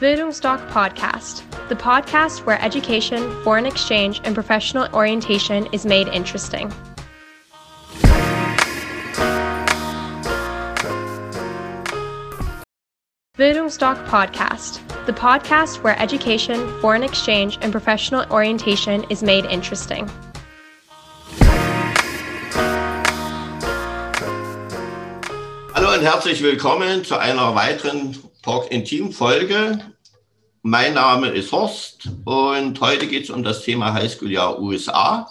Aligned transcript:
Bildungsdoc 0.00 0.64
Podcast, 0.70 1.42
the 1.68 1.74
podcast 1.74 2.46
where 2.46 2.62
education, 2.62 3.18
foreign 3.42 3.66
exchange, 3.66 4.20
and 4.22 4.32
professional 4.32 4.86
orientation 4.94 5.66
is 5.72 5.84
made 5.84 6.06
interesting. 6.06 6.72
Bildungsdoc 13.36 14.06
Podcast, 14.06 14.78
the 15.06 15.12
podcast 15.12 15.82
where 15.82 16.00
education, 16.00 16.80
foreign 16.80 17.02
exchange, 17.02 17.58
and 17.60 17.72
professional 17.72 18.24
orientation 18.30 19.04
is 19.10 19.24
made 19.24 19.46
interesting. 19.46 20.08
Hallo 25.74 25.92
und 25.92 26.02
herzlich 26.02 26.40
willkommen 26.40 27.04
zu 27.04 27.16
einer 27.18 27.56
weiteren 27.56 28.14
Talk 28.42 28.70
Intim 28.70 29.10
Folge. 29.10 29.80
Mein 30.62 30.94
Name 30.94 31.28
ist 31.30 31.50
Horst 31.50 32.08
und 32.24 32.80
heute 32.80 33.08
geht 33.08 33.24
es 33.24 33.30
um 33.30 33.42
das 33.42 33.62
Thema 33.62 33.92
Highschool-Jahr 33.94 34.60
USA. 34.60 35.28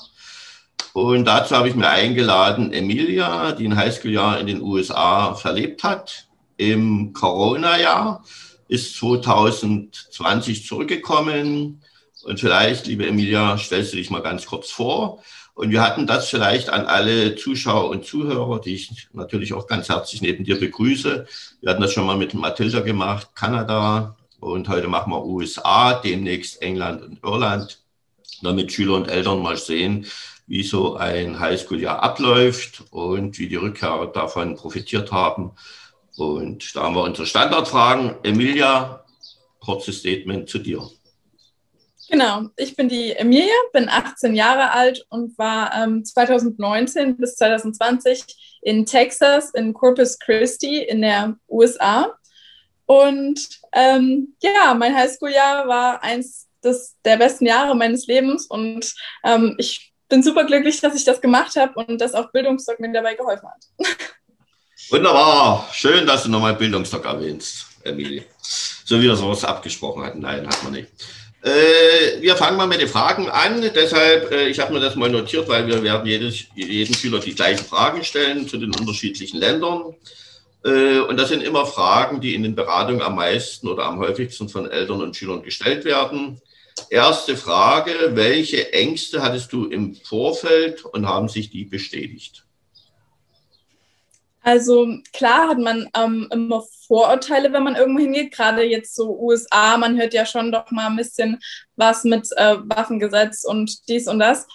Und 0.92 1.24
dazu 1.24 1.56
habe 1.56 1.70
ich 1.70 1.76
mir 1.76 1.88
eingeladen 1.88 2.74
Emilia, 2.74 3.54
die 3.54 3.66
ein 3.66 3.78
Highschool-Jahr 3.78 4.42
in 4.42 4.48
den 4.48 4.62
USA 4.62 5.36
verlebt 5.36 5.86
hat. 5.86 6.28
Im 6.58 7.14
Corona-Jahr 7.14 8.26
ist 8.68 8.98
2020 8.98 10.66
zurückgekommen. 10.66 11.82
Und 12.24 12.40
vielleicht, 12.42 12.88
liebe 12.88 13.08
Emilia, 13.08 13.58
stellst 13.58 13.94
du 13.94 13.98
dich 13.98 14.10
mal 14.10 14.22
ganz 14.22 14.46
kurz 14.46 14.70
vor. 14.70 15.24
Und 15.58 15.72
wir 15.72 15.82
hatten 15.82 16.06
das 16.06 16.30
vielleicht 16.30 16.70
an 16.70 16.86
alle 16.86 17.36
Zuschauer 17.36 17.90
und 17.90 18.06
Zuhörer, 18.06 18.62
die 18.62 18.76
ich 18.76 19.08
natürlich 19.14 19.54
auch 19.54 19.66
ganz 19.66 19.90
herzlich 19.90 20.22
neben 20.22 20.44
dir 20.44 20.60
begrüße. 20.60 21.26
Wir 21.62 21.70
hatten 21.72 21.82
das 21.82 21.94
schon 21.94 22.06
mal 22.06 22.16
mit 22.16 22.36
Mathilda 22.36 22.82
gemacht, 22.82 23.30
Kanada. 23.34 24.16
Und 24.40 24.70
heute 24.70 24.88
machen 24.88 25.12
wir 25.12 25.26
USA, 25.26 25.96
demnächst 25.96 26.62
England 26.62 27.02
und 27.02 27.24
Irland, 27.24 27.80
damit 28.44 28.72
Schüler 28.72 28.94
und 28.94 29.08
Eltern 29.08 29.42
mal 29.42 29.58
sehen, 29.58 30.06
wie 30.46 30.62
so 30.62 30.96
ein 30.96 31.40
Highschool-Jahr 31.40 32.04
abläuft 32.04 32.84
und 32.92 33.40
wie 33.40 33.50
die 33.50 33.56
Rückkehrer 33.56 34.12
davon 34.12 34.58
profitiert 34.58 35.12
haben. 35.12 35.54
Und 36.18 36.76
da 36.76 36.84
haben 36.84 36.94
wir 36.94 37.02
unsere 37.02 37.26
Standardfragen. 37.26 38.18
Emilia, 38.22 39.04
kurzes 39.60 39.98
Statement 39.98 40.50
zu 40.50 40.60
dir. 40.60 40.88
Genau, 42.10 42.44
ich 42.56 42.76
bin 42.76 42.88
die 42.88 43.14
Emilia, 43.14 43.54
bin 43.74 43.90
18 43.90 44.34
Jahre 44.34 44.72
alt 44.72 45.06
und 45.10 45.38
war 45.38 45.74
ähm, 45.76 46.06
2019 46.06 47.18
bis 47.18 47.36
2020 47.36 48.60
in 48.62 48.86
Texas, 48.86 49.52
in 49.54 49.74
Corpus 49.74 50.18
Christi 50.18 50.84
in 50.84 51.02
der 51.02 51.36
USA. 51.50 52.14
Und 52.86 53.60
ähm, 53.74 54.36
ja, 54.42 54.74
mein 54.74 54.96
Highschool-Jahr 54.96 55.68
war 55.68 56.02
eins 56.02 56.48
des, 56.64 56.96
der 57.04 57.18
besten 57.18 57.46
Jahre 57.46 57.76
meines 57.76 58.08
Lebens 58.08 58.48
und 58.48 58.94
ähm, 59.26 59.56
ich 59.58 59.94
bin 60.08 60.24
super 60.24 60.46
glücklich, 60.46 60.80
dass 60.80 60.96
ich 60.96 61.04
das 61.04 61.20
gemacht 61.20 61.58
habe 61.58 61.74
und 61.74 62.00
dass 62.00 62.14
auch 62.14 62.32
Bildungsdoc 62.32 62.80
mir 62.80 62.92
dabei 62.94 63.16
geholfen 63.16 63.50
hat. 63.50 63.88
Wunderbar, 64.90 65.68
schön, 65.74 66.08
dass 66.08 66.24
du 66.24 66.30
nochmal 66.30 66.56
Bildungsdoc 66.56 67.04
erwähnst, 67.04 67.66
Emilia. 67.84 68.24
So 68.40 68.98
wie 69.02 69.04
wir 69.04 69.16
sowas 69.18 69.44
abgesprochen 69.44 70.04
hatten. 70.06 70.20
Nein, 70.22 70.48
hat 70.48 70.64
man 70.64 70.72
nicht. 70.72 70.90
Äh, 71.48 72.22
wir 72.22 72.36
fangen 72.36 72.58
mal 72.58 72.68
mit 72.68 72.82
den 72.82 72.90
Fragen 72.90 73.30
an. 73.30 73.62
Deshalb, 73.74 74.32
äh, 74.32 74.50
ich 74.50 74.60
habe 74.60 74.74
mir 74.74 74.82
das 74.82 74.96
mal 74.96 75.10
notiert, 75.10 75.48
weil 75.48 75.66
wir 75.66 75.82
werden 75.82 76.06
jedes, 76.06 76.46
jedem 76.56 76.94
Schüler 76.94 77.20
die 77.20 77.36
gleichen 77.36 77.64
Fragen 77.64 78.04
stellen 78.04 78.50
zu 78.50 78.58
den 78.58 78.76
unterschiedlichen 78.76 79.40
Ländern. 79.40 79.96
Äh, 80.66 81.00
und 81.00 81.18
das 81.18 81.30
sind 81.30 81.42
immer 81.42 81.66
Fragen, 81.66 82.20
die 82.20 82.36
in 82.36 82.44
den 82.44 82.54
Beratungen 82.54 83.02
am 83.02 83.16
meisten 83.16 83.70
oder 83.70 83.86
am 83.86 84.00
häufigsten 84.00 84.50
von 84.50 84.70
Eltern 84.70 85.02
und 85.02 85.16
Schülern 85.16 85.42
gestellt 85.42 85.86
werden. 85.86 86.42
Erste 86.90 87.38
Frage, 87.38 87.94
welche 88.16 88.74
Ängste 88.74 89.22
hattest 89.22 89.54
du 89.54 89.68
im 89.68 89.96
Vorfeld 89.96 90.84
und 90.84 91.08
haben 91.08 91.30
sich 91.30 91.50
die 91.50 91.64
bestätigt? 91.64 92.44
Also 94.48 94.88
klar 95.12 95.50
hat 95.50 95.58
man 95.58 95.90
ähm, 95.94 96.30
immer 96.32 96.64
Vorurteile, 96.88 97.52
wenn 97.52 97.64
man 97.64 97.76
irgendwo 97.76 98.00
hingeht, 98.00 98.32
gerade 98.32 98.64
jetzt 98.64 98.96
so 98.96 99.20
USA, 99.20 99.76
man 99.78 100.00
hört 100.00 100.14
ja 100.14 100.26
schon 100.26 100.54
doch 100.54 100.72
mal 100.72 100.88
ein 100.88 100.96
bisschen 100.96 101.42
was 101.76 102.06
mit 102.06 102.30
äh, 102.38 102.56
Waffengesetz 102.64 103.44
und 103.44 103.90
dies 103.90 104.08
und 104.08 104.20
das. 104.20 104.48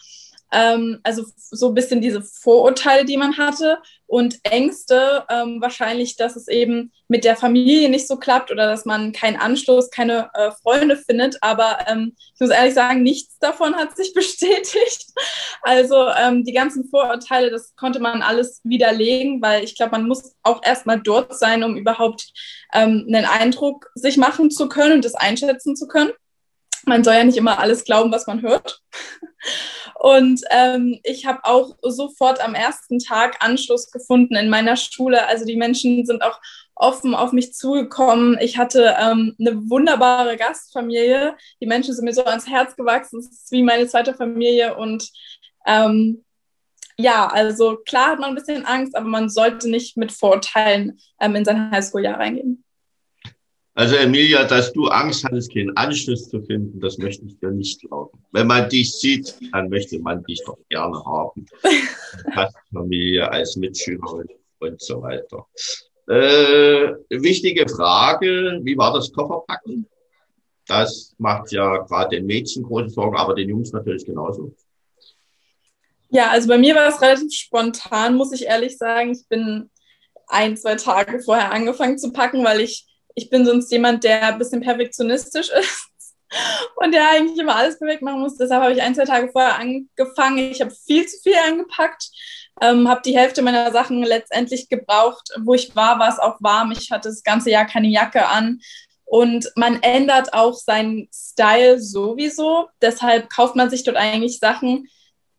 Ähm, 0.52 1.00
also 1.02 1.24
so 1.36 1.68
ein 1.68 1.74
bisschen 1.74 2.00
diese 2.00 2.22
Vorurteile, 2.22 3.04
die 3.04 3.16
man 3.16 3.36
hatte 3.36 3.78
und 4.06 4.40
Ängste, 4.42 5.24
ähm, 5.30 5.62
wahrscheinlich, 5.62 6.16
dass 6.16 6.36
es 6.36 6.46
eben 6.46 6.92
mit 7.08 7.24
der 7.24 7.34
Familie 7.34 7.88
nicht 7.88 8.06
so 8.06 8.18
klappt 8.18 8.50
oder 8.50 8.66
dass 8.66 8.84
man 8.84 9.12
keinen 9.12 9.36
Anschluss, 9.36 9.90
keine 9.90 10.28
äh, 10.34 10.50
Freunde 10.62 10.98
findet. 10.98 11.38
Aber 11.40 11.78
ähm, 11.88 12.14
ich 12.34 12.40
muss 12.40 12.50
ehrlich 12.50 12.74
sagen, 12.74 13.02
nichts 13.02 13.38
davon 13.38 13.74
hat 13.74 13.96
sich 13.96 14.12
bestätigt. 14.14 15.06
Also 15.62 16.08
ähm, 16.08 16.44
die 16.44 16.52
ganzen 16.52 16.90
Vorurteile, 16.90 17.50
das 17.50 17.74
konnte 17.74 18.00
man 18.00 18.20
alles 18.20 18.60
widerlegen, 18.64 19.40
weil 19.40 19.64
ich 19.64 19.76
glaube, 19.76 19.92
man 19.92 20.06
muss 20.06 20.34
auch 20.42 20.60
erstmal 20.62 21.00
dort 21.00 21.38
sein, 21.38 21.64
um 21.64 21.78
überhaupt 21.78 22.32
ähm, 22.74 23.06
einen 23.08 23.24
Eindruck 23.24 23.90
sich 23.94 24.18
machen 24.18 24.50
zu 24.50 24.68
können 24.68 24.96
und 24.96 25.04
das 25.06 25.14
einschätzen 25.14 25.74
zu 25.74 25.88
können. 25.88 26.12
Man 26.86 27.04
soll 27.04 27.14
ja 27.14 27.24
nicht 27.24 27.36
immer 27.36 27.58
alles 27.58 27.84
glauben, 27.84 28.12
was 28.12 28.26
man 28.26 28.42
hört. 28.42 28.82
Und 29.98 30.40
ähm, 30.50 30.98
ich 31.04 31.26
habe 31.26 31.44
auch 31.44 31.76
sofort 31.82 32.42
am 32.42 32.54
ersten 32.54 32.98
Tag 32.98 33.36
Anschluss 33.38 33.90
gefunden 33.90 34.34
in 34.34 34.48
meiner 34.48 34.76
Schule. 34.76 35.26
Also 35.28 35.44
die 35.44 35.56
Menschen 35.56 36.04
sind 36.04 36.22
auch 36.22 36.40
offen 36.74 37.14
auf 37.14 37.32
mich 37.32 37.54
zugekommen. 37.54 38.36
Ich 38.40 38.58
hatte 38.58 38.96
ähm, 38.98 39.36
eine 39.38 39.70
wunderbare 39.70 40.36
Gastfamilie. 40.36 41.36
Die 41.60 41.66
Menschen 41.66 41.94
sind 41.94 42.04
mir 42.04 42.14
so 42.14 42.24
ans 42.24 42.48
Herz 42.48 42.74
gewachsen. 42.74 43.20
Es 43.20 43.30
ist 43.30 43.52
wie 43.52 43.62
meine 43.62 43.86
zweite 43.86 44.14
Familie. 44.14 44.76
Und 44.76 45.08
ähm, 45.66 46.24
ja, 46.98 47.28
also 47.28 47.76
klar 47.86 48.10
hat 48.10 48.18
man 48.18 48.30
ein 48.30 48.34
bisschen 48.34 48.66
Angst, 48.66 48.96
aber 48.96 49.06
man 49.06 49.28
sollte 49.28 49.70
nicht 49.70 49.96
mit 49.96 50.12
Vorurteilen 50.12 50.98
ähm, 51.20 51.36
in 51.36 51.44
sein 51.44 51.70
Highschool-Jahr 51.70 52.18
reingehen. 52.18 52.64
Also 53.74 53.96
Emilia, 53.96 54.44
dass 54.44 54.72
du 54.72 54.88
Angst 54.88 55.24
hattest, 55.24 55.52
keinen 55.52 55.74
Anschluss 55.76 56.28
zu 56.28 56.42
finden, 56.42 56.78
das 56.78 56.98
möchte 56.98 57.24
ich 57.24 57.38
dir 57.38 57.50
nicht 57.50 57.80
glauben. 57.80 58.22
Wenn 58.30 58.46
man 58.46 58.68
dich 58.68 58.92
sieht, 58.92 59.34
dann 59.52 59.70
möchte 59.70 59.98
man 59.98 60.22
dich 60.24 60.42
doch 60.44 60.58
gerne 60.68 61.02
haben. 61.04 61.46
Als 62.34 62.52
Familie, 62.72 63.30
als 63.30 63.56
Mitschülerin 63.56 64.28
und 64.58 64.80
so 64.80 65.00
weiter. 65.00 65.46
Äh, 66.06 66.92
wichtige 67.08 67.66
Frage, 67.68 68.60
wie 68.62 68.76
war 68.76 68.92
das 68.92 69.10
Kofferpacken? 69.12 69.86
Das 70.66 71.14
macht 71.18 71.50
ja 71.52 71.78
gerade 71.78 72.16
den 72.16 72.26
Mädchen 72.26 72.62
große 72.62 72.90
Sorgen, 72.90 73.16
aber 73.16 73.34
den 73.34 73.48
Jungs 73.48 73.72
natürlich 73.72 74.04
genauso. 74.04 74.54
Ja, 76.10 76.30
also 76.30 76.48
bei 76.48 76.58
mir 76.58 76.74
war 76.74 76.88
es 76.88 77.00
relativ 77.00 77.32
spontan, 77.32 78.16
muss 78.16 78.32
ich 78.32 78.44
ehrlich 78.44 78.76
sagen. 78.76 79.12
Ich 79.12 79.26
bin 79.28 79.70
ein, 80.26 80.56
zwei 80.58 80.74
Tage 80.74 81.20
vorher 81.20 81.50
angefangen 81.50 81.98
zu 81.98 82.12
packen, 82.12 82.44
weil 82.44 82.60
ich 82.60 82.86
ich 83.14 83.30
bin 83.30 83.44
sonst 83.44 83.70
jemand, 83.70 84.04
der 84.04 84.22
ein 84.28 84.38
bisschen 84.38 84.60
perfektionistisch 84.60 85.50
ist 85.58 85.88
und 86.76 86.92
der 86.92 87.10
eigentlich 87.10 87.38
immer 87.38 87.56
alles 87.56 87.78
perfekt 87.78 88.02
machen 88.02 88.20
muss. 88.20 88.36
Deshalb 88.36 88.62
habe 88.62 88.72
ich 88.72 88.82
ein, 88.82 88.94
zwei 88.94 89.04
Tage 89.04 89.30
vorher 89.30 89.58
angefangen. 89.58 90.38
Ich 90.38 90.60
habe 90.60 90.70
viel 90.70 91.06
zu 91.06 91.18
viel 91.22 91.34
angepackt, 91.46 92.10
ähm, 92.60 92.88
habe 92.88 93.02
die 93.04 93.16
Hälfte 93.16 93.42
meiner 93.42 93.70
Sachen 93.72 94.02
letztendlich 94.02 94.68
gebraucht. 94.68 95.28
Wo 95.40 95.54
ich 95.54 95.74
war, 95.76 95.98
war 95.98 96.08
es 96.08 96.18
auch 96.18 96.36
warm. 96.40 96.72
Ich 96.72 96.90
hatte 96.90 97.08
das 97.08 97.22
ganze 97.22 97.50
Jahr 97.50 97.66
keine 97.66 97.88
Jacke 97.88 98.26
an. 98.26 98.60
Und 99.04 99.52
man 99.56 99.82
ändert 99.82 100.32
auch 100.32 100.54
seinen 100.54 101.08
Style 101.12 101.78
sowieso. 101.78 102.68
Deshalb 102.80 103.28
kauft 103.28 103.56
man 103.56 103.68
sich 103.68 103.84
dort 103.84 103.98
eigentlich 103.98 104.38
Sachen, 104.38 104.88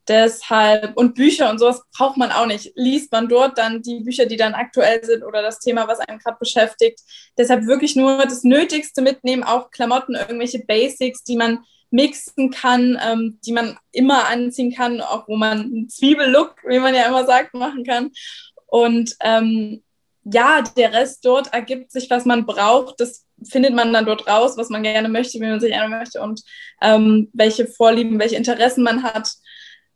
Deshalb, 0.07 0.97
und 0.97 1.15
Bücher 1.15 1.49
und 1.49 1.59
sowas 1.59 1.81
braucht 1.97 2.17
man 2.17 2.31
auch 2.31 2.45
nicht. 2.45 2.73
Liest 2.75 3.11
man 3.11 3.29
dort 3.29 3.57
dann 3.57 3.81
die 3.81 4.01
Bücher, 4.01 4.25
die 4.25 4.35
dann 4.35 4.53
aktuell 4.53 5.03
sind 5.03 5.23
oder 5.23 5.41
das 5.41 5.59
Thema, 5.59 5.87
was 5.87 5.99
einen 5.99 6.19
gerade 6.19 6.37
beschäftigt. 6.39 6.99
Deshalb 7.37 7.65
wirklich 7.67 7.95
nur 7.95 8.17
das 8.23 8.43
Nötigste 8.43 9.01
mitnehmen, 9.01 9.43
auch 9.43 9.71
Klamotten, 9.71 10.15
irgendwelche 10.15 10.59
Basics, 10.59 11.23
die 11.23 11.37
man 11.37 11.59
mixen 11.89 12.49
kann, 12.49 12.99
ähm, 13.05 13.39
die 13.45 13.53
man 13.53 13.77
immer 13.91 14.27
anziehen 14.27 14.73
kann, 14.73 14.99
auch 14.99 15.27
wo 15.27 15.37
man 15.37 15.59
einen 15.59 15.89
Zwiebellook, 15.89 16.55
wie 16.67 16.79
man 16.79 16.95
ja 16.95 17.05
immer 17.05 17.25
sagt, 17.25 17.53
machen 17.53 17.83
kann. 17.83 18.11
Und 18.65 19.15
ähm, 19.21 19.83
ja, 20.23 20.63
der 20.75 20.91
Rest 20.93 21.23
dort 21.23 21.53
ergibt 21.53 21.91
sich, 21.91 22.09
was 22.09 22.25
man 22.25 22.45
braucht. 22.45 22.99
Das 22.99 23.25
findet 23.43 23.73
man 23.73 23.93
dann 23.93 24.05
dort 24.05 24.27
raus, 24.27 24.57
was 24.57 24.69
man 24.69 24.83
gerne 24.83 25.09
möchte, 25.09 25.39
wie 25.39 25.45
man 25.45 25.59
sich 25.59 25.71
gerne 25.71 25.95
möchte 25.95 26.21
und 26.21 26.41
ähm, 26.81 27.29
welche 27.33 27.67
Vorlieben, 27.67 28.19
welche 28.19 28.35
Interessen 28.35 28.83
man 28.83 29.03
hat. 29.03 29.29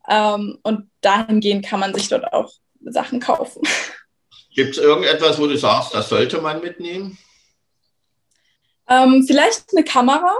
Ähm, 0.07 0.59
und 0.63 0.89
dahingehend 1.01 1.65
kann 1.65 1.79
man 1.79 1.93
sich 1.93 2.07
dort 2.07 2.31
auch 2.33 2.51
Sachen 2.81 3.19
kaufen. 3.19 3.61
Gibt 4.55 4.77
es 4.77 4.83
irgendetwas, 4.83 5.39
wo 5.39 5.47
du 5.47 5.57
sagst, 5.57 5.93
das 5.93 6.09
sollte 6.09 6.41
man 6.41 6.61
mitnehmen? 6.61 7.17
Ähm, 8.89 9.23
vielleicht 9.27 9.65
eine 9.73 9.83
Kamera. 9.83 10.35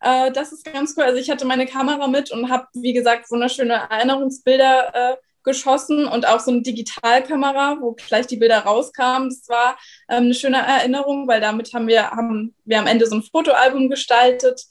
Äh, 0.00 0.32
das 0.32 0.52
ist 0.52 0.64
ganz 0.64 0.94
cool. 0.96 1.04
Also 1.04 1.18
ich 1.18 1.30
hatte 1.30 1.44
meine 1.44 1.66
Kamera 1.66 2.08
mit 2.08 2.30
und 2.30 2.50
habe, 2.50 2.66
wie 2.74 2.92
gesagt, 2.92 3.30
wunderschöne 3.30 3.88
Erinnerungsbilder 3.90 4.94
äh, 4.94 5.16
geschossen 5.44 6.06
und 6.06 6.26
auch 6.26 6.40
so 6.40 6.50
eine 6.50 6.62
Digitalkamera, 6.62 7.76
wo 7.80 7.92
gleich 7.92 8.26
die 8.26 8.38
Bilder 8.38 8.60
rauskamen. 8.60 9.28
Das 9.28 9.48
war 9.48 9.78
ähm, 10.08 10.24
eine 10.24 10.34
schöne 10.34 10.58
Erinnerung, 10.58 11.28
weil 11.28 11.40
damit 11.40 11.72
haben 11.74 11.86
wir, 11.86 12.10
haben 12.10 12.54
wir 12.64 12.78
am 12.78 12.86
Ende 12.86 13.06
so 13.06 13.16
ein 13.16 13.22
Fotoalbum 13.22 13.88
gestaltet. 13.88 14.64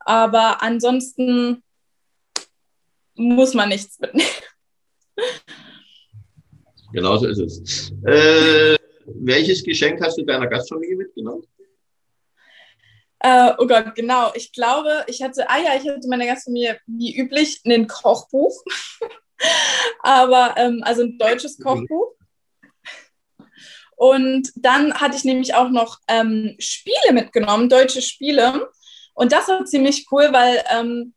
Aber 0.00 0.62
ansonsten 0.62 1.62
muss 3.14 3.54
man 3.54 3.68
nichts 3.68 3.98
mitnehmen. 3.98 4.30
Genau 6.92 7.16
so 7.16 7.26
ist 7.26 7.38
es. 7.38 7.90
Äh, 8.06 8.76
welches 9.06 9.64
Geschenk 9.64 10.00
hast 10.00 10.16
du 10.16 10.24
deiner 10.24 10.46
Gastfamilie 10.46 10.96
mitgenommen? 10.96 11.44
Äh, 13.18 13.52
oh 13.58 13.66
Gott, 13.66 13.94
genau. 13.94 14.30
Ich 14.34 14.52
glaube, 14.52 15.04
ich 15.06 15.22
hatte, 15.22 15.48
ah 15.48 15.58
ja, 15.58 15.74
ich 15.80 15.88
hatte 15.88 16.06
meiner 16.08 16.26
Gastfamilie 16.26 16.78
wie 16.86 17.18
üblich 17.18 17.60
ein 17.66 17.88
Kochbuch. 17.88 18.62
Aber, 20.02 20.54
ähm, 20.56 20.82
also 20.84 21.02
ein 21.02 21.18
deutsches 21.18 21.58
Kochbuch. 21.58 22.14
Und 23.96 24.52
dann 24.56 24.94
hatte 24.94 25.16
ich 25.16 25.24
nämlich 25.24 25.54
auch 25.54 25.70
noch 25.70 25.98
ähm, 26.08 26.56
Spiele 26.58 27.12
mitgenommen, 27.12 27.68
deutsche 27.68 28.02
Spiele. 28.02 28.68
Und 29.14 29.32
das 29.32 29.48
war 29.48 29.64
ziemlich 29.64 30.06
cool, 30.10 30.28
weil 30.32 30.62
ähm, 30.70 31.14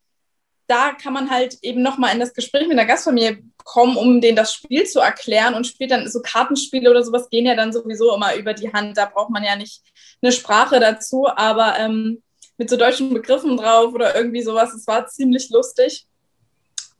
da 0.68 0.92
kann 0.92 1.14
man 1.14 1.30
halt 1.30 1.58
eben 1.62 1.81
nochmal 1.81 2.14
in 2.14 2.19
das 2.19 2.34
Gespräch 2.34 2.68
mit 2.68 2.78
der 2.78 2.86
Gastfamilie 2.86 3.40
kommen, 3.64 3.98
um 3.98 4.22
denen 4.22 4.36
das 4.36 4.54
Spiel 4.54 4.86
zu 4.86 5.00
erklären 5.00 5.54
und 5.54 5.66
spielt 5.66 5.92
dann 5.92 6.10
so 6.10 6.22
Kartenspiele 6.22 6.90
oder 6.90 7.04
sowas 7.04 7.30
gehen 7.30 7.46
ja 7.46 7.56
dann 7.56 7.74
sowieso 7.74 8.14
immer 8.14 8.36
über 8.36 8.54
die 8.54 8.72
Hand. 8.72 8.98
Da 8.98 9.06
braucht 9.06 9.30
man 9.30 9.44
ja 9.44 9.56
nicht 9.56 9.81
eine 10.22 10.31
Sprache 10.31 10.80
dazu, 10.80 11.28
aber 11.28 11.78
ähm, 11.80 12.22
mit 12.58 12.69
so 12.69 12.75
deutschen 12.75 13.14
Begriffen 13.14 13.56
drauf 13.58 13.94
oder 13.94 14.16
irgendwie 14.16 14.42
sowas. 14.42 14.74
Es 14.74 14.88
war 14.88 15.08
ziemlich 15.08 15.50
lustig. 15.50 16.06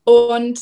Und 0.04 0.60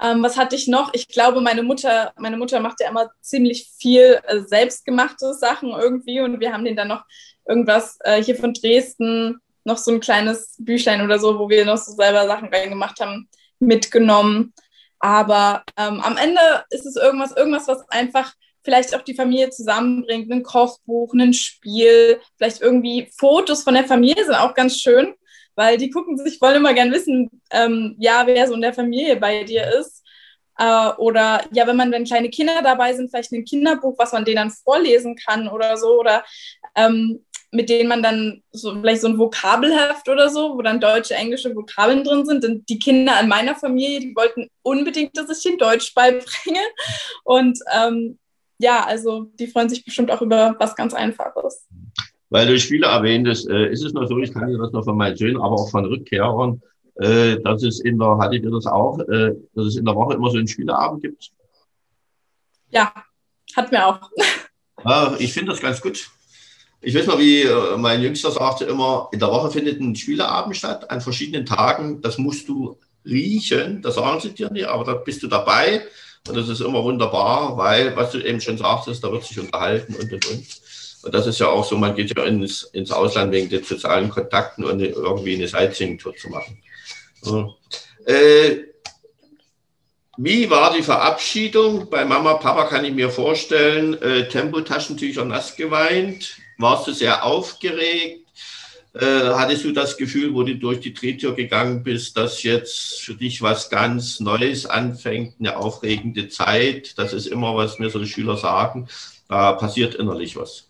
ähm, 0.00 0.22
was 0.22 0.36
hatte 0.36 0.54
ich 0.54 0.68
noch? 0.68 0.94
Ich 0.94 1.08
glaube, 1.08 1.40
meine 1.40 1.62
Mutter, 1.62 2.12
meine 2.16 2.36
Mutter 2.36 2.60
macht 2.60 2.80
ja 2.80 2.88
immer 2.88 3.10
ziemlich 3.20 3.70
viel 3.78 4.20
äh, 4.26 4.40
selbstgemachte 4.40 5.34
Sachen 5.34 5.70
irgendwie 5.70 6.20
und 6.20 6.38
wir 6.38 6.52
haben 6.52 6.64
den 6.64 6.76
dann 6.76 6.88
noch 6.88 7.02
irgendwas 7.48 7.98
äh, 8.04 8.22
hier 8.22 8.36
von 8.36 8.52
Dresden, 8.52 9.40
noch 9.64 9.78
so 9.78 9.92
ein 9.92 10.00
kleines 10.00 10.56
Büchlein 10.58 11.02
oder 11.02 11.18
so, 11.18 11.38
wo 11.38 11.48
wir 11.48 11.64
noch 11.64 11.76
so 11.76 11.92
selber 11.92 12.26
Sachen 12.26 12.48
reingemacht 12.48 13.00
haben, 13.00 13.28
mitgenommen. 13.58 14.54
Aber 14.98 15.62
ähm, 15.76 16.00
am 16.00 16.16
Ende 16.16 16.40
ist 16.70 16.86
es 16.86 16.96
irgendwas, 16.96 17.36
irgendwas, 17.36 17.68
was 17.68 17.88
einfach 17.90 18.32
vielleicht 18.64 18.94
auch 18.94 19.02
die 19.02 19.14
Familie 19.14 19.50
zusammenbringt, 19.50 20.30
ein 20.30 20.42
Kochbuch, 20.42 21.14
ein 21.14 21.32
Spiel, 21.32 22.20
vielleicht 22.36 22.60
irgendwie 22.60 23.10
Fotos 23.16 23.62
von 23.62 23.74
der 23.74 23.84
Familie 23.84 24.24
sind 24.24 24.34
auch 24.34 24.54
ganz 24.54 24.78
schön 24.78 25.14
weil 25.58 25.76
die 25.76 25.90
gucken 25.90 26.16
sich, 26.16 26.40
wollen 26.40 26.54
immer 26.54 26.72
gern 26.72 26.92
wissen, 26.92 27.42
ähm, 27.50 27.96
ja, 27.98 28.28
wer 28.28 28.46
so 28.46 28.54
in 28.54 28.60
der 28.60 28.72
Familie 28.72 29.16
bei 29.16 29.42
dir 29.42 29.66
ist. 29.80 30.04
Äh, 30.56 30.90
oder 30.98 31.44
ja, 31.50 31.66
wenn 31.66 31.74
man, 31.74 31.90
wenn 31.90 32.04
kleine 32.04 32.30
Kinder 32.30 32.62
dabei 32.62 32.94
sind, 32.94 33.10
vielleicht 33.10 33.32
ein 33.32 33.44
Kinderbuch, 33.44 33.98
was 33.98 34.12
man 34.12 34.24
denen 34.24 34.36
dann 34.36 34.50
vorlesen 34.52 35.16
kann 35.16 35.48
oder 35.48 35.76
so. 35.76 35.98
Oder 35.98 36.24
ähm, 36.76 37.26
mit 37.50 37.70
denen 37.70 37.88
man 37.88 38.02
dann 38.02 38.42
so 38.50 38.72
vielleicht 38.72 39.00
so 39.00 39.08
ein 39.08 39.18
Vokabelheft 39.18 40.08
oder 40.08 40.28
so, 40.28 40.56
wo 40.56 40.62
dann 40.62 40.80
deutsche, 40.80 41.14
englische 41.14 41.54
Vokabeln 41.54 42.04
drin 42.04 42.26
sind. 42.26 42.44
Und 42.44 42.68
die 42.68 42.78
Kinder 42.78 43.18
in 43.20 43.28
meiner 43.28 43.54
Familie, 43.54 44.00
die 44.00 44.14
wollten 44.14 44.48
unbedingt, 44.62 45.16
dass 45.16 45.30
ich 45.30 45.42
den 45.42 45.58
Deutsch 45.58 45.94
beibringe. 45.94 46.60
Und 47.24 47.58
ähm, 47.74 48.18
ja, 48.58 48.84
also 48.84 49.30
die 49.38 49.46
freuen 49.46 49.68
sich 49.68 49.84
bestimmt 49.84 50.10
auch 50.10 50.20
über 50.20 50.56
was 50.58 50.74
ganz 50.74 50.92
Einfaches. 50.92 51.66
Weil 52.30 52.46
du 52.46 52.58
Spiele 52.58 52.86
erwähntest, 52.86 53.48
äh, 53.48 53.70
ist 53.70 53.84
es 53.84 53.94
noch 53.94 54.06
so, 54.06 54.18
ich 54.18 54.32
kann 54.32 54.48
dir 54.48 54.58
das 54.58 54.72
noch 54.72 54.84
von 54.84 54.96
meinen 54.96 55.16
Söhnen, 55.16 55.40
aber 55.40 55.54
auch 55.54 55.70
von 55.70 55.86
Rückkehrern, 55.86 56.60
äh, 56.96 57.38
dass 57.40 57.62
es 57.62 57.80
in 57.80 57.98
der, 57.98 58.18
hattet 58.18 58.44
ihr 58.44 58.50
das 58.50 58.66
auch, 58.66 58.98
äh, 58.98 59.32
dass 59.54 59.66
es 59.66 59.76
in 59.76 59.86
der 59.86 59.94
Woche 59.94 60.14
immer 60.14 60.30
so 60.30 60.36
einen 60.36 60.48
Spieleabend 60.48 61.02
gibt? 61.02 61.30
Ja, 62.70 62.92
hat 63.56 63.72
mir 63.72 63.86
auch. 63.86 64.10
Ja, 64.84 65.16
ich 65.18 65.32
finde 65.32 65.52
das 65.52 65.60
ganz 65.60 65.80
gut. 65.80 66.10
Ich 66.80 66.94
weiß 66.94 67.06
noch, 67.06 67.18
wie 67.18 67.42
äh, 67.42 67.76
mein 67.76 68.02
Jüngster 68.02 68.30
sagte 68.30 68.64
immer, 68.64 69.08
in 69.12 69.18
der 69.18 69.30
Woche 69.30 69.50
findet 69.50 69.80
ein 69.80 69.96
Spieleabend 69.96 70.56
statt, 70.56 70.90
an 70.90 71.00
verschiedenen 71.00 71.44
Tagen. 71.44 72.00
Das 72.02 72.18
musst 72.18 72.48
du 72.48 72.78
riechen, 73.04 73.82
das 73.82 73.96
sagen 73.96 74.20
sie 74.20 74.30
dir 74.30 74.50
nicht, 74.50 74.66
aber 74.66 74.84
da 74.84 74.94
bist 74.94 75.22
du 75.22 75.26
dabei. 75.26 75.82
Und 76.28 76.36
das 76.36 76.48
ist 76.48 76.60
immer 76.60 76.84
wunderbar, 76.84 77.56
weil, 77.56 77.96
was 77.96 78.12
du 78.12 78.18
eben 78.18 78.40
schon 78.40 78.58
sagtest, 78.58 79.02
da 79.02 79.10
wird 79.10 79.24
sich 79.24 79.40
unterhalten 79.40 79.94
und 79.94 80.12
und 80.12 80.26
und. 80.26 80.46
Und 81.02 81.14
das 81.14 81.26
ist 81.26 81.38
ja 81.38 81.48
auch 81.48 81.64
so, 81.64 81.76
man 81.76 81.94
geht 81.94 82.16
ja 82.16 82.24
ins, 82.24 82.64
ins 82.72 82.90
Ausland 82.90 83.32
wegen 83.32 83.48
den 83.48 83.62
sozialen 83.62 84.10
Kontakten 84.10 84.64
und 84.64 84.80
irgendwie 84.80 85.36
eine 85.36 85.48
Sightseeing-Tour 85.48 86.14
zu 86.16 86.28
machen. 86.28 86.60
So. 87.22 87.56
Äh, 88.04 88.56
wie 90.16 90.50
war 90.50 90.74
die 90.74 90.82
Verabschiedung? 90.82 91.88
Bei 91.88 92.04
Mama, 92.04 92.34
Papa 92.34 92.64
kann 92.64 92.84
ich 92.84 92.92
mir 92.92 93.10
vorstellen, 93.10 94.00
äh, 94.02 94.28
Tempotaschentücher 94.28 95.24
nass 95.24 95.54
geweint. 95.54 96.38
Warst 96.58 96.88
du 96.88 96.92
sehr 96.92 97.24
aufgeregt? 97.24 98.26
Äh, 98.94 99.30
hattest 99.34 99.64
du 99.64 99.72
das 99.72 99.96
Gefühl, 99.96 100.34
wo 100.34 100.42
du 100.42 100.56
durch 100.56 100.80
die 100.80 100.92
Drehtür 100.92 101.34
gegangen 101.34 101.84
bist, 101.84 102.16
dass 102.16 102.42
jetzt 102.42 103.00
für 103.00 103.14
dich 103.14 103.40
was 103.42 103.70
ganz 103.70 104.18
Neues 104.18 104.66
anfängt, 104.66 105.34
eine 105.38 105.56
aufregende 105.56 106.28
Zeit? 106.28 106.98
Das 106.98 107.12
ist 107.12 107.26
immer, 107.26 107.54
was 107.54 107.78
mir 107.78 107.90
so 107.90 108.00
die 108.00 108.08
Schüler 108.08 108.36
sagen. 108.36 108.88
Da 109.28 109.52
passiert 109.52 109.94
innerlich 109.94 110.34
was. 110.36 110.68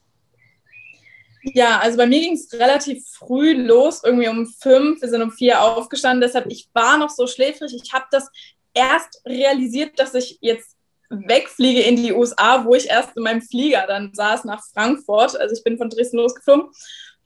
Ja, 1.43 1.79
also 1.79 1.97
bei 1.97 2.07
mir 2.07 2.21
ging 2.21 2.35
es 2.35 2.53
relativ 2.53 3.07
früh 3.07 3.55
los, 3.55 4.03
irgendwie 4.05 4.29
um 4.29 4.47
fünf. 4.47 5.01
Wir 5.01 5.09
sind 5.09 5.23
um 5.23 5.31
vier 5.31 5.63
aufgestanden. 5.63 6.21
Deshalb, 6.21 6.51
ich 6.51 6.69
war 6.75 6.99
noch 6.99 7.11
so 7.11 7.27
schläfrig. 7.27 7.73
Ich 7.83 7.93
habe 7.95 8.07
das 8.11 8.29
erst 8.75 9.23
realisiert, 9.25 9.99
dass 9.99 10.15
ich 10.15 10.39
jetzt 10.43 10.78
wegfliege 11.11 11.83
in 11.83 11.97
die 11.97 12.13
USA, 12.13 12.65
wo 12.65 12.75
ich 12.75 12.89
erst 12.89 13.17
in 13.17 13.23
meinem 13.23 13.43
Flieger 13.43 13.87
dann 13.87 14.13
saß 14.15 14.45
nach 14.45 14.63
Frankfurt. 14.73 15.39
Also 15.39 15.55
ich 15.55 15.65
bin 15.65 15.79
von 15.79 15.91
Dresden 15.91 16.19
losgeflogen. 16.19 16.71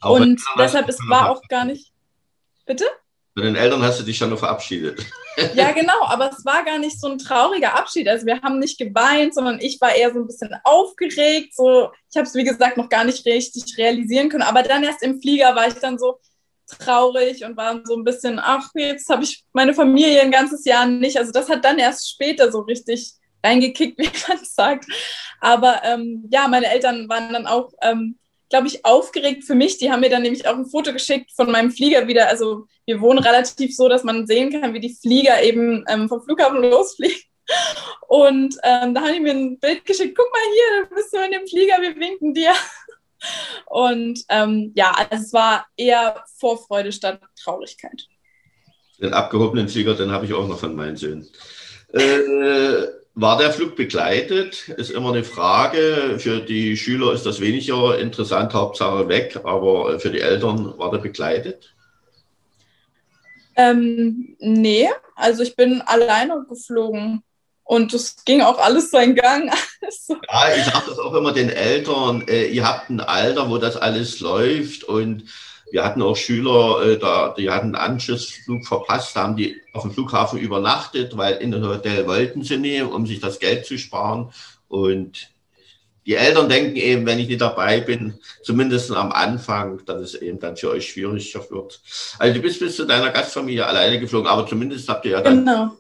Auch 0.01 0.21
und 0.21 0.41
deshalb, 0.59 0.89
es 0.89 0.99
war 1.09 1.31
auch 1.31 1.43
gar 1.49 1.65
nicht. 1.65 1.93
Bitte? 2.67 2.85
Mit 3.35 3.47
den 3.47 3.57
Eltern 3.57 3.83
hast 3.83 3.99
du 3.99 4.05
dich 4.05 4.17
schon 4.17 4.31
noch 4.31 4.39
verabschiedet. 4.39 5.05
Ja, 5.55 5.73
genau, 5.73 6.05
aber 6.05 6.31
es 6.31 6.45
war 6.45 6.63
gar 6.63 6.79
nicht 6.79 7.01
so 7.01 7.09
ein 7.09 7.17
trauriger 7.17 7.75
Abschied. 7.75 8.07
Also 8.07 8.27
wir 8.27 8.43
haben 8.43 8.59
nicht 8.59 8.77
geweint, 8.77 9.33
sondern 9.33 9.61
ich 9.61 9.81
war 9.81 9.95
eher 9.95 10.13
so 10.13 10.19
ein 10.19 10.27
bisschen 10.27 10.55
aufgeregt. 10.63 11.57
So, 11.57 11.91
ich 12.11 12.19
habe 12.19 12.27
es, 12.27 12.35
wie 12.35 12.45
gesagt, 12.45 12.77
noch 12.77 12.91
gar 12.91 13.05
nicht 13.05 13.25
richtig 13.25 13.79
realisieren 13.79 14.29
können. 14.29 14.43
Aber 14.43 14.63
dann 14.63 14.85
erst 14.85 15.03
im 15.03 15.23
Flieger 15.23 15.57
war 15.57 15.69
ich 15.69 15.73
dann 15.73 15.99
so 15.99 16.21
traurig 16.67 17.47
und 17.47 17.57
war 17.57 17.81
so 17.85 17.97
ein 17.97 18.05
bisschen, 18.05 18.39
ach, 18.39 18.69
jetzt 18.75 19.09
habe 19.09 19.25
ich 19.25 19.43
meine 19.55 19.73
Familie 19.73 20.21
ein 20.21 20.31
ganzes 20.31 20.67
Jahr 20.67 20.85
nicht. 20.85 21.17
Also 21.17 21.33
das 21.33 21.49
hat 21.49 21.65
dann 21.65 21.79
erst 21.79 22.11
später 22.11 22.53
so 22.53 22.61
richtig 22.61 23.15
reingekickt, 23.45 23.99
wie 23.99 24.11
man 24.29 24.45
sagt. 24.45 24.87
Aber 25.41 25.83
ähm, 25.85 26.29
ja, 26.31 26.49
meine 26.49 26.67
Eltern 26.67 27.09
waren 27.09 27.33
dann 27.33 27.47
auch 27.47 27.73
ähm, 27.83 28.19
glaube 28.53 28.69
ich, 28.69 28.85
aufgeregt 28.85 29.45
für 29.45 29.55
mich. 29.55 29.79
Die 29.79 29.91
haben 29.91 30.01
mir 30.01 30.11
dann 30.11 30.21
nämlich 30.21 30.47
auch 30.47 30.55
ein 30.55 30.67
Foto 30.67 30.93
geschickt 30.93 31.33
von 31.35 31.51
meinem 31.51 31.71
Flieger 31.71 32.07
wieder. 32.07 32.29
Also 32.29 32.67
wir 32.85 33.01
wohnen 33.01 33.19
relativ 33.19 33.75
so, 33.75 33.89
dass 33.89 34.05
man 34.05 34.27
sehen 34.27 34.61
kann, 34.61 34.75
wie 34.75 34.81
die 34.81 34.95
Flieger 34.95 35.43
eben 35.43 35.87
ähm, 35.89 36.07
vom 36.07 36.23
Flughafen 36.23 36.63
losfliegen. 36.71 37.17
Und 38.09 38.55
ähm, 38.63 38.93
da 38.95 39.01
haben 39.01 39.15
die 39.15 39.21
mir 39.21 39.33
ein 39.33 39.59
Bild 39.59 39.87
geschickt. 39.87 40.17
Guck 40.17 40.31
mal 40.31 40.41
hier, 40.53 40.87
du 40.87 40.95
bist 40.95 41.15
du 41.15 41.25
in 41.25 41.31
dem 41.33 41.47
Flieger, 41.49 41.81
wir 41.81 41.97
winken 41.97 42.35
dir. 42.35 42.53
Und 43.67 44.23
ähm, 44.29 44.73
ja, 44.75 44.93
also 44.93 45.25
es 45.25 45.33
war 45.33 45.67
eher 45.79 46.23
Vorfreude 46.39 46.93
statt 46.93 47.23
Traurigkeit. 47.43 48.07
Den 49.01 49.15
abgehobenen 49.15 49.69
Flieger, 49.69 49.95
den 49.95 50.13
habe 50.13 50.27
ich 50.27 50.35
auch 50.35 50.47
noch 50.47 50.59
von 50.59 50.77
meinen 50.77 50.97
Söhnen. 50.97 51.27
Äh, 51.95 52.85
war 53.15 53.39
der 53.39 53.53
Flug 53.53 53.77
begleitet? 53.77 54.69
Ist 54.69 54.91
immer 54.91 55.11
eine 55.11 55.25
Frage. 55.25 56.17
Für 56.19 56.41
die 56.41 56.77
Schüler 56.77 57.13
ist 57.13 57.27
das 57.27 57.41
weniger 57.41 57.99
interessant, 57.99 58.55
Hauptsache 58.55 59.09
weg, 59.09 59.39
aber 59.45 59.99
für 60.01 60.11
die 60.11 60.21
Eltern 60.21 60.79
war 60.79 60.91
der 60.91 60.99
begleitet? 60.99 61.75
Ähm, 63.55 64.37
nee, 64.39 64.89
also 65.15 65.43
ich 65.43 65.57
bin 65.57 65.83
alleine 65.83 66.47
geflogen 66.49 67.23
und 67.65 67.93
es 67.93 68.25
ging 68.25 68.41
auch 68.41 68.59
alles 68.59 68.91
seinen 68.91 69.15
Gang. 69.15 69.53
ja, 69.83 70.57
ich 70.57 70.65
sage 70.65 70.85
das 70.89 70.99
auch 70.99 71.15
immer 71.15 71.33
den 71.33 71.51
Eltern, 71.51 72.27
äh, 72.29 72.47
ihr 72.47 72.67
habt 72.67 72.89
ein 72.89 73.01
Alter, 73.01 73.51
wo 73.51 73.59
das 73.59 73.77
alles 73.77 74.21
läuft 74.21 74.85
und 74.85 75.25
wir 75.73 75.85
hatten 75.85 76.03
auch 76.03 76.17
Schüler, 76.17 76.83
äh, 76.85 76.99
da, 76.99 77.35
die 77.37 77.51
hatten 77.51 77.75
einen 77.75 77.93
Anschlussflug 77.95 78.67
verpasst, 78.67 79.17
haben 79.17 79.37
die 79.37 79.57
auf 79.73 79.83
dem 79.83 79.91
Flughafen 79.91 80.39
übernachtet, 80.39 81.17
weil 81.17 81.37
in 81.37 81.51
das 81.51 81.63
Hotel 81.63 82.07
wollten 82.07 82.43
sie 82.43 82.59
nicht, 82.59 82.83
um 82.83 83.07
sich 83.07 83.21
das 83.21 83.39
Geld 83.39 83.65
zu 83.65 83.79
sparen. 83.79 84.31
Und 84.69 85.31
die 86.05 86.15
Eltern 86.15 86.51
denken 86.51 86.77
eben, 86.77 87.07
wenn 87.07 87.19
ich 87.19 87.29
nicht 87.29 87.41
dabei 87.41 87.81
bin, 87.81 88.19
zumindest 88.43 88.91
am 88.91 89.13
Anfang, 89.13 89.83
dass 89.87 90.01
es 90.01 90.15
eben 90.15 90.39
dann 90.39 90.59
für 90.59 90.71
euch 90.71 90.91
schwieriger 90.91 91.51
wird. 91.51 91.81
Also 92.19 92.35
du 92.35 92.43
bist 92.43 92.61
bis 92.61 92.77
zu 92.77 92.85
deiner 92.85 93.11
Gastfamilie 93.11 93.65
alleine 93.65 93.99
geflogen, 93.99 94.29
aber 94.29 94.47
zumindest 94.47 94.89
habt 94.91 95.07
ihr 95.07 95.13
ja 95.13 95.21
dann. 95.23 95.39
Genau. 95.39 95.71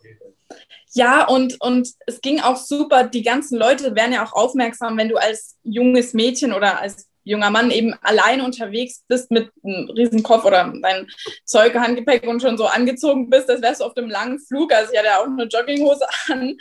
Ja, 0.94 1.26
und, 1.26 1.60
und 1.60 1.88
es 2.06 2.20
ging 2.20 2.40
auch 2.40 2.56
super. 2.56 3.04
Die 3.04 3.22
ganzen 3.22 3.58
Leute 3.58 3.94
werden 3.94 4.12
ja 4.12 4.24
auch 4.24 4.32
aufmerksam, 4.32 4.96
wenn 4.96 5.08
du 5.08 5.16
als 5.16 5.56
junges 5.64 6.14
Mädchen 6.14 6.52
oder 6.52 6.80
als 6.80 7.08
junger 7.24 7.50
Mann 7.50 7.70
eben 7.70 7.94
alleine 8.02 8.44
unterwegs 8.44 9.04
bist 9.08 9.30
mit 9.30 9.50
einem 9.64 9.90
riesen 9.90 10.22
Kopf 10.22 10.44
oder 10.44 10.72
dein 10.82 11.06
Zeug, 11.44 11.74
Handgepäck 11.74 12.26
und 12.26 12.42
schon 12.42 12.58
so 12.58 12.66
angezogen 12.66 13.30
bist, 13.30 13.48
das 13.48 13.62
wärst 13.62 13.80
du 13.80 13.84
auf 13.84 13.94
dem 13.94 14.10
langen 14.10 14.40
Flug. 14.40 14.72
Also 14.72 14.92
ich 14.92 14.98
hatte 14.98 15.08
ja 15.08 15.20
auch 15.20 15.26
eine 15.26 15.44
Jogginghose 15.44 16.06
an. 16.28 16.56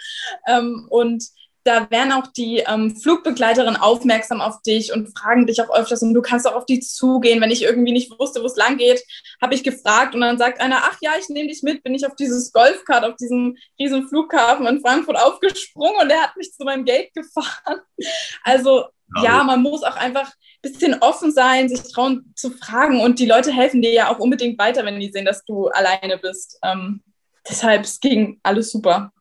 Ähm, 0.47 0.87
und 0.89 1.23
da 1.63 1.89
werden 1.91 2.11
auch 2.11 2.27
die 2.27 2.63
ähm, 2.67 2.95
Flugbegleiterinnen 2.95 3.79
aufmerksam 3.79 4.41
auf 4.41 4.61
dich 4.63 4.93
und 4.93 5.15
fragen 5.17 5.45
dich 5.45 5.61
auch 5.61 5.73
öfters 5.73 6.01
und 6.01 6.13
du 6.13 6.21
kannst 6.21 6.47
auch 6.47 6.55
auf 6.55 6.65
die 6.65 6.79
zugehen. 6.79 7.39
Wenn 7.39 7.51
ich 7.51 7.61
irgendwie 7.61 7.91
nicht 7.91 8.11
wusste, 8.19 8.41
wo 8.41 8.47
es 8.47 8.55
lang 8.55 8.77
geht, 8.77 9.03
habe 9.39 9.53
ich 9.53 9.63
gefragt 9.63 10.15
und 10.15 10.21
dann 10.21 10.39
sagt 10.39 10.59
einer, 10.59 10.77
ach 10.83 10.97
ja, 11.01 11.11
ich 11.19 11.29
nehme 11.29 11.49
dich 11.49 11.61
mit, 11.61 11.83
bin 11.83 11.93
ich 11.93 12.05
auf 12.05 12.15
dieses 12.15 12.51
Golfkart, 12.51 13.05
auf 13.05 13.15
diesem 13.15 13.57
riesen 13.79 14.07
Flughafen 14.07 14.65
in 14.65 14.81
Frankfurt 14.81 15.17
aufgesprungen 15.17 16.01
und 16.01 16.09
der 16.09 16.21
hat 16.21 16.35
mich 16.35 16.51
zu 16.51 16.63
meinem 16.63 16.85
Gate 16.85 17.13
gefahren. 17.13 17.81
Also 18.43 18.85
ja, 19.21 19.43
man 19.43 19.61
muss 19.61 19.83
auch 19.83 19.95
einfach 19.95 20.27
ein 20.27 20.33
bisschen 20.61 20.95
offen 21.01 21.31
sein, 21.31 21.69
sich 21.69 21.81
trauen 21.91 22.33
zu 22.35 22.51
fragen 22.51 23.01
und 23.01 23.19
die 23.19 23.25
Leute 23.25 23.51
helfen 23.51 23.81
dir 23.81 23.91
ja 23.91 24.13
auch 24.13 24.19
unbedingt 24.19 24.59
weiter, 24.59 24.85
wenn 24.85 24.99
die 24.99 25.11
sehen, 25.11 25.25
dass 25.25 25.43
du 25.45 25.67
alleine 25.67 26.17
bist. 26.17 26.59
Ähm, 26.63 27.01
deshalb, 27.49 27.83
es 27.83 27.99
ging 27.99 28.39
alles 28.43 28.71
super. 28.71 29.11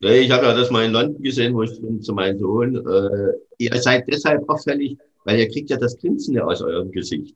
Nee, 0.00 0.20
ich 0.20 0.30
habe 0.30 0.46
ja 0.46 0.54
das 0.54 0.70
mal 0.70 0.84
in 0.84 0.92
London 0.92 1.22
gesehen, 1.22 1.54
wo 1.54 1.62
ich 1.62 1.72
zu 2.02 2.12
meinem 2.12 2.38
Sohn, 2.38 2.76
äh, 2.76 3.32
ihr 3.58 3.82
seid 3.82 4.04
deshalb 4.08 4.48
auffällig, 4.48 4.96
weil 5.24 5.40
ihr 5.40 5.48
kriegt 5.48 5.70
ja 5.70 5.76
das 5.76 5.98
Grinsen 5.98 6.34
ja 6.34 6.44
aus 6.44 6.62
eurem 6.62 6.90
Gesicht. 6.92 7.34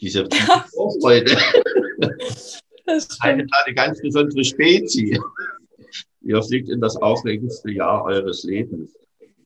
Diese 0.00 0.28
Vorfreude. 0.74 1.36
eine, 3.20 3.46
eine 3.46 3.74
ganz 3.74 4.00
besondere 4.02 4.44
Spezie. 4.44 5.18
Ihr 6.22 6.42
fliegt 6.42 6.68
in 6.68 6.80
das 6.80 6.96
aufregendste 6.96 7.70
Jahr 7.70 8.04
eures 8.04 8.42
Lebens. 8.42 8.92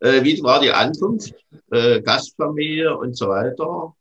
Äh, 0.04 0.22
wie 0.22 0.42
war 0.42 0.60
die 0.60 0.70
Ankunft? 0.70 1.34
Äh, 1.70 2.02
Gastfamilie 2.02 2.94
und 2.94 3.16
so 3.16 3.28
weiter. 3.28 3.94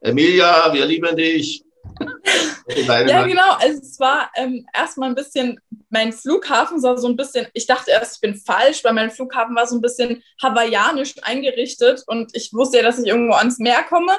Emilia, 0.00 0.72
wir 0.72 0.84
lieben 0.84 1.14
dich 1.14 1.63
ja, 2.68 3.26
genau. 3.26 3.52
Also 3.58 3.80
es 3.80 4.00
war 4.00 4.30
ähm, 4.36 4.66
erstmal 4.74 5.10
ein 5.10 5.14
bisschen, 5.14 5.60
mein 5.90 6.12
Flughafen 6.12 6.80
sah 6.80 6.96
so 6.96 7.08
ein 7.08 7.16
bisschen, 7.16 7.46
ich 7.52 7.66
dachte 7.66 7.90
erst, 7.90 8.16
ich 8.16 8.20
bin 8.20 8.34
falsch, 8.34 8.82
weil 8.84 8.94
mein 8.94 9.10
Flughafen 9.10 9.54
war 9.54 9.66
so 9.66 9.76
ein 9.76 9.80
bisschen 9.80 10.22
hawaiianisch 10.42 11.14
eingerichtet 11.22 12.02
und 12.06 12.34
ich 12.34 12.52
wusste 12.52 12.78
ja, 12.78 12.82
dass 12.82 12.98
ich 12.98 13.06
irgendwo 13.06 13.34
ans 13.34 13.58
Meer 13.58 13.82
komme. 13.84 14.12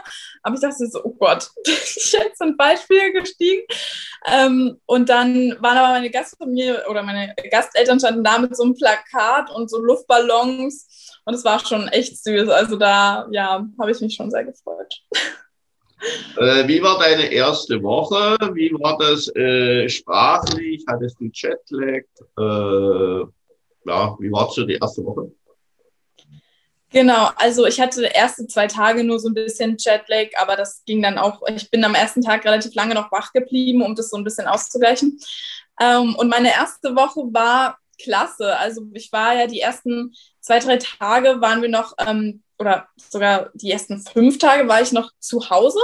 Aber 0.44 0.56
ich 0.56 0.62
dachte 0.62 0.88
so, 0.88 1.04
oh 1.04 1.16
Gott, 1.20 1.50
ich 1.66 2.12
jetzt 2.14 2.42
ein 2.42 2.58
Beispiel 2.58 3.14
gestiegen. 3.14 3.64
Ähm, 4.28 4.80
und 4.86 5.10
dann 5.10 5.56
waren 5.60 5.78
aber 5.78 5.94
meine 5.94 6.10
Gastfamilie 6.10 6.88
oder 6.90 7.04
meine 7.04 7.34
Gasteltern 7.52 8.00
standen 8.00 8.24
da 8.24 8.38
mit 8.38 8.56
so 8.56 8.64
einem 8.64 8.76
Plakat 8.76 9.50
und 9.52 9.70
so 9.70 9.80
Luftballons. 9.80 11.20
Und 11.26 11.34
es 11.34 11.44
war 11.44 11.60
schon 11.66 11.88
echt 11.88 12.24
süß. 12.24 12.50
Also 12.50 12.78
da, 12.78 13.28
ja, 13.32 13.66
habe 13.80 13.92
ich 13.92 14.00
mich 14.02 14.16
schon 14.16 14.30
sehr 14.32 14.46
gefreut. 14.46 15.02
Äh, 16.38 16.68
wie 16.68 16.82
war 16.82 17.00
deine 17.00 17.32
erste 17.32 17.82
Woche? 17.82 18.38
Wie 18.54 18.72
war 18.74 18.98
das 18.98 19.34
äh, 19.36 19.88
sprachlich? 19.90 20.84
Hattest 20.88 21.20
du 21.20 21.30
Jetlag? 21.32 22.04
Äh, 22.38 23.26
ja, 23.88 24.16
wie 24.20 24.32
war 24.32 24.50
so 24.50 24.66
die 24.66 24.76
erste 24.76 25.04
Woche? 25.06 25.32
Genau, 26.92 27.30
also 27.36 27.66
ich 27.66 27.82
hatte 27.82 28.02
die 28.02 28.08
ersten 28.08 28.48
zwei 28.48 28.68
Tage 28.68 29.04
nur 29.04 29.20
so 29.20 29.28
ein 29.28 29.34
bisschen 29.34 29.76
Jetlag, 29.78 30.30
aber 30.38 30.56
das 30.56 30.84
ging 30.86 31.02
dann 31.02 31.18
auch, 31.18 31.42
ich 31.54 31.70
bin 31.70 31.84
am 31.84 31.94
ersten 31.96 32.22
Tag 32.22 32.46
relativ 32.46 32.74
lange 32.74 32.94
noch 32.94 33.12
wach 33.12 33.34
geblieben, 33.34 33.82
um 33.82 33.96
das 33.96 34.10
so 34.10 34.18
ein 34.18 34.24
bisschen 34.24 34.48
auszugleichen. 34.48 35.20
Ähm, 35.82 36.16
und 36.16 36.30
meine 36.30 36.54
erste 36.54 36.96
Woche 36.96 37.22
war 37.34 37.78
klasse. 38.02 38.58
Also 38.58 38.84
ich 38.94 39.12
war 39.12 39.36
ja 39.36 39.48
die 39.48 39.60
ersten 39.60 40.14
zwei, 40.40 40.60
drei 40.60 40.78
Tage 40.78 41.42
waren 41.42 41.62
wir 41.62 41.70
noch 41.70 41.94
ähm, 41.98 42.44
oder 42.58 42.88
sogar 42.98 43.52
die 43.54 43.72
ersten 43.72 44.02
fünf 44.02 44.38
Tage 44.38 44.68
war 44.68 44.82
ich 44.82 44.92
noch 44.92 45.12
zu 45.20 45.50
Hause 45.50 45.80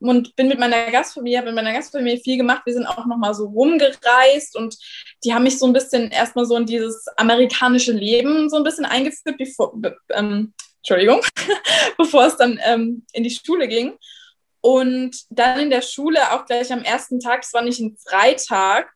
und 0.00 0.34
bin 0.36 0.48
mit 0.48 0.58
meiner 0.58 0.90
Gastfamilie, 0.90 1.38
habe 1.38 1.48
mit 1.48 1.56
meiner 1.56 1.72
Gastfamilie 1.72 2.18
viel 2.18 2.36
gemacht. 2.36 2.62
Wir 2.64 2.74
sind 2.74 2.86
auch 2.86 3.06
noch 3.06 3.16
mal 3.16 3.34
so 3.34 3.46
rumgereist 3.46 4.56
und 4.56 4.76
die 5.24 5.32
haben 5.32 5.44
mich 5.44 5.58
so 5.58 5.66
ein 5.66 5.72
bisschen 5.72 6.10
erstmal 6.10 6.44
so 6.44 6.56
in 6.56 6.66
dieses 6.66 7.06
amerikanische 7.16 7.92
Leben 7.92 8.50
so 8.50 8.56
ein 8.56 8.64
bisschen 8.64 8.84
eingeführt, 8.84 9.38
bevor, 9.38 9.74
ähm, 10.10 10.52
Entschuldigung, 10.78 11.20
bevor 11.98 12.26
es 12.26 12.36
dann 12.36 12.58
ähm, 12.64 13.06
in 13.12 13.24
die 13.24 13.30
Schule 13.30 13.68
ging. 13.68 13.96
Und 14.60 15.16
dann 15.30 15.58
in 15.58 15.70
der 15.70 15.82
Schule 15.82 16.32
auch 16.32 16.46
gleich 16.46 16.72
am 16.72 16.84
ersten 16.84 17.18
Tag, 17.18 17.42
es 17.42 17.52
war 17.52 17.62
nicht 17.62 17.80
ein 17.80 17.96
Freitag, 17.96 18.92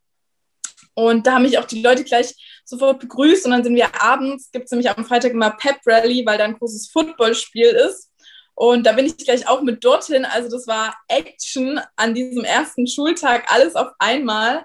und 0.96 1.26
da 1.26 1.34
haben 1.34 1.42
mich 1.42 1.58
auch 1.58 1.66
die 1.66 1.82
Leute 1.82 2.04
gleich 2.04 2.34
sofort 2.64 3.00
begrüßt. 3.00 3.44
Und 3.44 3.50
dann 3.50 3.62
sind 3.62 3.74
wir 3.74 4.02
abends, 4.02 4.50
gibt 4.50 4.64
es 4.64 4.70
nämlich 4.70 4.88
am 4.88 5.04
Freitag 5.04 5.32
immer 5.32 5.50
Pep 5.50 5.76
Rally, 5.84 6.24
weil 6.24 6.38
da 6.38 6.44
ein 6.44 6.58
großes 6.58 6.88
Footballspiel 6.88 7.66
ist. 7.66 8.10
Und 8.54 8.86
da 8.86 8.92
bin 8.92 9.04
ich 9.04 9.18
gleich 9.18 9.46
auch 9.46 9.60
mit 9.60 9.84
dorthin. 9.84 10.24
Also 10.24 10.48
das 10.48 10.66
war 10.66 10.96
Action 11.08 11.78
an 11.96 12.14
diesem 12.14 12.44
ersten 12.44 12.86
Schultag, 12.86 13.52
alles 13.52 13.76
auf 13.76 13.88
einmal. 13.98 14.64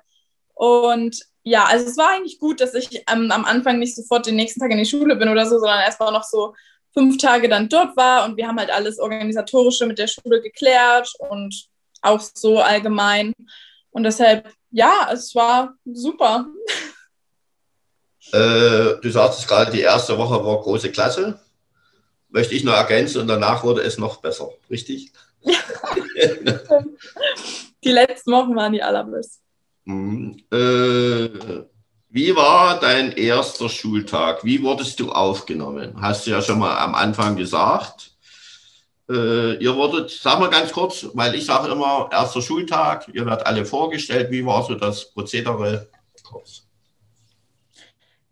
Und 0.54 1.20
ja, 1.44 1.66
also 1.66 1.86
es 1.86 1.98
war 1.98 2.12
eigentlich 2.12 2.40
gut, 2.40 2.62
dass 2.62 2.76
ich 2.76 3.04
ähm, 3.12 3.30
am 3.30 3.44
Anfang 3.44 3.80
nicht 3.80 3.98
sofort 3.98 4.26
den 4.26 4.38
nächsten 4.38 4.62
Tag 4.62 4.72
in 4.72 4.78
die 4.78 4.86
Schule 4.86 5.18
bin 5.18 5.28
oder 5.28 5.46
so, 5.46 5.60
sondern 5.60 5.82
erstmal 5.82 6.14
noch 6.14 6.24
so 6.24 6.56
fünf 6.94 7.18
Tage 7.18 7.50
dann 7.50 7.68
dort 7.68 7.98
war 7.98 8.24
und 8.24 8.38
wir 8.38 8.48
haben 8.48 8.60
halt 8.60 8.70
alles 8.70 9.00
Organisatorische 9.00 9.86
mit 9.86 10.00
der 10.00 10.08
Schule 10.08 10.42
geklärt 10.42 11.12
und 11.20 11.68
auch 12.02 12.22
so 12.22 12.60
allgemein. 12.60 13.34
Und 13.90 14.04
deshalb 14.04 14.54
ja, 14.72 15.10
es 15.12 15.36
war 15.36 15.76
super. 15.86 16.48
Äh, 18.32 18.96
du 19.02 19.10
sagtest 19.10 19.48
gerade, 19.48 19.72
die 19.72 19.82
erste 19.82 20.18
Woche 20.18 20.44
war 20.46 20.62
große 20.62 20.92
Klasse. 20.92 21.40
Möchte 22.30 22.56
ich 22.56 22.64
nur 22.64 22.74
ergänzen 22.74 23.22
und 23.22 23.28
danach 23.28 23.64
wurde 23.64 23.82
es 23.82 23.98
noch 23.98 24.18
besser, 24.18 24.50
richtig? 24.70 25.12
Die 27.84 27.92
letzten 27.92 28.32
Wochen 28.32 28.56
waren 28.56 28.74
die 28.74 28.84
allerbesten. 28.84 29.44
Mhm. 29.86 30.38
Äh, 30.52 31.66
wie 32.10 32.36
war 32.36 32.80
dein 32.80 33.14
erster 33.14 33.70
Schultag? 33.70 34.44
Wie 34.44 34.62
wurdest 34.62 35.00
du 35.00 35.12
aufgenommen? 35.12 36.00
Hast 36.00 36.28
du 36.28 36.32
ja 36.32 36.42
schon 36.42 36.60
mal 36.60 36.78
am 36.78 36.94
Anfang 36.94 37.36
gesagt. 37.36 38.11
Äh, 39.12 39.56
ihr 39.56 39.76
wurdet, 39.76 40.10
sag 40.10 40.40
mal 40.40 40.50
ganz 40.50 40.72
kurz, 40.72 41.06
weil 41.14 41.36
ich 41.36 41.46
sage 41.46 41.70
immer, 41.70 42.08
erster 42.12 42.42
Schultag, 42.42 43.08
ihr 43.14 43.26
werdet 43.26 43.46
alle 43.46 43.66
vorgestellt. 43.66 44.32
Wie 44.32 44.46
war 44.46 44.64
so 44.64 44.76
das 44.76 45.12
Prozedere? 45.12 45.90
Kurz. 46.24 46.64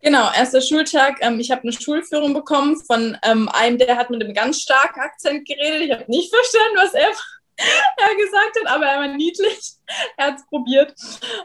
Genau, 0.00 0.30
erster 0.32 0.62
Schultag. 0.62 1.18
Ähm, 1.20 1.38
ich 1.38 1.50
habe 1.50 1.62
eine 1.62 1.72
Schulführung 1.72 2.32
bekommen 2.32 2.76
von 2.76 3.18
ähm, 3.22 3.50
einem, 3.50 3.76
der 3.76 3.96
hat 3.96 4.08
mit 4.08 4.24
einem 4.24 4.32
ganz 4.32 4.60
starken 4.62 5.00
Akzent 5.00 5.46
geredet. 5.46 5.82
Ich 5.82 5.92
habe 5.92 6.04
nicht 6.10 6.30
verstanden, 6.34 6.76
was 6.76 6.94
er 6.94 7.10
gesagt 8.16 8.58
hat, 8.60 8.74
aber 8.74 8.86
er 8.86 9.00
war 9.00 9.08
niedlich. 9.08 9.72
Er 10.16 10.28
hat 10.28 10.36
es 10.36 10.46
probiert. 10.46 10.94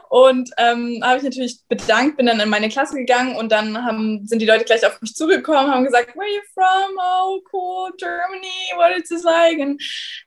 Und 0.08 0.50
ähm, 0.56 1.00
habe 1.02 1.18
ich 1.18 1.24
natürlich 1.24 1.60
bedankt, 1.68 2.16
bin 2.16 2.26
dann 2.26 2.40
in 2.40 2.48
meine 2.48 2.68
Klasse 2.68 2.96
gegangen 2.96 3.36
und 3.36 3.50
dann 3.50 3.84
haben, 3.84 4.26
sind 4.26 4.40
die 4.40 4.46
Leute 4.46 4.64
gleich 4.64 4.86
auf 4.86 5.00
mich 5.00 5.14
zugekommen, 5.14 5.70
haben 5.70 5.84
gesagt, 5.84 6.14
where 6.16 6.26
are 6.26 6.34
you 6.34 6.42
from? 6.54 6.98
Oh, 6.98 7.40
cool, 7.52 7.92
Germany, 7.98 8.72
what 8.76 8.96
is 8.96 9.08
this 9.08 9.22
like? 9.22 9.58
Und 9.58 9.82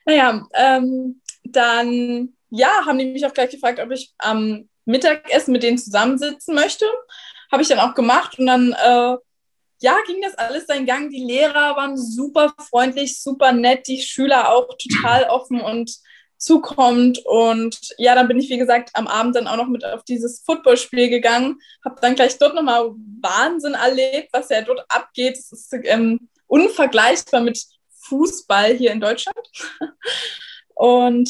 naja, 0.05 0.45
ähm, 0.53 1.21
dann 1.43 2.33
ja, 2.49 2.85
haben 2.85 2.97
die 2.97 3.05
mich 3.05 3.25
auch 3.25 3.33
gleich 3.33 3.51
gefragt, 3.51 3.79
ob 3.79 3.91
ich 3.91 4.13
am 4.17 4.69
Mittagessen 4.85 5.51
mit 5.51 5.63
denen 5.63 5.77
zusammensitzen 5.77 6.55
möchte. 6.55 6.85
Habe 7.51 7.61
ich 7.61 7.67
dann 7.67 7.79
auch 7.79 7.93
gemacht 7.95 8.37
und 8.39 8.47
dann 8.47 8.73
äh, 8.73 9.17
ja, 9.81 9.97
ging 10.05 10.21
das 10.21 10.35
alles 10.35 10.67
seinen 10.67 10.85
Gang. 10.85 11.09
Die 11.09 11.23
Lehrer 11.23 11.75
waren 11.75 11.97
super 11.97 12.53
freundlich, 12.69 13.21
super 13.21 13.53
nett, 13.53 13.87
die 13.87 14.01
Schüler 14.01 14.49
auch 14.53 14.67
total 14.77 15.23
offen 15.25 15.61
und 15.61 15.99
zukommt. 16.37 17.19
Und 17.25 17.77
ja, 17.97 18.15
dann 18.15 18.27
bin 18.27 18.39
ich, 18.39 18.49
wie 18.49 18.57
gesagt, 18.57 18.91
am 18.93 19.07
Abend 19.07 19.35
dann 19.35 19.47
auch 19.47 19.57
noch 19.57 19.67
mit 19.67 19.85
auf 19.85 20.03
dieses 20.03 20.41
Footballspiel 20.45 21.09
gegangen, 21.09 21.59
habe 21.83 21.99
dann 22.01 22.15
gleich 22.15 22.37
dort 22.37 22.55
nochmal 22.55 22.91
Wahnsinn 23.21 23.73
erlebt, 23.73 24.29
was 24.31 24.49
ja 24.49 24.61
dort 24.61 24.83
abgeht. 24.89 25.37
Es 25.37 25.51
ist 25.51 25.73
ähm, 25.83 26.29
unvergleichbar 26.47 27.41
mit 27.41 27.63
Fußball 28.07 28.73
hier 28.73 28.91
in 28.91 29.01
Deutschland. 29.01 29.47
Und 30.75 31.29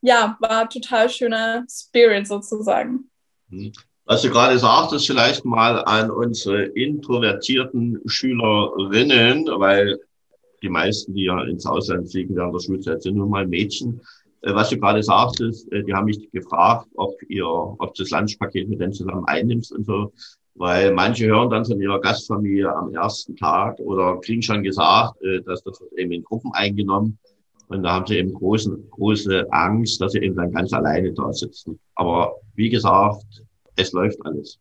ja, 0.00 0.36
war 0.40 0.70
total 0.70 1.10
schöner 1.10 1.64
Spirit 1.68 2.26
sozusagen. 2.26 3.10
Was 4.10 4.22
du 4.22 4.30
gerade 4.30 4.58
sagtest, 4.58 5.06
vielleicht 5.06 5.44
mal 5.44 5.84
an 5.84 6.10
unsere 6.10 6.62
introvertierten 6.62 8.00
Schülerinnen, 8.06 9.44
weil 9.58 9.98
die 10.62 10.70
meisten, 10.70 11.12
die 11.12 11.24
ja 11.24 11.42
ins 11.42 11.66
Ausland 11.66 12.10
fliegen 12.10 12.34
während 12.34 12.54
der 12.54 12.60
Schulzeit, 12.60 13.02
sind 13.02 13.18
nun 13.18 13.28
mal 13.28 13.46
Mädchen. 13.46 14.00
Äh, 14.40 14.54
was 14.54 14.70
du 14.70 14.78
gerade 14.78 15.02
sagtest, 15.02 15.70
äh, 15.72 15.84
die 15.84 15.92
haben 15.92 16.06
mich 16.06 16.30
gefragt, 16.30 16.88
ob 16.94 17.20
ihr, 17.28 17.46
ob 17.46 17.94
das 17.96 18.08
Lunchpaket 18.08 18.70
mit 18.70 18.80
denen 18.80 18.94
zusammen 18.94 19.26
einnimmst 19.26 19.72
und 19.72 19.84
so. 19.84 20.10
Weil 20.54 20.94
manche 20.94 21.26
hören 21.26 21.50
dann 21.50 21.66
von 21.66 21.78
ihrer 21.78 22.00
Gastfamilie 22.00 22.74
am 22.74 22.94
ersten 22.94 23.36
Tag 23.36 23.78
oder 23.78 24.18
kriegen 24.20 24.40
schon 24.40 24.62
gesagt, 24.62 25.20
äh, 25.22 25.42
dass 25.42 25.62
das 25.64 25.82
eben 25.98 26.12
in 26.12 26.24
Gruppen 26.24 26.50
eingenommen. 26.54 27.18
Und 27.66 27.82
da 27.82 27.92
haben 27.92 28.06
sie 28.06 28.16
eben 28.16 28.32
großen, 28.32 28.88
große 28.88 29.52
Angst, 29.52 30.00
dass 30.00 30.12
sie 30.12 30.20
eben 30.20 30.34
dann 30.34 30.50
ganz 30.50 30.72
alleine 30.72 31.12
da 31.12 31.30
sitzen. 31.30 31.78
Aber 31.94 32.36
wie 32.54 32.70
gesagt, 32.70 33.42
es 33.78 33.92
läuft 33.92 34.18
alles. 34.24 34.58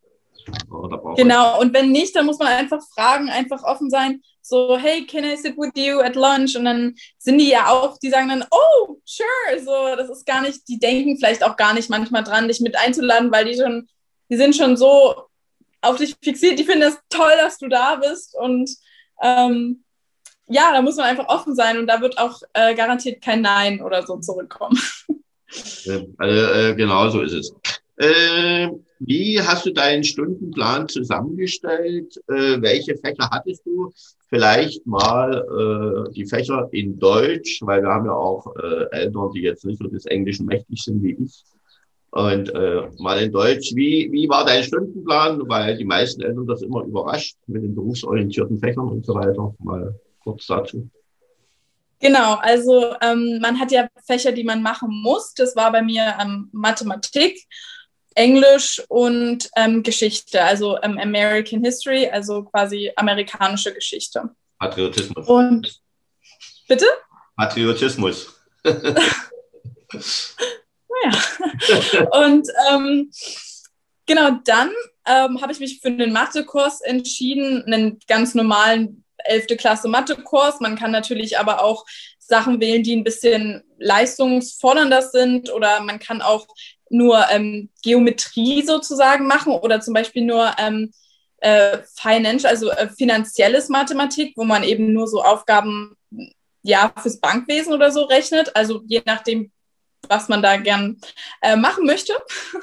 genau, 1.18 1.60
und 1.60 1.74
wenn 1.74 1.92
nicht, 1.92 2.16
dann 2.16 2.26
muss 2.26 2.40
man 2.40 2.48
einfach 2.48 2.82
fragen, 2.94 3.30
einfach 3.30 3.64
offen 3.64 3.90
sein. 3.90 4.22
so, 4.48 4.78
hey, 4.78 5.06
can 5.06 5.26
I 5.26 5.36
sit 5.36 5.58
with 5.58 5.72
you 5.76 6.00
at 6.00 6.16
lunch? 6.16 6.56
Und 6.56 6.66
dann 6.66 6.96
sind 7.18 7.38
die 7.38 7.50
ja 7.50 7.68
auch, 7.70 7.98
die 7.98 8.10
sagen 8.10 8.30
dann, 8.30 8.46
oh, 8.50 8.98
sure, 9.04 9.60
so, 9.64 9.96
das 9.96 10.10
ist 10.10 10.26
gar 10.26 10.42
nicht, 10.42 10.68
die 10.68 10.80
denken 10.80 11.18
vielleicht 11.18 11.44
auch 11.44 11.58
gar 11.58 11.74
nicht 11.74 11.90
manchmal 11.90 12.24
dran, 12.24 12.48
dich 12.48 12.62
mit 12.62 12.78
einzuladen, 12.78 13.32
weil 13.32 13.46
die 13.46 13.56
schon, 13.60 13.88
die 14.30 14.38
sind 14.38 14.56
schon 14.56 14.78
so 14.78 15.28
auf 15.82 15.98
dich 15.98 16.16
fixiert, 16.24 16.58
die 16.60 16.64
finden 16.64 16.84
es 16.84 16.98
toll, 17.10 17.34
dass 17.40 17.58
du 17.58 17.68
da 17.68 17.96
bist 17.96 18.36
und 18.36 18.70
ähm, 19.22 19.84
ja, 20.48 20.72
da 20.72 20.82
muss 20.82 20.96
man 20.96 21.08
einfach 21.08 21.28
offen 21.28 21.56
sein 21.56 21.78
und 21.78 21.88
da 21.88 22.00
wird 22.00 22.18
auch 22.18 22.42
äh, 22.54 22.74
garantiert 22.74 23.22
kein 23.22 23.42
Nein 23.42 23.82
oder 23.82 24.06
so 24.06 24.18
zurückkommen. 24.18 24.80
Also, 26.18 26.54
äh, 26.54 26.76
genau 26.76 27.10
so 27.10 27.22
ist 27.22 27.32
es. 27.32 27.54
Äh, 27.96 28.68
wie 29.00 29.42
hast 29.42 29.66
du 29.66 29.72
deinen 29.72 30.04
Stundenplan 30.04 30.88
zusammengestellt? 30.88 32.18
Äh, 32.28 32.62
welche 32.62 32.98
Fächer 32.98 33.30
hattest 33.32 33.66
du? 33.66 33.92
Vielleicht 34.30 34.86
mal 34.86 36.08
äh, 36.08 36.14
die 36.14 36.26
Fächer 36.26 36.68
in 36.72 37.00
Deutsch, 37.00 37.62
weil 37.62 37.82
wir 37.82 37.90
haben 37.90 38.06
ja 38.06 38.14
auch 38.14 38.54
äh, 38.58 38.86
Eltern, 38.92 39.32
die 39.34 39.42
jetzt 39.42 39.66
nicht 39.66 39.82
so 39.82 39.88
des 39.88 40.06
Englischen 40.06 40.46
mächtig 40.46 40.84
sind 40.84 41.02
wie 41.04 41.18
ich. 41.24 41.44
Und 42.12 42.50
äh, 42.54 42.90
mal 42.98 43.22
in 43.22 43.32
Deutsch, 43.32 43.76
wie, 43.76 44.10
wie 44.12 44.28
war 44.28 44.46
dein 44.46 44.64
Stundenplan? 44.64 45.42
Weil 45.48 45.78
die 45.78 45.86
meisten 45.86 46.22
Eltern 46.22 46.48
das 46.48 46.62
immer 46.62 46.84
überrascht 46.84 47.38
mit 47.48 47.64
den 47.64 47.76
berufsorientierten 47.76 48.60
Fächern 48.60 48.90
und 48.90 49.06
so 49.06 49.14
weiter. 49.14 49.54
Mal 49.60 49.94
kurz 50.24 50.48
dazu. 50.48 50.90
Genau, 52.00 52.36
also 52.36 52.94
ähm, 53.02 53.40
man 53.42 53.60
hat 53.60 53.72
ja 53.72 53.88
Fächer, 54.06 54.32
die 54.32 54.44
man 54.44 54.62
machen 54.62 54.90
muss. 55.02 55.34
Das 55.34 55.56
war 55.56 55.72
bei 55.72 55.82
mir 55.82 56.16
ähm, 56.22 56.50
Mathematik, 56.52 57.40
Englisch 58.18 58.82
und 58.90 59.50
ähm, 59.56 59.84
Geschichte, 59.84 60.44
also 60.44 60.78
ähm, 60.82 60.98
American 60.98 61.64
History, 61.64 62.10
also 62.10 62.44
quasi 62.44 62.92
amerikanische 62.96 63.72
Geschichte. 63.74 64.30
Patriotismus. 64.58 65.28
Und 65.28 65.80
bitte? 66.68 66.86
Patriotismus. 67.36 68.34
naja. 68.64 68.82
und 72.12 72.48
ähm, 72.72 73.12
genau 74.08 74.32
dann 74.44 74.72
ähm, 75.06 75.40
habe 75.40 75.52
ich 75.52 75.60
mich 75.60 75.80
für 75.80 75.90
einen 75.90 76.12
Mathekurs 76.12 76.82
entschieden, 76.82 77.64
einen 77.66 78.00
ganz 78.08 78.34
normalen 78.34 79.04
11. 79.26 79.58
Klasse 79.58 79.88
Mathe-Kurs. 79.88 80.60
Man 80.60 80.76
kann 80.76 80.90
natürlich 80.92 81.38
aber 81.38 81.64
auch 81.64 81.86
Sachen 82.18 82.60
wählen, 82.60 82.82
die 82.82 82.96
ein 82.96 83.04
bisschen 83.04 83.64
leistungsfordernder 83.78 85.04
sind 85.04 85.52
oder 85.52 85.82
man 85.82 86.00
kann 86.00 86.24
auch 86.24 86.48
nur 86.90 87.26
ähm, 87.30 87.70
Geometrie 87.84 88.64
sozusagen 88.64 89.28
machen 89.28 89.54
oder 89.54 89.82
zum 89.82 89.94
Beispiel 89.94 90.24
nur 90.24 90.54
ähm, 90.58 90.92
äh, 91.40 91.80
Financial, 91.96 92.52
also 92.52 92.70
äh, 92.72 92.90
finanzielles 92.90 93.70
Mathematik, 93.70 94.34
wo 94.36 94.44
man 94.44 94.64
eben 94.64 94.94
nur 94.94 95.08
so 95.08 95.24
Aufgaben 95.24 95.96
ja 96.64 96.92
fürs 97.02 97.20
Bankwesen 97.20 97.74
oder 97.74 97.92
so 97.92 98.04
rechnet. 98.04 98.56
Also 98.56 98.82
je 98.88 99.02
nachdem, 99.06 99.52
was 100.08 100.30
man 100.30 100.42
da 100.42 100.58
gern 100.58 101.00
äh, 101.42 101.56
machen 101.56 101.86
möchte. 101.86 102.14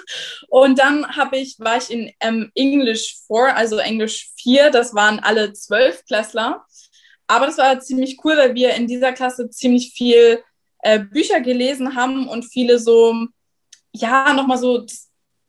Und 0.49 0.79
dann 0.79 1.17
habe 1.17 1.39
ich, 1.39 1.57
war 1.59 1.77
ich 1.77 1.91
in 1.91 2.13
ähm, 2.21 2.51
English 2.55 3.19
4, 3.27 3.57
also 3.57 3.79
Englisch 3.79 4.31
4, 4.37 4.71
das 4.71 4.95
waren 4.95 5.21
alle 5.21 5.53
Zwölfklässler. 5.53 6.65
Aber 7.27 7.47
das 7.47 7.59
war 7.59 7.81
ziemlich 7.81 8.19
cool, 8.25 8.37
weil 8.37 8.55
wir 8.55 8.75
in 8.75 8.87
dieser 8.87 9.13
Klasse 9.13 9.49
ziemlich 9.51 9.93
viel 9.95 10.43
äh, 10.81 11.01
Bücher 11.01 11.41
gelesen 11.41 11.97
haben 11.97 12.29
und 12.29 12.45
viele 12.45 12.79
so, 12.79 13.15
ja, 13.95 14.33
nochmal 14.35 14.59
so, 14.59 14.85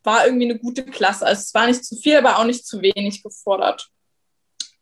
war 0.04 0.26
irgendwie 0.26 0.46
eine 0.46 0.60
gute 0.60 0.86
Klasse. 0.86 1.26
Also 1.26 1.42
es 1.42 1.54
war 1.54 1.68
nicht 1.68 1.84
zu 1.84 1.96
viel, 1.96 2.18
aber 2.18 2.38
auch 2.40 2.46
nicht 2.46 2.66
zu 2.66 2.82
wenig 2.82 3.24
gefordert. 3.24 3.90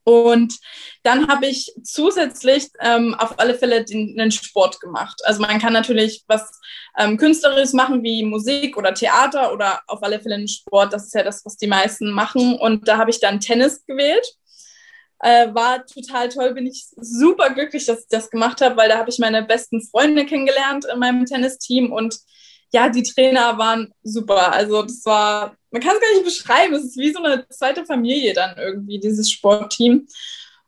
Und 0.06 0.60
dann 1.04 1.30
habe 1.30 1.48
ich 1.48 1.74
zusätzlich 1.82 2.68
ähm, 2.82 3.14
auf 3.14 3.40
alle 3.40 3.56
Fälle 3.56 3.86
den, 3.86 4.18
den, 4.18 4.32
Sport 4.32 4.82
gemacht. 4.82 5.22
Also 5.24 5.42
man 5.42 5.60
kann 5.60 5.72
natürlich 5.72 6.26
was 6.28 6.60
ähm, 6.98 7.16
Künstlerisches 7.16 7.72
machen 7.72 8.04
wie 8.04 8.24
Musik 8.24 8.76
oder 8.76 8.94
Theater 8.94 9.54
oder 9.54 9.82
auf 9.88 10.04
alle 10.04 10.20
Fälle 10.20 10.36
einen 10.36 10.50
Sport. 10.50 10.92
Das 10.92 11.06
ist 11.06 11.14
ja 11.14 11.24
das, 11.24 11.46
was 11.46 11.56
die 11.56 11.68
meisten 11.68 12.12
machen. 12.12 12.60
Und 12.60 12.90
da 12.90 12.98
habe 12.98 13.12
ich 13.12 13.22
dann 13.22 13.40
Tennis 13.40 13.86
gewählt. 13.86 14.28
Äh, 15.20 15.54
war 15.54 15.86
total 15.86 16.28
toll, 16.28 16.54
bin 16.54 16.68
ich 16.68 16.86
super 16.98 17.52
glücklich, 17.52 17.86
dass 17.86 18.02
ich 18.02 18.08
das 18.10 18.30
gemacht 18.30 18.60
habe, 18.60 18.76
weil 18.76 18.90
da 18.90 18.98
habe 18.98 19.10
ich 19.10 19.20
meine 19.20 19.42
besten 19.44 19.82
Freunde 19.82 20.26
kennengelernt 20.26 20.84
in 20.84 21.00
meinem 21.00 21.26
Tennisteam 21.26 21.94
und 21.94 22.20
ja, 22.74 22.90
die 22.90 23.04
Trainer 23.04 23.58
waren 23.58 23.94
super. 24.02 24.52
Also 24.52 24.82
das 24.82 25.06
war, 25.06 25.56
man 25.72 25.82
kann 25.82 25.96
es 25.96 26.02
gar 26.02 26.14
nicht 26.14 26.26
beschreiben, 26.26 26.74
es 26.74 26.86
ist 26.86 26.98
wie 26.98 27.14
so 27.14 27.24
eine 27.24 27.48
zweite 27.50 27.86
Familie 27.86 28.34
dann 28.34 28.58
irgendwie, 28.58 29.00
dieses 29.00 29.32
Sportteam. 29.32 30.08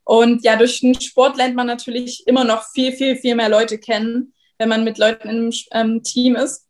Und 0.03 0.43
ja, 0.43 0.55
durch 0.55 0.81
den 0.81 0.99
Sport 1.01 1.35
lernt 1.35 1.55
man 1.55 1.67
natürlich 1.67 2.25
immer 2.27 2.43
noch 2.43 2.63
viel, 2.71 2.93
viel, 2.93 3.15
viel 3.15 3.35
mehr 3.35 3.49
Leute 3.49 3.79
kennen, 3.79 4.33
wenn 4.59 4.69
man 4.69 4.83
mit 4.83 4.99
Leuten 4.99 5.29
im 5.29 5.53
ähm, 5.71 6.03
Team 6.03 6.35
ist. 6.35 6.67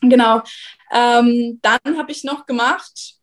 Genau. 0.00 0.42
Ähm, 0.92 1.60
dann 1.62 1.96
habe 1.96 2.10
ich 2.10 2.24
noch 2.24 2.46
gemacht 2.46 3.20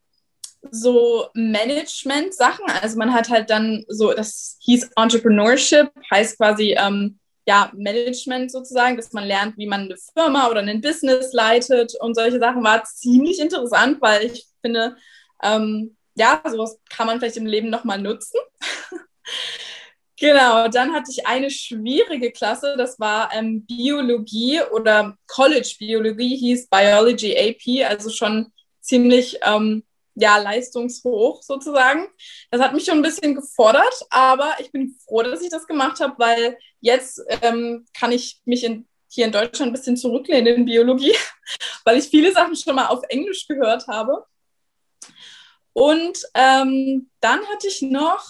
so 0.72 1.28
Management-Sachen. 1.34 2.66
Also 2.82 2.98
man 2.98 3.14
hat 3.14 3.30
halt 3.30 3.50
dann 3.50 3.84
so, 3.88 4.14
das 4.14 4.58
hieß 4.62 4.92
Entrepreneurship, 4.96 5.92
heißt 6.12 6.38
quasi 6.38 6.76
ähm, 6.78 7.20
ja, 7.48 7.72
Management 7.74 8.52
sozusagen, 8.52 8.98
dass 8.98 9.14
man 9.14 9.26
lernt, 9.26 9.58
wie 9.58 9.68
man 9.68 9.84
eine 9.84 9.96
Firma 10.14 10.50
oder 10.50 10.60
ein 10.60 10.82
Business 10.82 11.32
leitet 11.32 11.96
und 12.02 12.14
solche 12.14 12.40
Sachen 12.40 12.62
war 12.62 12.84
ziemlich 12.84 13.40
interessant, 13.40 14.02
weil 14.02 14.26
ich 14.26 14.46
finde, 14.62 14.98
ähm, 15.42 15.96
ja, 16.16 16.42
sowas 16.46 16.78
kann 16.90 17.08
man 17.08 17.20
vielleicht 17.20 17.38
im 17.38 17.46
Leben 17.46 17.70
nochmal 17.70 18.02
nutzen. 18.02 18.38
genau, 20.20 20.68
dann 20.68 20.94
hatte 20.94 21.10
ich 21.10 21.26
eine 21.26 21.50
schwierige 21.50 22.32
Klasse, 22.32 22.76
das 22.78 23.00
war 23.00 23.34
ähm, 23.34 23.66
Biologie 23.66 24.60
oder 24.74 25.16
College 25.28 25.74
Biologie, 25.80 26.36
hieß 26.36 26.68
Biology 26.68 27.38
AP, 27.38 27.90
also 27.90 28.10
schon 28.10 28.52
ziemlich 28.82 29.40
ähm, 29.44 29.84
ja, 30.16 30.38
leistungshoch 30.38 31.44
sozusagen. 31.44 32.08
Das 32.52 32.60
hat 32.60 32.74
mich 32.74 32.84
schon 32.84 32.98
ein 32.98 33.04
bisschen 33.04 33.36
gefordert, 33.36 34.06
aber 34.10 34.56
ich 34.60 34.72
bin 34.72 34.98
froh, 35.06 35.22
dass 35.22 35.42
ich 35.42 35.50
das 35.50 35.68
gemacht 35.68 36.00
habe, 36.02 36.16
weil 36.18 36.58
jetzt 36.82 37.22
ähm, 37.42 37.86
kann 37.98 38.12
ich 38.12 38.42
mich 38.46 38.64
in, 38.64 38.88
hier 39.10 39.26
in 39.26 39.32
Deutschland 39.32 39.72
ein 39.72 39.74
bisschen 39.74 39.98
zurücklehnen 39.98 40.56
in 40.56 40.66
Biologie, 40.66 41.16
weil 41.86 41.98
ich 41.98 42.10
viele 42.10 42.32
Sachen 42.32 42.56
schon 42.56 42.76
mal 42.76 42.88
auf 42.88 43.04
Englisch 43.10 43.48
gehört 43.48 43.88
habe. 43.88 44.26
Und 45.74 46.20
ähm, 46.34 47.10
dann 47.20 47.40
hatte 47.48 47.68
ich 47.68 47.82
noch 47.82 48.26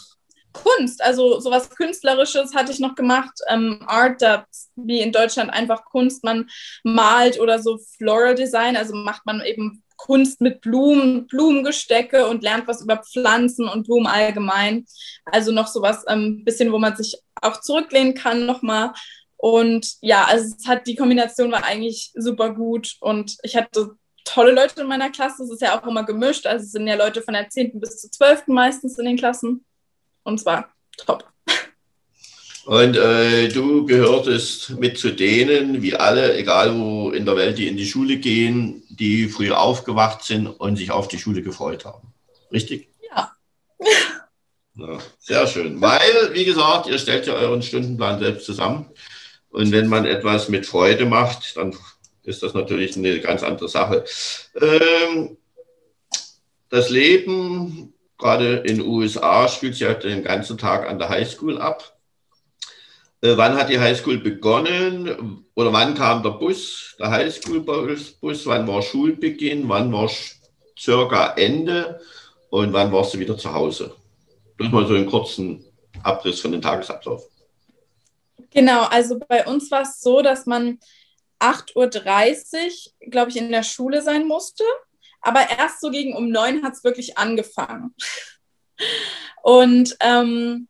Kunst, 0.51 1.01
also 1.03 1.39
sowas 1.39 1.69
Künstlerisches 1.69 2.53
hatte 2.53 2.71
ich 2.71 2.79
noch 2.79 2.95
gemacht. 2.95 3.39
Ähm, 3.47 3.83
Art, 3.85 4.21
da, 4.21 4.45
wie 4.75 5.01
in 5.01 5.11
Deutschland 5.11 5.51
einfach 5.51 5.85
Kunst, 5.85 6.23
man 6.23 6.49
malt 6.83 7.39
oder 7.39 7.59
so 7.59 7.77
Floral 7.77 8.35
Design, 8.35 8.75
also 8.75 8.95
macht 8.95 9.25
man 9.25 9.41
eben 9.41 9.83
Kunst 9.97 10.39
mit 10.41 10.61
Blumen, 10.61 11.27
Blumengestecke 11.27 12.27
und 12.27 12.43
lernt 12.43 12.67
was 12.67 12.81
über 12.81 12.97
Pflanzen 12.97 13.67
und 13.67 13.85
Blumen 13.85 14.07
allgemein. 14.07 14.85
Also 15.25 15.51
noch 15.51 15.67
so 15.67 15.81
was 15.81 16.05
ein 16.05 16.19
ähm, 16.19 16.45
bisschen, 16.45 16.71
wo 16.71 16.79
man 16.79 16.95
sich 16.95 17.17
auch 17.41 17.59
zurücklehnen 17.59 18.13
kann 18.13 18.45
nochmal. 18.45 18.93
Und 19.35 19.95
ja, 20.01 20.25
also 20.25 20.55
es 20.57 20.67
hat 20.67 20.87
die 20.87 20.95
Kombination 20.95 21.51
war 21.51 21.63
eigentlich 21.63 22.11
super 22.15 22.53
gut 22.53 22.95
und 23.01 23.37
ich 23.43 23.55
hatte 23.55 23.91
tolle 24.23 24.51
Leute 24.51 24.81
in 24.81 24.87
meiner 24.87 25.09
Klasse. 25.09 25.43
Es 25.43 25.51
ist 25.51 25.61
ja 25.61 25.77
auch 25.77 25.85
immer 25.87 26.03
gemischt. 26.03 26.45
Also 26.45 26.65
es 26.65 26.71
sind 26.71 26.87
ja 26.87 26.95
Leute 26.95 27.21
von 27.21 27.33
der 27.33 27.49
10. 27.49 27.79
bis 27.79 28.01
zur 28.01 28.11
12. 28.11 28.47
meistens 28.47 28.97
in 28.97 29.05
den 29.05 29.17
Klassen. 29.17 29.65
Und 30.23 30.39
zwar 30.39 30.69
top. 31.05 31.25
Und 32.65 32.97
äh, 32.97 33.47
du 33.47 33.85
gehörtest 33.85 34.71
mit 34.77 34.97
zu 34.97 35.11
denen, 35.11 35.81
wie 35.81 35.95
alle, 35.95 36.35
egal 36.35 36.77
wo 36.77 37.11
in 37.11 37.25
der 37.25 37.37
Welt, 37.37 37.57
die 37.57 37.67
in 37.69 37.77
die 37.77 37.85
Schule 37.85 38.17
gehen, 38.17 38.83
die 38.99 39.27
früh 39.29 39.51
aufgewacht 39.51 40.23
sind 40.23 40.47
und 40.47 40.77
sich 40.77 40.91
auf 40.91 41.07
die 41.07 41.19
Schule 41.19 41.41
gefreut 41.41 41.85
haben. 41.85 42.13
Richtig? 42.51 42.89
Ja. 43.09 43.31
ja. 44.75 44.97
Sehr 45.19 45.47
schön. 45.47 45.81
Weil, 45.81 46.33
wie 46.33 46.45
gesagt, 46.45 46.87
ihr 46.87 46.99
stellt 46.99 47.27
ja 47.27 47.33
euren 47.33 47.61
Stundenplan 47.61 48.19
selbst 48.19 48.45
zusammen. 48.45 48.89
Und 49.49 49.71
wenn 49.71 49.87
man 49.87 50.05
etwas 50.05 50.49
mit 50.49 50.65
Freude 50.65 51.05
macht, 51.05 51.57
dann 51.57 51.75
ist 52.23 52.43
das 52.43 52.53
natürlich 52.53 52.97
eine 52.97 53.19
ganz 53.21 53.43
andere 53.43 53.69
Sache. 53.69 54.03
Ähm, 54.59 55.37
das 56.69 56.89
Leben, 56.89 57.93
gerade 58.17 58.57
in 58.57 58.77
den 58.77 58.87
USA, 58.87 59.47
spielt 59.47 59.73
sich 59.73 59.81
ja 59.81 59.93
den 59.93 60.23
ganzen 60.23 60.57
Tag 60.57 60.87
an 60.89 60.99
der 60.99 61.09
Highschool 61.09 61.59
ab. 61.59 61.96
Äh, 63.21 63.35
wann 63.35 63.55
hat 63.55 63.69
die 63.69 63.79
Highschool 63.79 64.19
begonnen? 64.19 65.45
Oder 65.55 65.73
wann 65.73 65.95
kam 65.95 66.21
der 66.21 66.31
Bus, 66.31 66.95
der 66.99 67.09
Highschool-Bus? 67.09 68.45
Wann 68.45 68.67
war 68.67 68.81
Schulbeginn? 68.81 69.67
Wann 69.67 69.91
war 69.91 70.09
circa 70.77 71.33
Ende? 71.33 71.99
Und 72.49 72.73
wann 72.73 72.91
warst 72.91 73.13
du 73.13 73.19
wieder 73.19 73.37
zu 73.37 73.53
Hause? 73.53 73.95
Das 74.57 74.71
mal 74.71 74.87
so 74.87 74.93
einen 74.93 75.07
kurzen 75.07 75.65
Abriss 76.03 76.39
von 76.39 76.51
dem 76.51 76.61
Tagesablauf. 76.61 77.23
Genau, 78.51 78.83
also 78.83 79.19
bei 79.19 79.45
uns 79.45 79.69
war 79.71 79.81
es 79.81 79.99
so, 79.99 80.21
dass 80.21 80.45
man 80.45 80.79
8.30 81.39 81.75
Uhr, 81.75 83.09
glaube 83.09 83.31
ich, 83.31 83.37
in 83.37 83.51
der 83.51 83.63
Schule 83.63 84.01
sein 84.01 84.27
musste. 84.27 84.63
Aber 85.21 85.41
erst 85.49 85.81
so 85.81 85.89
gegen 85.89 86.15
um 86.15 86.29
neun 86.29 86.63
hat 86.63 86.73
es 86.73 86.83
wirklich 86.83 87.17
angefangen. 87.17 87.93
Und 89.43 89.97
ähm, 89.99 90.67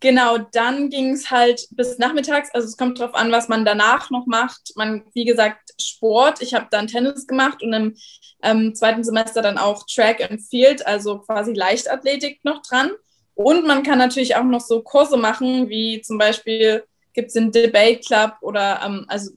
Genau, 0.00 0.38
dann 0.38 0.88
ging 0.88 1.12
es 1.12 1.30
halt 1.30 1.66
bis 1.72 1.98
nachmittags. 1.98 2.50
Also 2.54 2.66
es 2.66 2.78
kommt 2.78 2.98
darauf 2.98 3.14
an, 3.14 3.30
was 3.30 3.48
man 3.48 3.66
danach 3.66 4.10
noch 4.10 4.26
macht. 4.26 4.72
Man, 4.74 5.04
wie 5.12 5.26
gesagt, 5.26 5.74
Sport. 5.78 6.40
Ich 6.40 6.54
habe 6.54 6.68
dann 6.70 6.86
Tennis 6.86 7.26
gemacht 7.26 7.62
und 7.62 7.72
im 7.74 7.96
ähm, 8.42 8.74
zweiten 8.74 9.04
Semester 9.04 9.42
dann 9.42 9.58
auch 9.58 9.84
Track 9.86 10.22
and 10.22 10.40
Field, 10.40 10.86
also 10.86 11.18
quasi 11.18 11.52
Leichtathletik 11.52 12.42
noch 12.44 12.62
dran. 12.62 12.90
Und 13.34 13.66
man 13.66 13.82
kann 13.82 13.98
natürlich 13.98 14.36
auch 14.36 14.44
noch 14.44 14.60
so 14.60 14.82
Kurse 14.82 15.18
machen, 15.18 15.68
wie 15.68 16.00
zum 16.00 16.16
Beispiel 16.16 16.84
gibt 17.12 17.28
es 17.28 17.34
den 17.34 17.52
Debate 17.52 18.00
Club 18.00 18.34
oder 18.40 18.80
ähm, 18.84 19.04
also 19.08 19.30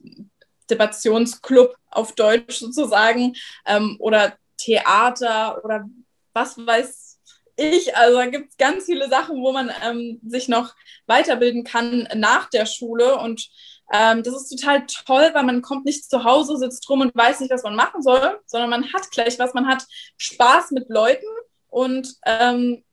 Debattionsclub 0.70 1.74
auf 1.90 2.12
Deutsch 2.12 2.56
sozusagen 2.58 3.34
ähm, 3.66 3.96
oder 3.98 4.34
Theater 4.56 5.62
oder 5.62 5.84
was 6.32 6.56
weiß 6.56 7.03
ich. 7.56 7.96
Also 7.96 8.18
da 8.18 8.26
gibt 8.26 8.50
es 8.50 8.56
ganz 8.56 8.84
viele 8.84 9.08
Sachen, 9.08 9.42
wo 9.42 9.52
man 9.52 9.70
ähm, 9.84 10.20
sich 10.26 10.48
noch 10.48 10.74
weiterbilden 11.06 11.64
kann 11.64 12.08
nach 12.14 12.50
der 12.50 12.66
Schule. 12.66 13.16
Und 13.18 13.48
ähm, 13.92 14.22
das 14.22 14.34
ist 14.34 14.48
total 14.48 14.86
toll, 14.86 15.30
weil 15.32 15.44
man 15.44 15.62
kommt 15.62 15.84
nicht 15.84 16.08
zu 16.08 16.24
Hause, 16.24 16.56
sitzt 16.56 16.88
rum 16.88 17.00
und 17.00 17.14
weiß 17.14 17.40
nicht, 17.40 17.52
was 17.52 17.62
man 17.62 17.76
machen 17.76 18.02
soll, 18.02 18.40
sondern 18.46 18.70
man 18.70 18.92
hat 18.92 19.10
gleich 19.10 19.38
was, 19.38 19.54
man 19.54 19.66
hat 19.66 19.84
Spaß 20.16 20.70
mit 20.72 20.88
Leuten. 20.88 21.26
Und 21.68 22.14
ähm, 22.24 22.84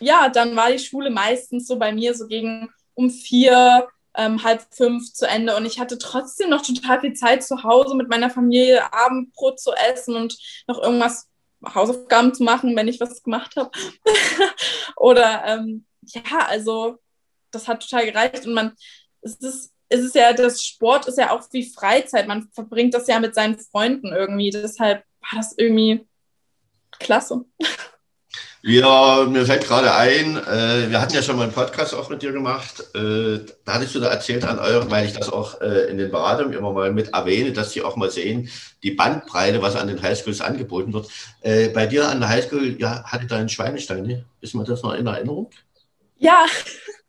ja, 0.00 0.28
dann 0.28 0.56
war 0.56 0.70
die 0.70 0.78
Schule 0.78 1.10
meistens 1.10 1.66
so 1.66 1.78
bei 1.78 1.92
mir 1.92 2.14
so 2.14 2.26
gegen 2.26 2.70
um 2.94 3.10
vier, 3.10 3.88
ähm, 4.16 4.42
halb 4.42 4.62
fünf 4.70 5.12
zu 5.12 5.28
Ende 5.28 5.54
und 5.56 5.66
ich 5.66 5.78
hatte 5.78 5.98
trotzdem 5.98 6.48
noch 6.48 6.62
total 6.62 7.00
viel 7.00 7.12
Zeit 7.12 7.44
zu 7.44 7.62
Hause 7.62 7.94
mit 7.94 8.08
meiner 8.08 8.30
Familie 8.30 8.92
Abendbrot 8.92 9.60
zu 9.60 9.72
essen 9.72 10.16
und 10.16 10.36
noch 10.66 10.82
irgendwas 10.82 11.28
Hausaufgaben 11.64 12.34
zu 12.34 12.44
machen, 12.44 12.76
wenn 12.76 12.88
ich 12.88 13.00
was 13.00 13.22
gemacht 13.22 13.56
habe. 13.56 13.70
Oder 14.96 15.44
ähm, 15.46 15.86
ja, 16.02 16.46
also 16.46 16.98
das 17.50 17.68
hat 17.68 17.82
total 17.82 18.06
gereicht 18.06 18.46
und 18.46 18.54
man, 18.54 18.72
es 19.22 19.36
ist, 19.36 19.72
es 19.88 20.00
ist 20.00 20.14
ja, 20.14 20.32
das 20.32 20.62
Sport 20.62 21.06
ist 21.06 21.18
ja 21.18 21.30
auch 21.30 21.42
wie 21.52 21.70
Freizeit. 21.70 22.26
Man 22.26 22.48
verbringt 22.52 22.94
das 22.94 23.06
ja 23.06 23.20
mit 23.20 23.34
seinen 23.34 23.58
Freunden 23.58 24.12
irgendwie. 24.12 24.50
Deshalb 24.50 25.04
war 25.20 25.40
das 25.40 25.54
irgendwie 25.56 26.06
klasse. 26.98 27.44
Ja, 28.68 29.24
mir 29.30 29.46
fällt 29.46 29.64
gerade 29.64 29.94
ein, 29.94 30.36
äh, 30.38 30.90
wir 30.90 31.00
hatten 31.00 31.14
ja 31.14 31.22
schon 31.22 31.36
mal 31.36 31.44
einen 31.44 31.52
Podcast 31.52 31.94
auch 31.94 32.08
mit 32.08 32.22
dir 32.22 32.32
gemacht. 32.32 32.80
Äh, 32.96 33.38
da 33.64 33.74
hattest 33.74 33.94
du 33.94 34.00
da 34.00 34.08
erzählt 34.08 34.44
an 34.44 34.58
eurem, 34.58 34.90
weil 34.90 35.06
ich 35.06 35.12
das 35.12 35.28
auch 35.28 35.60
äh, 35.60 35.88
in 35.88 35.98
den 35.98 36.10
Beratungen 36.10 36.52
immer 36.52 36.72
mal 36.72 36.92
mit 36.92 37.10
erwähne, 37.10 37.52
dass 37.52 37.70
sie 37.70 37.82
auch 37.82 37.94
mal 37.94 38.10
sehen, 38.10 38.50
die 38.82 38.90
Bandbreite, 38.90 39.62
was 39.62 39.76
an 39.76 39.86
den 39.86 40.02
Highschools 40.02 40.40
angeboten 40.40 40.92
wird. 40.92 41.06
Äh, 41.42 41.68
bei 41.68 41.86
dir 41.86 42.08
an 42.08 42.18
der 42.18 42.28
Highschool, 42.28 42.74
ja, 42.80 43.04
hatte 43.04 43.28
da 43.28 43.36
einen 43.36 43.48
Schweinestein, 43.48 44.02
ne? 44.02 44.24
Ist 44.40 44.56
mir 44.56 44.64
das 44.64 44.82
noch 44.82 44.94
in 44.94 45.06
Erinnerung? 45.06 45.48
Ja. 46.18 46.44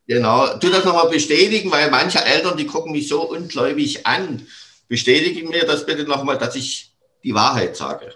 Genau. 0.06 0.60
Tu 0.60 0.70
das 0.70 0.86
nochmal 0.86 1.10
bestätigen, 1.10 1.72
weil 1.72 1.90
manche 1.90 2.24
Eltern, 2.24 2.56
die 2.56 2.68
gucken 2.68 2.92
mich 2.92 3.08
so 3.08 3.24
ungläubig 3.32 4.06
an. 4.06 4.46
Bestätigen 4.88 5.50
mir 5.50 5.66
das 5.66 5.88
bitte 5.88 6.04
nochmal, 6.04 6.38
dass 6.38 6.56
ich 6.56 6.92
die 7.24 7.34
Wahrheit 7.34 7.76
sage. 7.76 8.14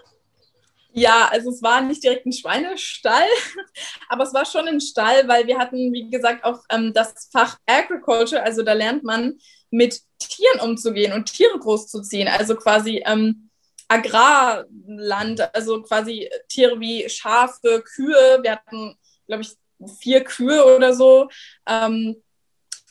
Ja, 0.94 1.28
also 1.30 1.50
es 1.50 1.62
war 1.62 1.80
nicht 1.80 2.02
direkt 2.02 2.26
ein 2.26 2.32
Schweinestall, 2.32 3.26
aber 4.08 4.24
es 4.24 4.34
war 4.34 4.44
schon 4.44 4.68
ein 4.68 4.80
Stall, 4.80 5.26
weil 5.26 5.46
wir 5.46 5.58
hatten, 5.58 5.92
wie 5.92 6.10
gesagt, 6.10 6.44
auch 6.44 6.60
ähm, 6.70 6.92
das 6.92 7.28
Fach 7.32 7.56
Agriculture, 7.66 8.42
also 8.42 8.62
da 8.62 8.74
lernt 8.74 9.02
man 9.02 9.38
mit 9.70 10.00
Tieren 10.18 10.60
umzugehen 10.60 11.14
und 11.14 11.32
Tiere 11.32 11.58
großzuziehen, 11.58 12.28
also 12.28 12.56
quasi 12.56 13.02
ähm, 13.06 13.48
Agrarland, 13.88 15.54
also 15.54 15.82
quasi 15.82 16.28
Tiere 16.48 16.78
wie 16.80 17.08
Schafe, 17.08 17.82
Kühe. 17.82 18.38
Wir 18.42 18.52
hatten, 18.52 18.96
glaube 19.26 19.42
ich, 19.42 19.52
vier 19.98 20.24
Kühe 20.24 20.76
oder 20.76 20.94
so. 20.94 21.28
Ähm, 21.66 22.16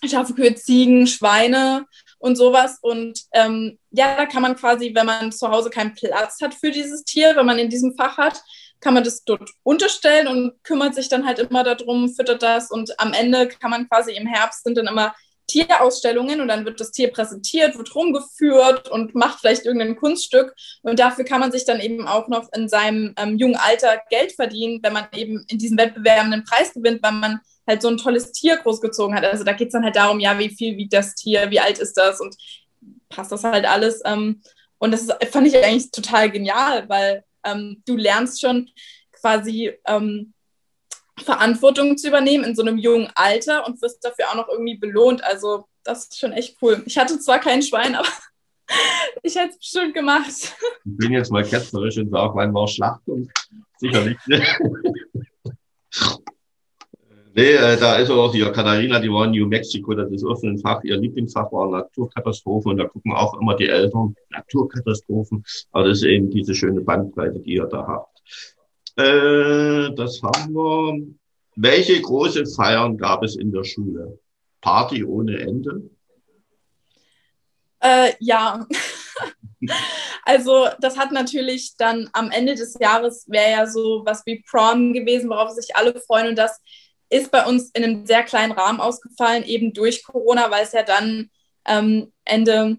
Schafe, 0.06 0.34
Kühe, 0.34 0.56
Ziegen, 0.56 1.08
Schweine 1.08 1.86
und 2.22 2.36
sowas. 2.36 2.78
Und 2.82 3.24
ähm, 3.34 3.78
ja, 3.92 4.16
da 4.16 4.26
kann 4.26 4.42
man 4.42 4.56
quasi, 4.56 4.94
wenn 4.96 5.06
man 5.06 5.32
zu 5.32 5.50
Hause 5.50 5.70
keinen 5.70 5.96
Platz 5.96 6.40
hat 6.42 6.54
für 6.54 6.72
dieses 6.72 7.04
Tier, 7.04 7.36
wenn 7.36 7.46
man 7.46 7.60
in 7.60 7.70
diesem 7.70 7.96
Fach 7.96 8.18
hat, 8.18 8.42
kann 8.80 8.94
man 8.94 9.04
das 9.04 9.24
dort 9.24 9.50
unterstellen 9.64 10.28
und 10.28 10.64
kümmert 10.64 10.96
sich 10.96 11.10
dann 11.10 11.26
halt 11.26 11.40
immer 11.40 11.64
darum, 11.64 12.10
füttert 12.10 12.42
das 12.42 12.72
und 12.72 13.00
am 13.00 13.14
Ende 13.14 13.48
kann 13.48 13.70
man 13.70 13.88
quasi 13.88 14.14
im 14.14 14.26
Herbst 14.26 14.64
sind 14.64 14.78
dann 14.78 14.88
immer 14.88 15.14
Tierausstellungen 15.48 16.40
und 16.42 16.48
dann 16.48 16.66
wird 16.66 16.80
das 16.80 16.92
Tier 16.92 17.12
präsentiert, 17.12 17.78
wird 17.78 17.94
rumgeführt 17.94 18.90
und 18.90 19.16
macht 19.16 19.40
vielleicht 19.40 19.66
irgendein 19.66 19.98
Kunststück. 19.98 20.54
Und 20.82 21.00
dafür 21.00 21.26
kann 21.26 21.42
man 21.42 21.52
sich 21.52 21.66
dann 21.66 21.82
eben 21.82 22.08
auch 22.08 22.30
noch 22.30 22.48
in 22.54 22.70
seinem 22.70 23.14
ähm, 23.18 23.38
jungen 23.38 23.58
Alter 23.58 24.02
Geld 24.10 24.32
verdienen, 24.32 24.80
wenn 24.82 24.94
man 24.94 25.08
eben 25.14 25.44
in 25.50 25.58
diesen 25.58 25.78
Wettbewerben 25.78 26.32
einen 26.32 26.46
Preis 26.46 26.74
gewinnt, 26.74 27.04
weil 27.04 27.12
man 27.12 27.40
halt 27.72 27.82
so 27.82 27.88
ein 27.88 27.98
tolles 27.98 28.32
Tier 28.32 28.58
großgezogen 28.58 29.16
hat. 29.16 29.24
Also 29.24 29.44
da 29.44 29.54
geht 29.54 29.70
es 29.70 29.74
dann 29.74 29.84
halt 29.84 29.96
darum, 29.96 30.20
ja, 30.20 30.38
wie 30.38 30.50
viel 30.50 30.78
wiegt 30.78 30.94
das 30.94 31.16
Tier, 31.16 31.50
wie 31.50 31.60
alt 31.60 31.80
ist 31.80 31.94
das 31.94 32.20
und 32.20 32.36
passt 33.10 33.32
das 33.32 33.44
halt 33.44 33.66
alles. 33.66 34.02
Ähm, 34.06 34.42
und 34.78 34.92
das 34.92 35.04
ist, 35.04 35.14
fand 35.32 35.48
ich 35.48 35.58
eigentlich 35.58 35.92
total 35.92 36.30
genial, 36.30 36.88
weil 36.90 37.24
ähm, 37.44 37.82
du 37.86 37.96
lernst 37.96 38.42
schon 38.42 38.70
quasi 39.12 39.72
ähm, 39.86 40.34
Verantwortung 41.20 41.98
zu 41.98 42.08
übernehmen 42.08 42.44
in 42.44 42.56
so 42.56 42.62
einem 42.62 42.78
jungen 42.78 43.10
Alter 43.16 43.66
und 43.68 43.82
wirst 43.82 44.04
dafür 44.04 44.30
auch 44.30 44.36
noch 44.36 44.50
irgendwie 44.50 44.78
belohnt. 44.78 45.24
Also 45.24 45.66
das 45.84 46.06
ist 46.06 46.20
schon 46.20 46.34
echt 46.34 46.58
cool. 46.62 46.82
Ich 46.86 46.98
hatte 46.98 47.20
zwar 47.20 47.40
kein 47.40 47.62
Schwein, 47.62 47.96
aber 47.96 48.10
ich 49.24 49.36
hätte 49.36 49.52
es 49.52 49.60
bestimmt 49.60 49.94
gemacht. 49.94 50.30
Ich 50.30 50.98
bin 50.98 51.12
jetzt 51.12 51.32
mal 51.32 51.44
ketzerisch 51.44 51.98
und 51.98 52.10
sage, 52.10 52.34
mein 52.36 52.54
war 52.54 52.68
Schlachtung. 52.68 53.30
Sicherlich. 53.78 54.18
Nee, 57.34 57.54
äh, 57.54 57.78
da 57.78 57.96
ist 57.96 58.10
auch 58.10 58.32
die 58.32 58.42
Katharina, 58.42 59.00
die 59.00 59.10
war 59.10 59.26
in 59.26 59.32
New 59.32 59.48
Mexico, 59.48 59.94
das 59.94 60.12
ist 60.12 60.26
auch 60.26 60.42
ein 60.44 60.58
Fach, 60.60 60.84
ihr 60.84 60.98
Lieblingsfach 60.98 61.52
war 61.52 61.70
Naturkatastrophen 61.70 62.72
und 62.72 62.78
da 62.78 62.86
gucken 62.88 63.14
auch 63.14 63.40
immer 63.40 63.56
die 63.56 63.70
Eltern 63.70 64.16
Naturkatastrophen, 64.30 65.44
aber 65.72 65.88
das 65.88 66.00
ist 66.00 66.04
eben 66.04 66.30
diese 66.30 66.54
schöne 66.54 66.82
Bandbreite, 66.82 67.40
die 67.40 67.54
ihr 67.54 67.66
da 67.66 67.88
habt. 67.88 68.22
Äh, 68.98 69.94
das 69.96 70.22
haben 70.22 70.54
wir. 70.54 71.16
Welche 71.56 72.02
große 72.02 72.46
Feiern 72.46 72.98
gab 72.98 73.24
es 73.24 73.36
in 73.36 73.52
der 73.52 73.64
Schule? 73.64 74.20
Party 74.62 75.04
ohne 75.04 75.38
Ende? 75.40 75.90
Äh, 77.82 78.14
ja. 78.20 78.66
also 80.24 80.68
das 80.80 80.98
hat 80.98 81.12
natürlich 81.12 81.76
dann 81.78 82.10
am 82.14 82.32
Ende 82.32 82.56
des 82.56 82.78
Jahres 82.80 83.26
wäre 83.28 83.52
ja 83.52 83.68
so 83.68 84.02
was 84.06 84.26
wie 84.26 84.44
Prom 84.50 84.94
gewesen, 84.94 85.30
worauf 85.30 85.52
sich 85.52 85.76
alle 85.76 85.94
freuen 86.00 86.30
und 86.30 86.38
das 86.38 86.62
ist 87.12 87.30
bei 87.30 87.46
uns 87.46 87.70
in 87.72 87.84
einem 87.84 88.06
sehr 88.06 88.24
kleinen 88.24 88.54
Rahmen 88.54 88.80
ausgefallen, 88.80 89.44
eben 89.44 89.74
durch 89.74 90.04
Corona, 90.04 90.50
weil 90.50 90.64
es 90.64 90.72
ja 90.72 90.84
dann 90.84 91.30
ähm, 91.66 92.12
Ende 92.26 92.78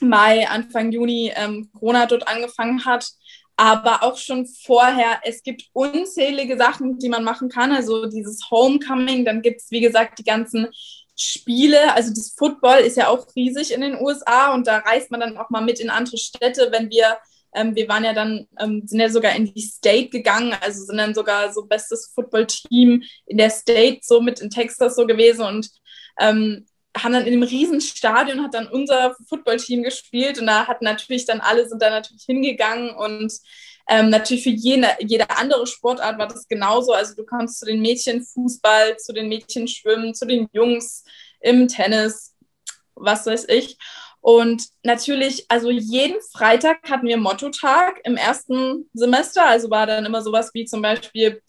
Mai, 0.00 0.46
Anfang 0.48 0.92
Juni 0.92 1.32
ähm, 1.34 1.70
Corona 1.72 2.06
dort 2.06 2.28
angefangen 2.28 2.84
hat. 2.84 3.08
Aber 3.56 4.02
auch 4.02 4.18
schon 4.18 4.46
vorher, 4.46 5.20
es 5.22 5.42
gibt 5.42 5.70
unzählige 5.72 6.58
Sachen, 6.58 6.98
die 6.98 7.08
man 7.08 7.24
machen 7.24 7.48
kann. 7.48 7.72
Also 7.72 8.04
dieses 8.06 8.50
Homecoming, 8.50 9.24
dann 9.24 9.40
gibt 9.40 9.62
es, 9.62 9.70
wie 9.70 9.80
gesagt, 9.80 10.18
die 10.18 10.24
ganzen 10.24 10.68
Spiele. 11.16 11.94
Also 11.94 12.10
das 12.10 12.34
Football 12.36 12.80
ist 12.80 12.98
ja 12.98 13.08
auch 13.08 13.26
riesig 13.34 13.72
in 13.72 13.80
den 13.80 13.98
USA 13.98 14.52
und 14.52 14.66
da 14.66 14.78
reist 14.78 15.10
man 15.10 15.20
dann 15.20 15.38
auch 15.38 15.48
mal 15.48 15.62
mit 15.62 15.80
in 15.80 15.88
andere 15.88 16.18
Städte, 16.18 16.68
wenn 16.70 16.90
wir 16.90 17.16
ähm, 17.56 17.74
wir 17.74 17.88
waren 17.88 18.04
ja 18.04 18.12
dann, 18.12 18.46
ähm, 18.60 18.82
sind 18.84 19.00
ja 19.00 19.08
sogar 19.08 19.34
in 19.34 19.52
die 19.52 19.62
State 19.62 20.10
gegangen, 20.10 20.54
also 20.60 20.84
sind 20.84 20.98
dann 20.98 21.14
sogar 21.14 21.52
so 21.52 21.64
bestes 21.64 22.12
Football-Team 22.14 23.02
in 23.26 23.38
der 23.38 23.50
State, 23.50 24.00
so 24.02 24.20
mit 24.20 24.40
in 24.40 24.50
Texas 24.50 24.94
so 24.94 25.06
gewesen 25.06 25.44
und 25.44 25.70
ähm, 26.20 26.66
haben 26.96 27.12
dann 27.12 27.26
in 27.26 27.34
einem 27.34 27.42
riesen 27.42 27.80
Stadion 27.80 28.42
hat 28.42 28.54
dann 28.54 28.68
unser 28.68 29.16
Football-Team 29.28 29.82
gespielt 29.82 30.38
und 30.38 30.46
da 30.46 30.66
hat 30.66 30.82
natürlich 30.82 31.26
dann 31.26 31.40
alle 31.40 31.68
sind 31.68 31.82
da 31.82 31.90
natürlich 31.90 32.24
hingegangen 32.24 32.90
und 32.90 33.32
ähm, 33.88 34.10
natürlich 34.10 34.42
für 34.42 34.50
jede, 34.50 34.88
jede 35.00 35.30
andere 35.30 35.66
Sportart 35.66 36.18
war 36.18 36.26
das 36.26 36.48
genauso. 36.48 36.92
Also 36.92 37.14
du 37.14 37.24
kannst 37.24 37.60
zu 37.60 37.66
den 37.66 37.80
Mädchen 37.80 38.22
Fußball, 38.22 38.96
zu 38.98 39.12
den 39.12 39.28
Mädchen 39.28 39.68
schwimmen, 39.68 40.14
zu 40.14 40.26
den 40.26 40.48
Jungs 40.52 41.04
im 41.40 41.68
Tennis, 41.68 42.34
was 42.94 43.26
weiß 43.26 43.46
ich. 43.48 43.78
Und 44.26 44.70
natürlich, 44.82 45.46
also 45.48 45.70
jeden 45.70 46.20
Freitag 46.32 46.78
hatten 46.90 47.06
wir 47.06 47.16
Motto-Tag 47.16 48.00
im 48.02 48.16
ersten 48.16 48.90
Semester. 48.92 49.46
Also 49.46 49.70
war 49.70 49.86
dann 49.86 50.04
immer 50.04 50.20
sowas 50.20 50.50
wie 50.52 50.64
zum 50.64 50.82
Beispiel 50.82 51.40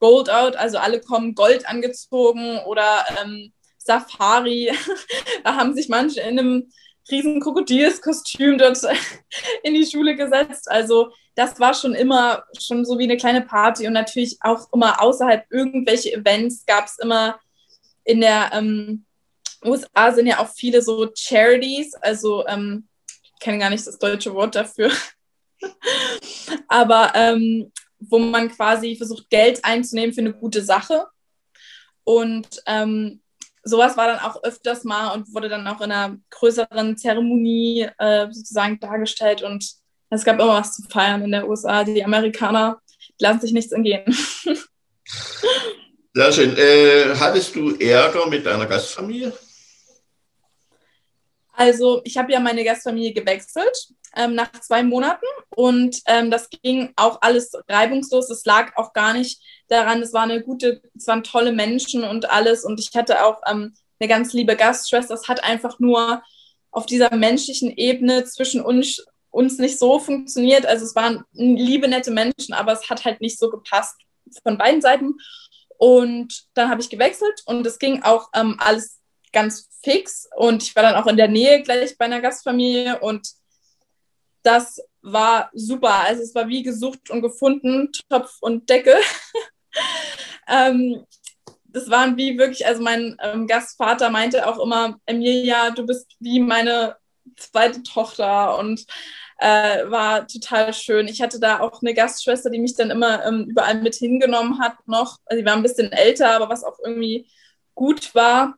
Gold 0.00 0.28
Out, 0.28 0.54
also 0.54 0.76
alle 0.76 1.00
kommen 1.00 1.34
Gold 1.34 1.66
angezogen 1.66 2.58
oder 2.66 3.06
ähm, 3.22 3.54
Safari. 3.78 4.70
da 5.44 5.56
haben 5.56 5.74
sich 5.74 5.88
manche 5.88 6.20
in 6.20 6.38
einem 6.38 6.70
riesen 7.10 7.40
Krokodilskostüm 7.40 8.58
dort 8.58 8.78
in 9.62 9.72
die 9.72 9.86
Schule 9.86 10.14
gesetzt. 10.14 10.70
Also 10.70 11.12
das 11.36 11.58
war 11.58 11.72
schon 11.72 11.94
immer 11.94 12.44
schon 12.58 12.84
so 12.84 12.98
wie 12.98 13.04
eine 13.04 13.16
kleine 13.16 13.40
Party 13.40 13.86
und 13.86 13.94
natürlich 13.94 14.36
auch 14.42 14.70
immer 14.74 15.00
außerhalb 15.00 15.46
irgendwelche 15.48 16.12
Events 16.12 16.66
gab 16.66 16.84
es 16.84 16.98
immer 16.98 17.40
in 18.04 18.20
der 18.20 18.50
ähm, 18.52 19.06
USA 19.64 20.12
sind 20.12 20.26
ja 20.26 20.38
auch 20.38 20.48
viele 20.48 20.82
so 20.82 21.08
Charities, 21.14 21.94
also 21.94 22.46
ähm, 22.46 22.88
ich 23.22 23.32
kenne 23.40 23.58
gar 23.58 23.70
nicht 23.70 23.86
das 23.86 23.98
deutsche 23.98 24.34
Wort 24.34 24.54
dafür, 24.54 24.90
aber 26.68 27.12
ähm, 27.14 27.72
wo 28.00 28.18
man 28.18 28.50
quasi 28.50 28.96
versucht, 28.96 29.28
Geld 29.30 29.64
einzunehmen 29.64 30.14
für 30.14 30.22
eine 30.22 30.32
gute 30.32 30.62
Sache. 30.62 31.06
Und 32.04 32.48
ähm, 32.66 33.20
sowas 33.62 33.96
war 33.96 34.06
dann 34.06 34.18
auch 34.20 34.42
öfters 34.42 34.84
mal 34.84 35.12
und 35.12 35.32
wurde 35.34 35.48
dann 35.48 35.66
auch 35.66 35.80
in 35.80 35.92
einer 35.92 36.16
größeren 36.30 36.96
Zeremonie 36.96 37.88
äh, 37.98 38.26
sozusagen 38.30 38.80
dargestellt. 38.80 39.42
Und 39.42 39.70
es 40.08 40.24
gab 40.24 40.40
immer 40.40 40.54
was 40.54 40.74
zu 40.74 40.82
feiern 40.88 41.22
in 41.22 41.32
der 41.32 41.48
USA. 41.48 41.84
Die 41.84 42.04
Amerikaner 42.04 42.80
lassen 43.18 43.40
sich 43.40 43.52
nichts 43.52 43.72
entgehen. 43.72 44.04
Sehr 46.14 46.32
schön. 46.32 46.56
Äh, 46.56 47.14
hattest 47.16 47.54
du 47.54 47.76
Ärger 47.76 48.26
mit 48.26 48.44
deiner 48.46 48.66
Gastfamilie? 48.66 49.32
Also 51.52 52.00
ich 52.04 52.16
habe 52.16 52.32
ja 52.32 52.40
meine 52.40 52.64
Gastfamilie 52.64 53.12
gewechselt 53.12 53.88
ähm, 54.16 54.34
nach 54.34 54.52
zwei 54.52 54.82
Monaten 54.82 55.26
und 55.50 56.00
ähm, 56.06 56.30
das 56.30 56.48
ging 56.50 56.92
auch 56.96 57.18
alles 57.20 57.52
reibungslos. 57.68 58.30
Es 58.30 58.44
lag 58.44 58.76
auch 58.76 58.92
gar 58.92 59.12
nicht 59.12 59.40
daran, 59.68 60.02
es 60.02 60.12
war 60.12 60.22
eine 60.22 60.42
gute, 60.42 60.82
es 60.96 61.06
waren 61.06 61.22
tolle 61.22 61.52
Menschen 61.52 62.04
und 62.04 62.30
alles 62.30 62.64
und 62.64 62.80
ich 62.80 62.90
hatte 62.94 63.24
auch 63.24 63.40
ähm, 63.46 63.74
eine 63.98 64.08
ganz 64.08 64.32
liebe 64.32 64.56
Gastschwester. 64.56 65.14
Es 65.14 65.28
hat 65.28 65.44
einfach 65.44 65.78
nur 65.78 66.22
auf 66.70 66.86
dieser 66.86 67.14
menschlichen 67.14 67.70
Ebene 67.76 68.24
zwischen 68.24 68.60
uns, 68.60 69.04
uns 69.30 69.58
nicht 69.58 69.78
so 69.78 69.98
funktioniert. 69.98 70.66
Also 70.66 70.84
es 70.84 70.94
waren 70.94 71.24
liebe, 71.32 71.88
nette 71.88 72.10
Menschen, 72.10 72.54
aber 72.54 72.72
es 72.72 72.88
hat 72.88 73.04
halt 73.04 73.20
nicht 73.20 73.38
so 73.38 73.50
gepasst 73.50 73.96
von 74.42 74.58
beiden 74.58 74.80
Seiten. 74.80 75.14
Und 75.78 76.44
dann 76.54 76.68
habe 76.70 76.80
ich 76.80 76.90
gewechselt 76.90 77.42
und 77.46 77.66
es 77.66 77.78
ging 77.78 78.02
auch 78.02 78.28
ähm, 78.34 78.56
alles 78.58 78.99
ganz 79.32 79.68
fix 79.82 80.28
und 80.36 80.62
ich 80.62 80.74
war 80.76 80.82
dann 80.82 80.96
auch 80.96 81.06
in 81.06 81.16
der 81.16 81.28
Nähe 81.28 81.62
gleich 81.62 81.96
bei 81.96 82.04
einer 82.04 82.20
Gastfamilie 82.20 82.98
und 83.00 83.28
das 84.42 84.80
war 85.02 85.50
super. 85.54 85.94
Also 86.06 86.22
es 86.22 86.34
war 86.34 86.48
wie 86.48 86.62
gesucht 86.62 87.10
und 87.10 87.22
gefunden, 87.22 87.90
Topf 88.08 88.36
und 88.40 88.68
Decke. 88.68 88.96
ähm, 90.48 91.04
das 91.64 91.88
waren 91.88 92.16
wie 92.16 92.36
wirklich, 92.36 92.66
also 92.66 92.82
mein 92.82 93.16
ähm, 93.22 93.46
Gastvater 93.46 94.10
meinte 94.10 94.48
auch 94.48 94.58
immer, 94.58 94.98
Emilia, 95.06 95.70
du 95.70 95.86
bist 95.86 96.10
wie 96.18 96.40
meine 96.40 96.96
zweite 97.36 97.82
Tochter 97.82 98.58
und 98.58 98.84
äh, 99.38 99.88
war 99.88 100.26
total 100.26 100.74
schön. 100.74 101.06
Ich 101.08 101.22
hatte 101.22 101.38
da 101.38 101.60
auch 101.60 101.80
eine 101.80 101.94
Gastschwester, 101.94 102.50
die 102.50 102.58
mich 102.58 102.74
dann 102.74 102.90
immer 102.90 103.24
ähm, 103.24 103.46
überall 103.48 103.80
mit 103.80 103.94
hingenommen 103.94 104.60
hat 104.60 104.74
noch. 104.86 105.18
Also 105.26 105.40
sie 105.40 105.46
war 105.46 105.54
ein 105.54 105.62
bisschen 105.62 105.92
älter, 105.92 106.34
aber 106.34 106.48
was 106.48 106.64
auch 106.64 106.78
irgendwie 106.84 107.30
gut 107.74 108.14
war 108.14 108.56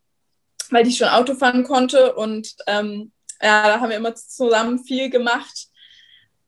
weil 0.73 0.87
ich 0.89 0.97
schon 0.97 1.09
Auto 1.09 1.35
fahren 1.35 1.65
konnte 1.65 2.15
und 2.15 2.55
ähm, 2.67 3.13
ja, 3.41 3.67
da 3.67 3.81
haben 3.81 3.91
wir 3.91 3.97
immer 3.97 4.15
zusammen 4.15 4.83
viel 4.85 5.11
gemacht. 5.11 5.69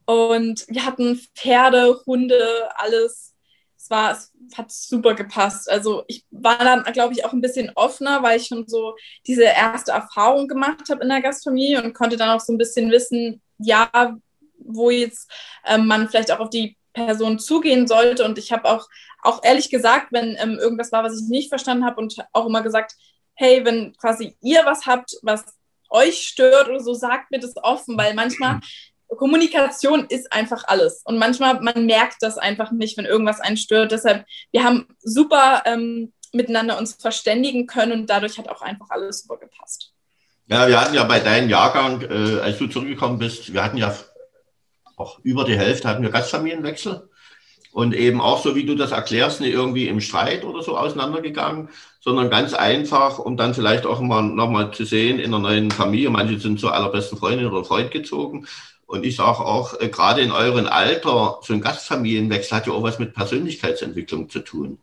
Und 0.07 0.65
wir 0.69 0.85
hatten 0.85 1.21
Pferde, 1.35 2.01
Hunde, 2.07 2.69
alles. 2.77 3.35
Es 3.77 3.91
war, 3.91 4.13
es 4.13 4.33
hat 4.57 4.71
super 4.71 5.15
gepasst. 5.15 5.71
Also 5.71 6.05
ich 6.07 6.25
war 6.31 6.59
dann, 6.59 6.85
glaube 6.93 7.15
ich, 7.15 7.25
auch 7.25 7.33
ein 7.33 7.41
bisschen 7.41 7.71
offener, 7.75 8.23
weil 8.23 8.39
ich 8.39 8.47
schon 8.47 8.67
so 8.67 8.95
diese 9.27 9.45
erste 9.45 9.93
Erfahrung 9.93 10.47
gemacht 10.47 10.89
habe 10.89 11.03
in 11.03 11.09
der 11.09 11.21
Gastfamilie 11.21 11.83
und 11.83 11.95
konnte 11.95 12.17
dann 12.17 12.31
auch 12.31 12.41
so 12.41 12.53
ein 12.53 12.59
bisschen 12.59 12.91
wissen, 12.91 13.43
ja, 13.59 14.17
wo 14.59 14.91
jetzt 14.91 15.31
ähm, 15.67 15.87
man 15.87 16.09
vielleicht 16.09 16.31
auch 16.31 16.41
auf 16.41 16.51
die 16.51 16.77
Person 16.93 17.39
zugehen 17.39 17.87
sollte. 17.87 18.25
Und 18.25 18.39
ich 18.39 18.53
habe 18.53 18.67
auch, 18.67 18.89
auch 19.23 19.43
ehrlich 19.43 19.69
gesagt, 19.69 20.13
wenn 20.13 20.37
ähm, 20.39 20.59
irgendwas 20.59 20.93
war, 20.93 21.03
was 21.03 21.21
ich 21.21 21.29
nicht 21.29 21.49
verstanden 21.49 21.85
habe 21.85 22.01
und 22.01 22.17
auch 22.33 22.47
immer 22.47 22.63
gesagt, 22.63 22.95
hey, 23.35 23.65
wenn 23.65 23.97
quasi 23.97 24.37
ihr 24.43 24.65
was 24.65 24.87
habt, 24.87 25.17
was 25.23 25.45
euch 25.91 26.27
stört 26.27 26.69
oder 26.69 26.81
so, 26.81 26.95
sagt 26.95 27.31
mir 27.31 27.41
das 27.41 27.55
offen, 27.63 27.97
weil 27.97 28.15
manchmal 28.15 28.61
Kommunikation 29.17 30.07
ist 30.09 30.33
einfach 30.33 30.65
alles. 30.67 31.03
Und 31.05 31.19
manchmal, 31.19 31.61
man 31.61 31.87
merkt 31.87 32.17
das 32.21 32.39
einfach 32.39 32.73
nicht, 32.73 32.97
wenn 32.97 33.05
irgendwas 33.05 33.41
einen 33.41 33.57
stört. 33.57 33.93
Deshalb, 33.93 34.25
wir 34.51 34.65
haben 34.65 34.89
super 35.01 35.63
ähm, 35.67 36.13
miteinander 36.33 36.79
uns 36.79 36.95
verständigen 36.95 37.67
können 37.67 37.93
und 37.93 38.11
dadurch 38.11 38.39
hat 38.39 38.49
auch 38.49 38.63
einfach 38.63 38.91
alles 38.91 39.23
super 39.23 39.39
gepasst. 39.39 39.93
Ja, 40.47 40.67
wir 40.69 40.81
hatten 40.81 40.95
ja 40.95 41.05
bei 41.05 41.21
deinem 41.21 41.49
Jahrgang, 41.49 42.03
äh, 42.03 42.41
als 42.41 42.59
du 42.59 42.67
zurückgekommen 42.67 43.19
bist, 43.19 43.53
wir 43.53 43.63
hatten 43.63 43.77
ja 43.77 43.95
auch 44.97 45.19
über 45.23 45.45
die 45.45 45.57
Hälfte 45.57 45.89
hatten 45.89 46.03
wir 46.03 46.11
Gastfamilienwechsel 46.11 47.09
und 47.75 47.93
eben 47.93 48.21
auch 48.21 48.41
so, 48.41 48.55
wie 48.55 48.65
du 48.65 48.77
das 48.77 48.93
erklärst, 48.93 49.41
nicht 49.41 49.53
irgendwie 49.53 49.89
im 49.89 50.01
Streit 50.01 50.45
oder 50.45 50.63
so 50.63 50.79
auseinandergegangen, 50.79 51.71
sondern 51.99 52.31
ganz 52.31 52.55
einfach, 52.55 53.19
um 53.19 53.37
dann 53.37 53.53
vielleicht 53.53 53.85
auch 53.85 54.01
mal 54.01 54.23
nochmal 54.23 54.71
zu 54.71 54.85
sehen 54.85 55.19
in 55.19 55.35
einer 55.35 55.41
neuen 55.41 55.73
Familie. 55.73 56.09
Manche 56.09 56.39
sind 56.39 56.61
zur 56.61 56.73
allerbesten 56.73 57.19
Freundin 57.19 57.49
oder 57.49 57.65
Freund 57.65 57.91
gezogen. 57.91 58.47
Und 58.87 59.05
ich 59.05 59.17
sage 59.17 59.41
auch, 59.41 59.81
äh, 59.81 59.89
gerade 59.89 60.21
in 60.21 60.31
eurem 60.31 60.69
Alter, 60.69 61.41
so 61.43 61.53
ein 61.53 61.61
Gastfamilienwechsel 61.61 62.57
hat 62.57 62.69
ja 62.69 62.73
auch 62.73 62.85
was 62.85 63.01
mit 63.01 63.13
Persönlichkeitsentwicklung 63.13 64.31
zu 64.31 64.39
tun. 64.39 64.79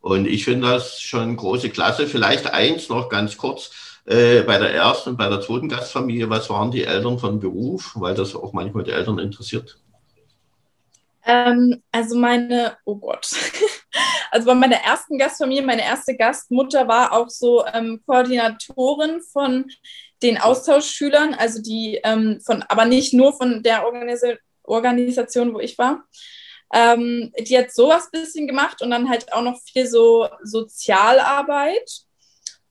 Und 0.00 0.26
ich 0.26 0.44
finde 0.44 0.66
das 0.66 1.00
schon 1.00 1.36
große 1.36 1.70
Klasse. 1.70 2.08
Vielleicht 2.08 2.52
eins 2.52 2.88
noch 2.88 3.10
ganz 3.10 3.36
kurz. 3.36 3.70
Äh, 4.06 4.42
bei 4.42 4.58
der 4.58 4.74
ersten 4.74 5.10
und 5.10 5.18
bei 5.18 5.28
der 5.28 5.40
zweiten 5.40 5.68
Gastfamilie, 5.68 6.28
was 6.30 6.50
waren 6.50 6.72
die 6.72 6.82
Eltern 6.82 7.20
von 7.20 7.38
Beruf? 7.38 7.92
Weil 7.94 8.16
das 8.16 8.34
auch 8.34 8.52
manchmal 8.52 8.82
die 8.82 8.90
Eltern 8.90 9.20
interessiert. 9.20 9.78
Ähm, 11.26 11.82
also 11.90 12.16
meine, 12.16 12.76
oh 12.84 12.96
Gott. 12.96 13.28
Also 14.30 14.46
bei 14.46 14.54
meiner 14.54 14.78
ersten 14.78 15.16
Gastfamilie, 15.16 15.62
meine 15.62 15.84
erste 15.84 16.16
Gastmutter 16.16 16.88
war 16.88 17.12
auch 17.12 17.28
so 17.28 17.64
ähm, 17.66 18.02
Koordinatorin 18.04 19.20
von 19.20 19.66
den 20.24 20.38
Austauschschülern, 20.38 21.34
also 21.34 21.62
die 21.62 22.00
ähm, 22.02 22.40
von, 22.44 22.62
aber 22.62 22.84
nicht 22.84 23.14
nur 23.14 23.32
von 23.36 23.62
der 23.62 23.86
Organis 23.86 24.22
Organisation, 24.64 25.54
wo 25.54 25.60
ich 25.60 25.78
war. 25.78 26.02
Ähm, 26.72 27.32
die 27.38 27.56
hat 27.56 27.72
sowas 27.72 28.10
bisschen 28.10 28.48
gemacht 28.48 28.82
und 28.82 28.90
dann 28.90 29.08
halt 29.08 29.32
auch 29.32 29.42
noch 29.42 29.60
viel 29.60 29.86
so 29.86 30.28
Sozialarbeit. 30.42 31.88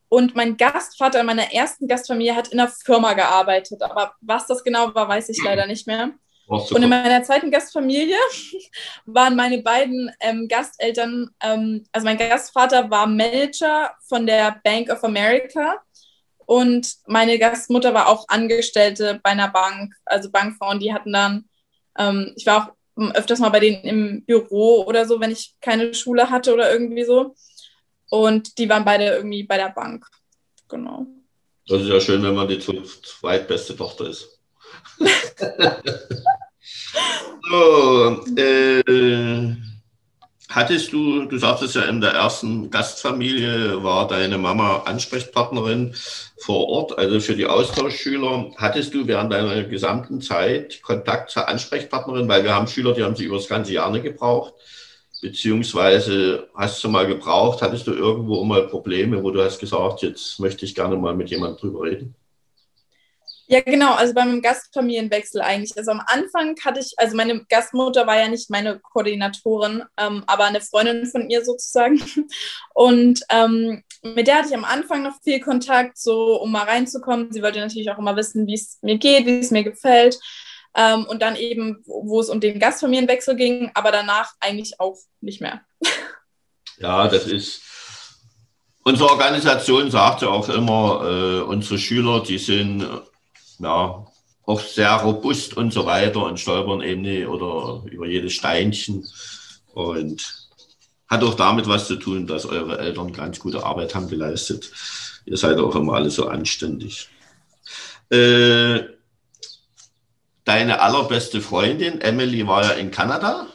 Und 0.10 0.36
mein 0.36 0.58
Gastvater 0.58 1.22
in 1.22 1.26
meiner 1.26 1.54
ersten 1.54 1.88
Gastfamilie 1.88 2.36
hat 2.36 2.50
in 2.50 2.60
einer 2.60 2.70
Firma 2.70 3.14
gearbeitet, 3.14 3.82
aber 3.82 4.14
was 4.22 4.48
das 4.48 4.64
genau 4.64 4.94
war, 4.94 5.08
weiß 5.08 5.30
ich 5.30 5.42
leider 5.44 5.66
nicht 5.66 5.88
mehr. 5.88 6.12
Und 6.48 6.84
in 6.84 6.90
meiner 6.90 7.24
zweiten 7.24 7.52
Gastfamilie 7.52 8.18
waren 9.06 9.36
meine 9.36 9.62
beiden 9.62 10.12
ähm, 10.20 10.48
Gasteltern, 10.48 11.30
ähm, 11.42 11.86
also 11.92 12.06
mein 12.06 12.18
Gastvater 12.18 12.90
war 12.90 13.08
Manager 13.08 13.92
von 14.08 14.26
der 14.26 14.60
Bank 14.64 14.90
of 14.90 15.04
America 15.04 15.82
und 16.46 16.96
meine 17.08 17.40
Gastmutter 17.40 17.94
war 17.94 18.08
auch 18.10 18.26
Angestellte 18.28 19.20
bei 19.24 19.32
einer 19.32 19.50
Bank, 19.50 19.96
also 20.06 20.30
Bankfrau. 20.30 20.78
die 20.78 20.94
hatten 20.94 21.14
dann, 21.14 21.46
ähm, 21.98 22.34
ich 22.36 22.46
war 22.46 22.70
auch 22.96 23.14
öfters 23.16 23.40
mal 23.40 23.50
bei 23.50 23.60
denen 23.60 23.84
im 23.84 24.26
Büro 24.26 24.84
oder 24.84 25.08
so, 25.08 25.20
wenn 25.20 25.32
ich 25.32 25.56
keine 25.62 25.94
Schule 25.94 26.30
hatte 26.30 26.54
oder 26.54 26.72
irgendwie 26.72 27.06
so. 27.06 27.36
Und 28.10 28.58
die 28.58 28.70
waren 28.70 28.86
beide 28.86 29.06
irgendwie 29.06 29.44
bei 29.44 29.58
der 29.58 29.70
Bank. 29.70 30.06
Genau. 30.70 31.08
Das 31.68 31.82
ist 31.82 31.88
ja 31.88 32.00
schön, 32.00 32.22
wenn 32.22 32.36
man 32.36 32.48
die 32.48 32.60
zweitbeste 32.60 33.76
Tochter 33.76 34.10
ist. 34.10 34.33
so, 37.50 38.24
äh, 38.38 39.56
hattest 40.50 40.94
du, 40.94 41.26
du 41.26 41.38
sagtest 41.38 41.76
ja 41.76 41.84
in 41.84 42.02
der 42.02 42.12
ersten 42.12 42.70
Gastfamilie 42.70 43.84
war 43.84 44.08
deine 44.08 44.38
Mama 44.38 44.84
Ansprechpartnerin 44.86 45.96
vor 46.38 46.68
Ort, 46.70 46.98
also 46.98 47.20
für 47.20 47.36
die 47.36 47.48
Austauschschüler. 47.48 48.52
Hattest 48.58 48.94
du 48.94 49.08
während 49.08 49.32
deiner 49.34 49.64
gesamten 49.64 50.22
Zeit 50.22 50.82
Kontakt 50.82 51.32
zur 51.32 51.48
Ansprechpartnerin? 51.48 52.28
Weil 52.28 52.44
wir 52.44 52.54
haben 52.54 52.68
Schüler, 52.68 52.94
die 52.94 53.04
haben 53.04 53.16
sie 53.16 53.26
über 53.26 53.38
das 53.38 53.48
ganze 53.48 53.74
Jahr 53.74 53.90
nicht 53.92 54.04
gebraucht. 54.04 54.54
Beziehungsweise 55.22 56.50
hast 56.54 56.84
du 56.84 56.90
mal 56.90 57.08
gebraucht, 57.08 57.62
hattest 57.62 57.88
du 57.88 57.94
irgendwo 57.94 58.44
mal 58.44 58.68
Probleme, 58.68 59.24
wo 59.24 59.32
du 59.32 59.42
hast 59.42 59.60
gesagt, 59.60 60.02
jetzt 60.02 60.38
möchte 60.40 60.66
ich 60.66 60.76
gerne 60.76 60.98
mal 60.98 61.16
mit 61.16 61.30
jemandem 61.30 61.60
drüber 61.62 61.84
reden? 61.84 62.16
Ja, 63.48 63.60
genau, 63.60 63.94
also 63.94 64.14
beim 64.14 64.42
Gastfamilienwechsel 64.42 65.42
eigentlich. 65.42 65.78
Also 65.78 65.92
am 65.92 66.02
Anfang 66.06 66.56
hatte 66.64 66.80
ich, 66.80 66.94
also 66.98 67.16
meine 67.16 67.44
Gastmutter 67.46 68.08
war 68.08 68.18
ja 68.18 68.30
nicht 68.30 68.50
meine 68.50 68.80
Koordinatorin, 68.80 69.84
ähm, 69.98 70.24
aber 70.28 70.46
eine 70.46 70.62
Freundin 70.62 71.06
von 71.08 71.30
ihr 71.30 71.44
sozusagen. 71.44 72.02
Und 72.74 73.20
ähm, 73.30 73.84
mit 74.02 74.28
der 74.28 74.38
hatte 74.38 74.50
ich 74.50 74.56
am 74.56 74.64
Anfang 74.64 75.04
noch 75.04 75.22
viel 75.24 75.42
Kontakt, 75.42 75.98
so 75.98 76.42
um 76.42 76.52
mal 76.52 76.64
reinzukommen. 76.64 77.32
Sie 77.34 77.42
wollte 77.42 77.60
natürlich 77.60 77.92
auch 77.92 77.98
immer 77.98 78.16
wissen, 78.16 78.48
wie 78.48 78.56
es 78.56 78.78
mir 78.82 78.98
geht, 78.98 79.26
wie 79.26 79.40
es 79.40 79.52
mir 79.52 79.64
gefällt. 79.64 80.18
Ähm, 80.76 81.06
und 81.06 81.22
dann 81.22 81.36
eben, 81.36 81.84
wo 81.86 82.22
es 82.22 82.30
um 82.30 82.40
den 82.40 82.60
Gastfamilienwechsel 82.60 83.36
ging, 83.36 83.72
aber 83.74 83.92
danach 83.92 84.34
eigentlich 84.40 84.80
auch 84.80 84.98
nicht 85.22 85.42
mehr. 85.42 85.62
Ja, 86.80 87.08
das 87.08 87.28
ist. 87.28 87.62
Unsere 88.84 89.12
Organisation 89.12 89.92
sagte 89.92 90.28
auch 90.28 90.50
immer, 90.50 91.02
äh, 91.06 91.42
unsere 91.42 91.78
Schüler, 91.78 92.24
die 92.24 92.40
sind 92.40 92.84
ja, 93.64 94.06
auch 94.46 94.60
sehr 94.60 94.92
robust 94.96 95.56
und 95.56 95.72
so 95.72 95.86
weiter 95.86 96.24
und 96.26 96.40
stolpern 96.40 96.82
eben 96.82 97.02
nicht 97.02 97.28
oder 97.28 97.84
über 97.90 98.08
jedes 98.08 98.34
Steinchen. 98.34 99.08
Und 99.74 100.50
hat 101.08 101.24
auch 101.24 101.36
damit 101.36 101.68
was 101.68 101.88
zu 101.88 101.96
tun, 101.96 102.28
dass 102.28 102.46
eure 102.46 102.80
Eltern 102.80 103.14
ganz 103.14 103.40
gute 103.40 103.64
Arbeit 103.64 103.96
haben 103.96 104.10
geleistet. 104.10 104.72
Ihr 105.26 105.38
seid 105.38 105.58
auch 105.60 105.76
immer 105.76 105.94
alle 105.94 106.10
so 106.10 106.28
anständig. 106.28 107.10
Äh, 108.10 108.84
deine 110.44 110.82
allerbeste 110.82 111.42
Freundin, 111.42 112.02
Emily, 112.02 112.46
war 112.46 112.64
ja 112.64 112.72
in 112.72 112.92
Kanada. 112.92 113.48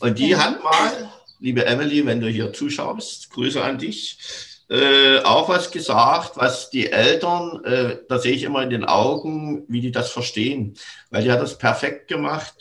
Und 0.00 0.18
die 0.18 0.36
hat 0.36 0.62
mal 0.62 1.12
liebe 1.38 1.66
Emily, 1.66 2.04
wenn 2.06 2.20
du 2.20 2.28
hier 2.28 2.52
zuschaust, 2.52 3.30
Grüße 3.30 3.62
an 3.62 3.78
dich, 3.78 4.18
äh, 4.68 5.18
auch 5.20 5.48
was 5.48 5.70
gesagt, 5.70 6.32
was 6.36 6.70
die 6.70 6.90
Eltern, 6.90 7.64
äh, 7.64 7.98
da 8.08 8.18
sehe 8.18 8.32
ich 8.32 8.42
immer 8.42 8.62
in 8.62 8.70
den 8.70 8.84
Augen, 8.84 9.64
wie 9.68 9.80
die 9.80 9.92
das 9.92 10.10
verstehen, 10.10 10.74
weil 11.10 11.22
die 11.22 11.30
hat 11.30 11.40
das 11.40 11.56
perfekt 11.56 12.08
gemacht. 12.08 12.54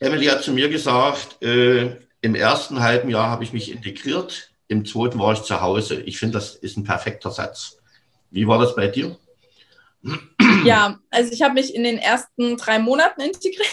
Emily 0.00 0.26
hat 0.26 0.42
zu 0.42 0.52
mir 0.52 0.68
gesagt, 0.68 1.42
äh, 1.42 1.96
im 2.20 2.34
ersten 2.34 2.80
halben 2.80 3.08
Jahr 3.08 3.30
habe 3.30 3.44
ich 3.44 3.52
mich 3.52 3.70
integriert, 3.70 4.50
im 4.66 4.84
zweiten 4.84 5.18
war 5.18 5.32
ich 5.32 5.42
zu 5.42 5.60
Hause. 5.60 6.00
Ich 6.02 6.18
finde, 6.18 6.38
das 6.38 6.56
ist 6.56 6.76
ein 6.76 6.84
perfekter 6.84 7.30
Satz. 7.30 7.78
Wie 8.30 8.46
war 8.46 8.58
das 8.58 8.74
bei 8.74 8.88
dir? 8.88 9.16
Ja, 10.64 10.98
also 11.10 11.32
ich 11.32 11.42
habe 11.42 11.54
mich 11.54 11.74
in 11.74 11.84
den 11.84 11.98
ersten 11.98 12.56
drei 12.56 12.78
Monaten 12.78 13.20
integriert 13.20 13.68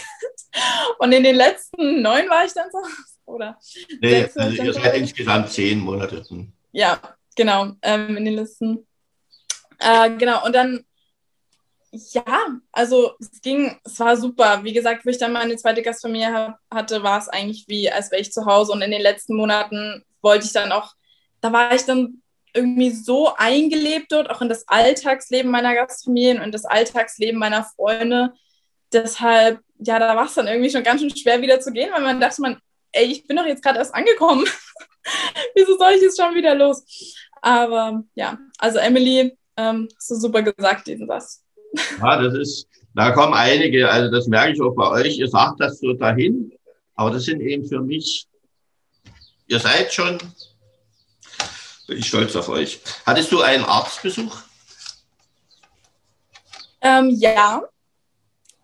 und 0.99 1.11
in 1.11 1.23
den 1.23 1.35
letzten 1.35 2.01
neun 2.01 2.29
war 2.29 2.45
ich 2.45 2.53
dann 2.53 2.69
so. 2.71 2.79
Oder 3.25 3.57
nee, 4.01 4.29
also 4.35 4.63
ihr 4.63 4.73
seid 4.73 4.97
insgesamt 4.97 5.49
zehn 5.49 5.79
Monate. 5.79 6.23
Hm. 6.27 6.51
Ja, 6.71 6.99
genau, 7.35 7.73
ähm, 7.81 8.17
in 8.17 8.25
den 8.25 8.35
letzten. 8.35 8.87
Äh, 9.79 10.11
genau, 10.17 10.45
und 10.45 10.53
dann, 10.53 10.85
ja, 11.91 12.25
also 12.71 13.13
es 13.19 13.41
ging, 13.41 13.79
es 13.83 13.99
war 13.99 14.17
super. 14.17 14.63
Wie 14.63 14.73
gesagt, 14.73 15.05
wo 15.05 15.09
ich 15.09 15.17
dann 15.17 15.31
meine 15.33 15.55
zweite 15.55 15.81
Gastfamilie 15.81 16.55
hatte, 16.71 17.03
war 17.03 17.19
es 17.19 17.29
eigentlich 17.29 17.65
wie, 17.67 17.91
als 17.91 18.11
wäre 18.11 18.21
ich 18.21 18.31
zu 18.31 18.45
Hause. 18.45 18.71
Und 18.71 18.81
in 18.81 18.91
den 18.91 19.01
letzten 19.01 19.35
Monaten 19.35 20.03
wollte 20.21 20.45
ich 20.45 20.53
dann 20.53 20.71
auch, 20.71 20.93
da 21.41 21.53
war 21.53 21.73
ich 21.73 21.83
dann 21.83 22.21
irgendwie 22.53 22.91
so 22.91 23.35
eingelebt 23.35 24.11
dort, 24.11 24.29
auch 24.29 24.41
in 24.41 24.49
das 24.49 24.67
Alltagsleben 24.67 25.51
meiner 25.51 25.75
Gastfamilien 25.75 26.41
und 26.41 26.53
das 26.53 26.65
Alltagsleben 26.65 27.39
meiner 27.39 27.63
Freunde. 27.63 28.33
Deshalb, 28.93 29.59
ja, 29.79 29.99
da 29.99 30.15
war 30.15 30.25
es 30.25 30.35
dann 30.35 30.47
irgendwie 30.47 30.69
schon 30.69 30.83
ganz 30.83 31.01
schön 31.01 31.15
schwer 31.15 31.41
wieder 31.41 31.59
zu 31.59 31.71
gehen, 31.71 31.91
weil 31.91 32.01
man 32.01 32.19
dachte, 32.19 32.41
man, 32.41 32.59
ey, 32.93 33.05
ich 33.05 33.27
bin 33.27 33.35
doch 33.37 33.45
jetzt 33.45 33.61
gerade 33.61 33.79
erst 33.79 33.93
angekommen. 33.93 34.45
Wieso 35.55 35.77
soll 35.77 35.93
ich 35.93 36.01
jetzt 36.01 36.19
schon 36.19 36.33
wieder 36.33 36.55
los? 36.55 36.83
Aber 37.45 38.03
ja, 38.15 38.39
also 38.57 38.79
Emily, 38.79 39.37
ähm, 39.55 39.87
hast 39.95 40.09
du 40.09 40.15
super 40.15 40.41
gesagt, 40.41 40.87
diesen 40.87 41.05
Satz. 41.05 41.43
Ja, 42.01 42.21
das 42.21 42.33
ist, 42.33 42.67
da 42.95 43.11
kommen 43.11 43.35
einige, 43.35 43.87
also 43.87 44.09
das 44.09 44.27
merke 44.27 44.53
ich 44.53 44.61
auch 44.61 44.73
bei 44.75 44.89
euch, 44.89 45.19
ihr 45.19 45.27
sagt 45.27 45.59
das 45.59 45.79
so 45.79 45.93
dahin, 45.93 46.51
aber 46.95 47.11
das 47.11 47.25
sind 47.25 47.41
eben 47.41 47.63
für 47.67 47.81
mich, 47.81 48.27
ihr 49.47 49.59
seid 49.59 49.93
schon 49.93 50.17
bin 51.87 51.99
ich 51.99 52.07
stolz 52.07 52.35
auf 52.35 52.49
euch. 52.49 52.81
Hattest 53.05 53.31
du 53.31 53.41
einen 53.41 53.63
Arztbesuch? 53.63 54.35
Ähm, 56.81 57.11
ja. 57.11 57.63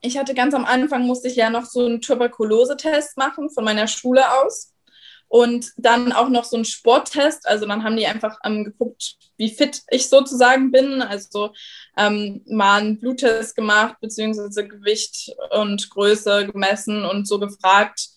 Ich 0.01 0.17
hatte 0.17 0.33
ganz 0.33 0.55
am 0.55 0.65
Anfang, 0.65 1.05
musste 1.05 1.27
ich 1.27 1.35
ja 1.35 1.51
noch 1.51 1.65
so 1.65 1.85
einen 1.85 2.01
Tuberkulosetest 2.01 3.17
machen 3.17 3.51
von 3.51 3.63
meiner 3.63 3.87
Schule 3.87 4.23
aus. 4.41 4.70
Und 5.31 5.71
dann 5.77 6.11
auch 6.11 6.27
noch 6.27 6.43
so 6.43 6.57
einen 6.57 6.65
Sporttest. 6.65 7.47
Also 7.47 7.65
dann 7.65 7.85
haben 7.85 7.95
die 7.95 8.05
einfach 8.05 8.37
ähm, 8.43 8.65
geguckt, 8.65 9.15
wie 9.37 9.47
fit 9.47 9.81
ich 9.89 10.09
sozusagen 10.09 10.71
bin. 10.71 11.01
Also 11.01 11.53
ähm, 11.95 12.43
mal 12.47 12.81
einen 12.81 12.99
Bluttest 12.99 13.55
gemacht, 13.55 13.95
beziehungsweise 14.01 14.67
Gewicht 14.67 15.33
und 15.51 15.89
Größe 15.89 16.47
gemessen 16.47 17.05
und 17.05 17.29
so 17.29 17.39
gefragt, 17.39 18.09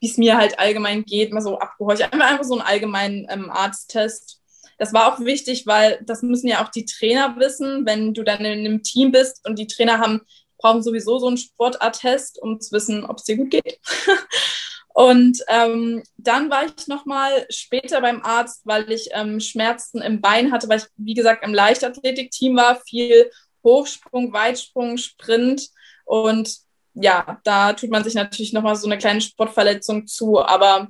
wie 0.00 0.10
es 0.10 0.18
mir 0.18 0.36
halt 0.36 0.58
allgemein 0.58 1.04
geht, 1.04 1.32
mal 1.32 1.40
so 1.40 1.58
abgehorcht. 1.58 2.02
Einfach, 2.02 2.30
einfach 2.30 2.44
so 2.44 2.58
einen 2.58 2.66
allgemeinen 2.66 3.26
ähm, 3.30 3.50
Arzttest 3.50 4.42
das 4.76 4.92
war 4.92 5.12
auch 5.12 5.20
wichtig, 5.20 5.66
weil 5.66 5.98
das 6.06 6.22
müssen 6.22 6.46
ja 6.46 6.64
auch 6.64 6.68
die 6.68 6.84
Trainer 6.84 7.34
wissen, 7.38 7.84
wenn 7.84 8.14
du 8.14 8.22
dann 8.22 8.44
in 8.44 8.60
einem 8.60 8.84
Team 8.84 9.10
bist 9.10 9.44
und 9.44 9.58
die 9.58 9.66
Trainer 9.66 9.98
haben, 9.98 10.20
brauchen 10.58 10.84
sowieso 10.84 11.18
so 11.18 11.26
einen 11.26 11.36
Sportarttest, 11.38 12.40
um 12.40 12.60
zu 12.60 12.70
wissen, 12.70 13.04
ob 13.04 13.16
es 13.16 13.24
dir 13.24 13.38
gut 13.38 13.50
geht. 13.50 13.80
und 14.98 15.44
ähm, 15.46 16.02
dann 16.16 16.50
war 16.50 16.64
ich 16.64 16.88
nochmal 16.88 17.46
später 17.50 18.00
beim 18.00 18.20
Arzt, 18.22 18.62
weil 18.64 18.90
ich 18.90 19.10
ähm, 19.12 19.38
Schmerzen 19.38 20.02
im 20.02 20.20
Bein 20.20 20.50
hatte, 20.50 20.68
weil 20.68 20.78
ich, 20.78 20.86
wie 20.96 21.14
gesagt, 21.14 21.44
im 21.44 21.54
Leichtathletikteam 21.54 22.56
war, 22.56 22.80
viel 22.84 23.30
Hochsprung, 23.62 24.32
Weitsprung, 24.32 24.96
Sprint 24.96 25.68
und 26.04 26.52
ja, 26.94 27.40
da 27.44 27.74
tut 27.74 27.90
man 27.90 28.02
sich 28.02 28.14
natürlich 28.14 28.52
nochmal 28.52 28.74
so 28.74 28.88
eine 28.88 28.98
kleine 28.98 29.20
Sportverletzung 29.20 30.08
zu, 30.08 30.40
aber 30.40 30.88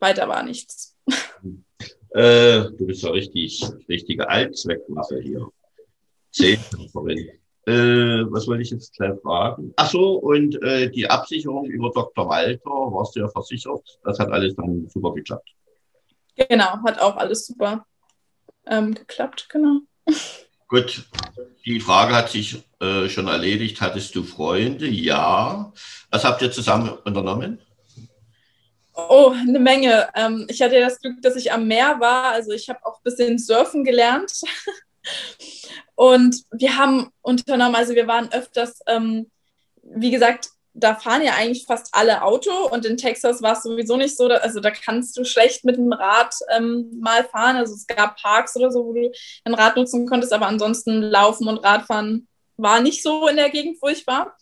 weiter 0.00 0.28
war 0.28 0.42
nichts. 0.42 0.94
Äh, 2.16 2.70
du 2.78 2.86
bist 2.86 3.02
ja 3.02 3.10
richtig, 3.10 3.60
richtige 3.88 4.28
Allzweckmasse 4.28 5.18
hier. 5.20 5.48
Zehnkämpferin. 6.30 7.40
Äh, 7.66 8.30
was 8.30 8.46
wollte 8.46 8.62
ich 8.62 8.70
jetzt 8.70 8.94
gleich 8.94 9.18
fragen? 9.22 9.72
Ach 9.76 9.90
so, 9.90 10.14
und 10.14 10.62
äh, 10.62 10.90
die 10.90 11.08
Absicherung 11.08 11.64
über 11.66 11.90
Dr. 11.90 12.28
Walter, 12.28 12.70
warst 12.70 13.16
du 13.16 13.20
ja 13.20 13.28
versichert. 13.28 13.98
Das 14.04 14.18
hat 14.18 14.30
alles 14.30 14.54
dann 14.56 14.88
super 14.88 15.12
geklappt. 15.14 15.48
Genau, 16.36 16.78
hat 16.84 17.00
auch 17.00 17.16
alles 17.16 17.46
super 17.46 17.86
ähm, 18.66 18.94
geklappt, 18.94 19.48
genau. 19.48 19.80
Gut, 20.68 21.04
die 21.64 21.78
Frage 21.80 22.14
hat 22.14 22.30
sich 22.30 22.62
äh, 22.80 23.08
schon 23.08 23.28
erledigt. 23.28 23.80
Hattest 23.80 24.14
du 24.14 24.24
Freunde? 24.24 24.88
Ja. 24.88 25.72
Was 26.10 26.24
habt 26.24 26.42
ihr 26.42 26.50
zusammen 26.50 26.90
unternommen? 27.04 27.60
Oh, 28.94 29.30
eine 29.30 29.58
Menge. 29.58 30.08
Ähm, 30.14 30.46
ich 30.48 30.62
hatte 30.62 30.80
das 30.80 31.00
Glück, 31.00 31.20
dass 31.22 31.36
ich 31.36 31.52
am 31.52 31.66
Meer 31.66 32.00
war. 32.00 32.32
Also 32.32 32.52
ich 32.52 32.68
habe 32.68 32.84
auch 32.84 32.98
ein 32.98 33.04
bisschen 33.04 33.38
surfen 33.38 33.84
gelernt. 33.84 34.32
Und 35.94 36.42
wir 36.50 36.76
haben 36.76 37.10
unternommen, 37.22 37.76
also 37.76 37.94
wir 37.94 38.06
waren 38.06 38.32
öfters, 38.32 38.80
ähm, 38.86 39.30
wie 39.82 40.10
gesagt, 40.10 40.48
da 40.74 40.96
fahren 40.96 41.22
ja 41.22 41.34
eigentlich 41.34 41.66
fast 41.66 41.88
alle 41.92 42.22
Auto 42.22 42.50
und 42.68 42.84
in 42.84 42.96
Texas 42.96 43.42
war 43.42 43.52
es 43.52 43.62
sowieso 43.62 43.96
nicht 43.96 44.16
so, 44.16 44.26
also 44.26 44.58
da 44.58 44.72
kannst 44.72 45.16
du 45.16 45.24
schlecht 45.24 45.64
mit 45.64 45.76
dem 45.76 45.92
Rad 45.92 46.34
ähm, 46.56 46.90
mal 47.00 47.22
fahren. 47.22 47.56
Also 47.56 47.74
es 47.74 47.86
gab 47.86 48.20
Parks 48.20 48.56
oder 48.56 48.72
so, 48.72 48.84
wo 48.84 48.92
du 48.92 49.12
ein 49.44 49.54
Rad 49.54 49.76
nutzen 49.76 50.06
konntest, 50.06 50.32
aber 50.32 50.46
ansonsten 50.46 51.00
Laufen 51.00 51.46
und 51.46 51.58
Radfahren 51.58 52.26
war 52.56 52.80
nicht 52.80 53.04
so 53.04 53.28
in 53.28 53.36
der 53.36 53.50
Gegend, 53.50 53.78
wo 53.80 53.88
ich 53.88 54.04
war. 54.06 54.36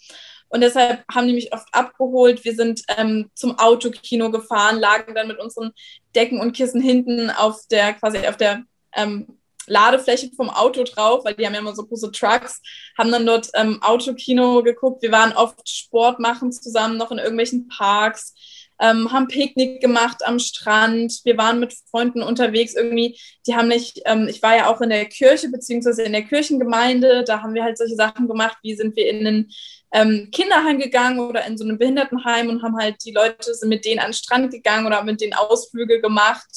Und 0.49 0.62
deshalb 0.62 1.05
haben 1.11 1.27
die 1.27 1.35
mich 1.35 1.53
oft 1.53 1.69
abgeholt. 1.73 2.45
Wir 2.45 2.55
sind 2.55 2.83
ähm, 2.97 3.31
zum 3.35 3.59
Autokino 3.59 4.31
gefahren, 4.31 4.81
lagen 4.81 5.15
dann 5.15 5.29
mit 5.29 5.38
unseren 5.38 5.73
Decken 6.15 6.41
und 6.41 6.53
Kissen 6.55 6.81
hinten 6.81 7.31
auf 7.31 7.67
der 7.71 7.95
quasi 7.95 8.27
auf 8.27 8.37
der 8.37 8.62
ähm, 8.95 9.38
Ladefläche 9.66 10.31
vom 10.37 10.51
Auto 10.51 10.85
drauf, 10.85 11.25
weil 11.25 11.35
die 11.35 11.46
haben 11.46 11.55
ja 11.55 11.61
immer 11.61 11.75
so 11.75 11.85
große 11.85 12.12
Trucks, 12.12 12.61
haben 12.98 13.11
dann 13.12 13.27
dort 13.27 13.51
ähm, 13.55 13.83
Autokino 13.83 14.62
geguckt. 14.62 15.03
Wir 15.03 15.12
waren 15.12 15.33
oft 15.33 15.68
Sport 15.68 16.20
machen 16.20 16.53
zusammen, 16.53 16.96
noch 16.96 17.11
in 17.11 17.18
irgendwelchen 17.18 17.68
Parks, 17.68 18.35
ähm, 18.81 19.12
haben 19.12 19.29
Picknick 19.29 19.81
gemacht 19.81 20.25
am 20.25 20.38
Strand. 20.38 21.20
Wir 21.25 21.38
waren 21.38 21.61
mit 21.61 21.75
Freunden 21.90 22.22
unterwegs 22.22 22.75
irgendwie. 22.75 23.18
Die 23.46 23.55
haben 23.55 23.68
nicht, 23.68 24.01
ähm, 24.07 24.27
ich 24.29 24.42
war 24.42 24.57
ja 24.57 24.70
auch 24.70 24.81
in 24.81 24.90
der 24.90 25.05
Kirche 25.07 25.48
beziehungsweise 25.51 26.03
in 26.03 26.12
der 26.12 26.22
Kirchengemeinde. 26.22 27.22
Da 27.25 27.42
haben 27.42 27.55
wir 27.55 27.62
halt 27.62 27.79
solche 27.79 27.94
Sachen 27.94 28.27
gemacht, 28.27 28.59
wie 28.62 28.75
sind 28.75 28.96
wir 28.96 29.09
in 29.09 29.25
den 29.25 29.53
ähm, 29.92 30.29
Kinderheim 30.33 30.79
gegangen 30.79 31.20
oder 31.20 31.46
in 31.46 31.59
so 31.59 31.64
einem 31.64 31.79
Behindertenheim 31.79 32.48
und 32.48 32.62
haben 32.62 32.77
halt 32.77 32.96
die 33.05 33.12
Leute 33.12 33.55
sind 33.55 33.68
mit 33.68 33.85
denen 33.85 34.01
an 34.01 34.09
den 34.09 34.14
Strand 34.14 34.51
gegangen 34.51 34.87
oder 34.87 35.05
mit 35.05 35.20
denen 35.20 35.35
Ausflüge 35.35 36.01
gemacht. 36.01 36.48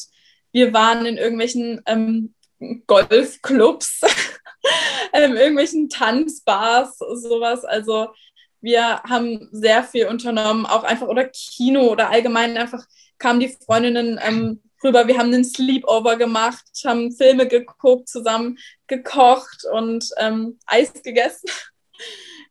Wir 0.51 0.73
waren 0.73 1.05
in 1.05 1.17
irgendwelchen 1.17 1.81
ähm, 1.85 2.33
Golfclubs, 2.87 4.01
in 5.13 5.35
irgendwelchen 5.35 5.89
Tanzbars, 5.89 6.97
sowas. 6.97 7.65
Also 7.65 8.09
wir 8.61 9.01
haben 9.03 9.47
sehr 9.51 9.83
viel 9.83 10.07
unternommen, 10.07 10.65
auch 10.65 10.83
einfach 10.83 11.07
oder 11.07 11.25
Kino 11.25 11.91
oder 11.91 12.09
allgemein 12.09 12.57
einfach 12.57 12.85
kamen 13.17 13.39
die 13.39 13.55
Freundinnen 13.65 14.19
ähm, 14.21 14.61
rüber. 14.83 15.07
Wir 15.07 15.17
haben 15.17 15.33
einen 15.33 15.45
Sleepover 15.45 16.17
gemacht, 16.17 16.65
haben 16.83 17.11
Filme 17.11 17.47
geguckt, 17.47 18.09
zusammen 18.09 18.57
gekocht 18.87 19.65
und 19.71 20.09
ähm, 20.17 20.57
Eis 20.65 20.93
gegessen. 21.03 21.49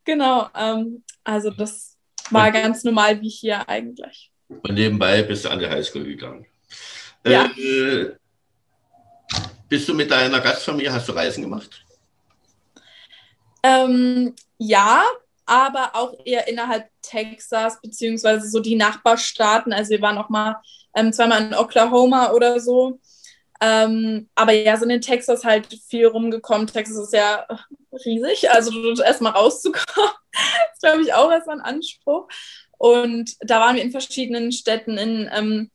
Genau, 0.06 0.50
ähm, 0.54 1.02
also 1.24 1.48
das 1.48 1.96
war 2.28 2.52
ganz 2.52 2.84
normal 2.84 3.22
wie 3.22 3.30
hier 3.30 3.66
eigentlich. 3.70 4.30
Und 4.48 4.74
nebenbei 4.74 5.22
bist 5.22 5.46
du 5.46 5.48
an 5.48 5.60
die 5.60 5.66
Highschool 5.66 6.04
gegangen. 6.04 6.44
Ja. 7.26 7.50
Äh, 7.56 8.16
bist 9.68 9.88
du 9.88 9.94
mit 9.94 10.10
deiner 10.10 10.40
Gastfamilie, 10.40 10.92
hast 10.92 11.08
du 11.08 11.12
Reisen 11.12 11.42
gemacht? 11.42 11.84
Ähm, 13.62 14.34
ja, 14.58 15.04
aber 15.46 15.90
auch 15.94 16.14
eher 16.24 16.48
innerhalb 16.48 16.88
Texas, 17.02 17.80
beziehungsweise 17.80 18.48
so 18.48 18.60
die 18.60 18.76
Nachbarstaaten. 18.76 19.72
Also 19.72 19.90
wir 19.90 20.02
waren 20.02 20.18
auch 20.18 20.28
mal 20.28 20.56
ähm, 20.94 21.12
zweimal 21.12 21.42
in 21.42 21.54
Oklahoma 21.54 22.32
oder 22.32 22.60
so. 22.60 23.00
Ähm, 23.60 24.28
aber 24.34 24.52
ja, 24.52 24.76
sind 24.76 24.90
in 24.90 25.00
Texas 25.00 25.44
halt 25.44 25.66
viel 25.88 26.06
rumgekommen. 26.06 26.66
Texas 26.66 26.98
ist 26.98 27.12
ja 27.12 27.46
riesig, 28.04 28.50
also 28.50 28.70
erstmal 29.02 29.32
rauszukommen, 29.32 30.10
ist, 30.74 30.82
glaube 30.82 31.02
ich, 31.02 31.14
auch 31.14 31.30
erstmal 31.30 31.60
ein 31.60 31.74
Anspruch. 31.74 32.28
Und 32.76 33.36
da 33.40 33.60
waren 33.60 33.76
wir 33.76 33.82
in 33.82 33.92
verschiedenen 33.92 34.52
Städten, 34.52 34.98
in 34.98 35.30
ähm, 35.32 35.70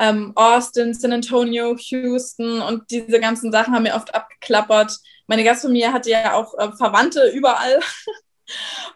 ähm, 0.00 0.32
Austin, 0.34 0.94
San 0.94 1.12
Antonio, 1.12 1.76
Houston 1.76 2.62
und 2.62 2.90
diese 2.90 3.20
ganzen 3.20 3.52
Sachen 3.52 3.74
haben 3.74 3.84
wir 3.84 3.94
oft 3.94 4.14
abgeklappert. 4.14 4.98
Meine 5.26 5.44
Gastfamilie 5.44 5.92
hatte 5.92 6.10
ja 6.10 6.34
auch 6.34 6.58
äh, 6.58 6.72
Verwandte 6.72 7.28
überall. 7.28 7.80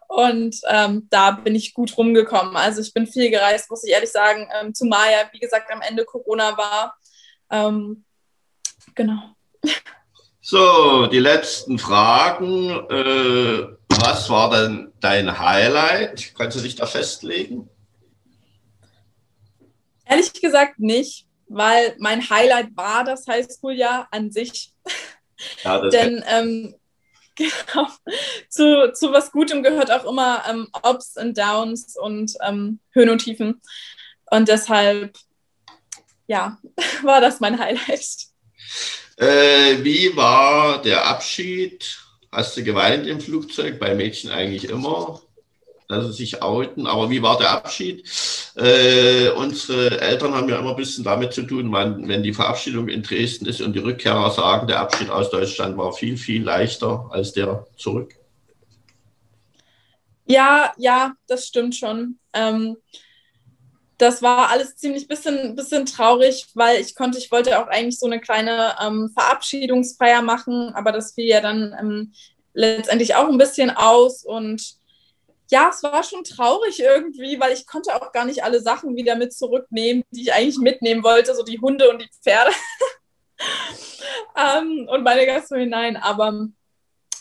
Und 0.08 0.56
ähm, 0.68 1.06
da 1.10 1.30
bin 1.30 1.54
ich 1.54 1.74
gut 1.74 1.96
rumgekommen. 1.96 2.56
Also 2.56 2.80
ich 2.80 2.92
bin 2.92 3.06
viel 3.06 3.30
gereist, 3.30 3.70
muss 3.70 3.84
ich 3.84 3.92
ehrlich 3.92 4.10
sagen. 4.10 4.48
Ähm, 4.60 4.74
zumal 4.74 5.12
ja, 5.12 5.28
wie 5.30 5.38
gesagt, 5.38 5.70
am 5.70 5.80
Ende 5.80 6.04
Corona 6.04 6.56
war. 6.56 6.96
Ähm, 7.50 8.04
genau. 8.96 9.36
So, 10.40 11.06
die 11.06 11.20
letzten 11.20 11.78
Fragen. 11.78 12.68
Äh, 12.90 13.76
was 13.88 14.28
war 14.28 14.50
denn 14.50 14.92
dein 15.00 15.38
Highlight? 15.38 16.34
Kannst 16.36 16.56
du 16.56 16.62
dich 16.62 16.74
da 16.74 16.86
festlegen? 16.86 17.68
Ehrlich 20.14 20.32
gesagt 20.40 20.78
nicht, 20.78 21.26
weil 21.48 21.96
mein 21.98 22.30
Highlight 22.30 22.76
war 22.76 23.02
das 23.02 23.26
Highschool-Jahr 23.26 24.06
an 24.12 24.30
sich. 24.30 24.72
Ja, 25.64 25.88
Denn 25.88 26.24
ähm, 26.28 26.76
genau, 27.34 27.88
zu, 28.48 28.92
zu 28.92 29.10
was 29.10 29.32
Gutem 29.32 29.64
gehört 29.64 29.90
auch 29.90 30.04
immer 30.04 30.44
ähm, 30.48 30.68
Ups 30.84 31.16
und 31.16 31.36
Downs 31.36 31.96
und 31.96 32.32
ähm, 32.46 32.78
Höhen 32.92 33.08
und 33.08 33.18
Tiefen. 33.18 33.60
Und 34.30 34.46
deshalb, 34.46 35.16
ja, 36.28 36.58
war 37.02 37.20
das 37.20 37.40
mein 37.40 37.58
Highlight. 37.58 38.28
Äh, 39.16 39.82
wie 39.82 40.16
war 40.16 40.80
der 40.80 41.06
Abschied? 41.06 41.98
Hast 42.30 42.56
du 42.56 42.62
geweint 42.62 43.08
im 43.08 43.20
Flugzeug? 43.20 43.80
Bei 43.80 43.96
Mädchen 43.96 44.30
eigentlich 44.30 44.68
immer 44.68 45.20
sie 46.02 46.12
sich 46.12 46.42
outen. 46.42 46.86
Aber 46.86 47.10
wie 47.10 47.22
war 47.22 47.38
der 47.38 47.50
Abschied? 47.50 48.04
Äh, 48.56 49.30
unsere 49.30 50.00
Eltern 50.00 50.34
haben 50.34 50.48
ja 50.48 50.58
immer 50.58 50.70
ein 50.70 50.76
bisschen 50.76 51.04
damit 51.04 51.32
zu 51.32 51.42
tun, 51.42 51.68
man, 51.68 52.08
wenn 52.08 52.22
die 52.22 52.32
Verabschiedung 52.32 52.88
in 52.88 53.02
Dresden 53.02 53.46
ist 53.46 53.60
und 53.60 53.74
die 53.74 53.80
Rückkehrer 53.80 54.30
sagen, 54.30 54.66
der 54.66 54.80
Abschied 54.80 55.10
aus 55.10 55.30
Deutschland 55.30 55.76
war 55.76 55.92
viel, 55.92 56.16
viel 56.16 56.42
leichter 56.42 57.06
als 57.10 57.32
der 57.32 57.66
zurück. 57.76 58.14
Ja, 60.26 60.72
ja, 60.78 61.12
das 61.26 61.46
stimmt 61.46 61.74
schon. 61.74 62.18
Ähm, 62.32 62.76
das 63.98 64.22
war 64.22 64.50
alles 64.50 64.76
ziemlich 64.76 65.06
bisschen, 65.06 65.54
bisschen 65.54 65.86
traurig, 65.86 66.46
weil 66.54 66.80
ich 66.80 66.94
konnte, 66.94 67.18
ich 67.18 67.30
wollte 67.30 67.58
auch 67.60 67.68
eigentlich 67.68 67.98
so 67.98 68.06
eine 68.06 68.20
kleine 68.20 68.74
ähm, 68.84 69.10
Verabschiedungsfeier 69.16 70.22
machen, 70.22 70.72
aber 70.74 70.92
das 70.92 71.12
fiel 71.14 71.26
ja 71.26 71.40
dann 71.40 71.74
ähm, 71.78 72.12
letztendlich 72.54 73.14
auch 73.14 73.28
ein 73.28 73.38
bisschen 73.38 73.70
aus 73.70 74.24
und 74.24 74.76
ja, 75.54 75.70
es 75.72 75.84
war 75.84 76.02
schon 76.02 76.24
traurig 76.24 76.80
irgendwie, 76.80 77.38
weil 77.38 77.52
ich 77.52 77.64
konnte 77.64 77.94
auch 77.94 78.10
gar 78.10 78.24
nicht 78.24 78.42
alle 78.42 78.60
Sachen 78.60 78.96
wieder 78.96 79.14
mit 79.14 79.32
zurücknehmen, 79.32 80.02
die 80.10 80.22
ich 80.22 80.32
eigentlich 80.32 80.58
mitnehmen 80.58 81.04
wollte, 81.04 81.32
so 81.32 81.44
die 81.44 81.60
Hunde 81.60 81.88
und 81.90 82.02
die 82.02 82.10
Pferde 82.22 82.50
ähm, 84.36 84.88
und 84.90 85.04
meine 85.04 85.24
Gäste 85.26 85.56
hinein. 85.56 85.96
Aber 85.96 86.48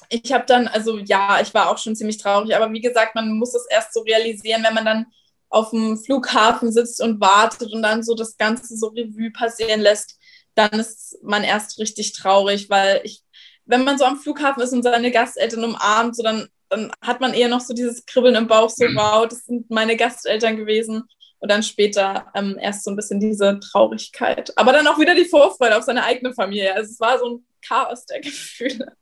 ich 0.09 0.33
habe 0.33 0.45
dann, 0.47 0.67
also 0.67 0.97
ja, 0.97 1.41
ich 1.41 1.53
war 1.53 1.69
auch 1.69 1.77
schon 1.77 1.95
ziemlich 1.95 2.17
traurig, 2.17 2.55
aber 2.55 2.73
wie 2.73 2.81
gesagt, 2.81 3.13
man 3.13 3.37
muss 3.37 3.53
es 3.53 3.67
erst 3.69 3.93
so 3.93 4.01
realisieren, 4.01 4.63
wenn 4.63 4.73
man 4.73 4.85
dann 4.85 5.05
auf 5.49 5.69
dem 5.69 5.99
Flughafen 5.99 6.71
sitzt 6.71 7.01
und 7.01 7.21
wartet 7.21 7.71
und 7.71 7.83
dann 7.83 8.01
so 8.01 8.15
das 8.15 8.37
Ganze 8.37 8.75
so 8.75 8.87
Revue 8.87 9.29
passieren 9.29 9.81
lässt, 9.81 10.17
dann 10.55 10.71
ist 10.79 11.19
man 11.21 11.43
erst 11.43 11.77
richtig 11.77 12.13
traurig, 12.13 12.67
weil 12.71 13.01
ich, 13.03 13.21
wenn 13.65 13.83
man 13.83 13.99
so 13.99 14.05
am 14.05 14.17
Flughafen 14.17 14.63
ist 14.63 14.73
und 14.73 14.81
seine 14.81 15.11
Gasteltern 15.11 15.63
umarmt, 15.63 16.15
so 16.15 16.23
dann 16.23 16.49
dann 16.73 16.91
hat 17.01 17.21
man 17.21 17.33
eher 17.33 17.47
noch 17.47 17.61
so 17.61 17.73
dieses 17.73 18.05
Kribbeln 18.05 18.35
im 18.35 18.47
Bauch, 18.47 18.69
so 18.69 18.85
mhm. 18.85 18.95
wow, 18.95 19.27
das 19.27 19.45
sind 19.45 19.69
meine 19.69 19.95
Gasteltern 19.95 20.57
gewesen. 20.57 21.03
Und 21.39 21.51
dann 21.51 21.61
später 21.61 22.27
ähm, 22.35 22.57
erst 22.59 22.85
so 22.85 22.91
ein 22.91 22.95
bisschen 22.95 23.19
diese 23.19 23.59
Traurigkeit. 23.59 24.57
Aber 24.57 24.71
dann 24.71 24.87
auch 24.87 24.97
wieder 24.97 25.13
die 25.13 25.25
Vorfreude 25.25 25.77
auf 25.77 25.83
seine 25.83 26.03
eigene 26.03 26.33
Familie. 26.33 26.73
Also 26.73 26.91
es 26.91 26.99
war 27.01 27.19
so 27.19 27.35
ein 27.35 27.45
Chaos 27.61 28.05
der 28.05 28.21
Gefühle. 28.21 28.93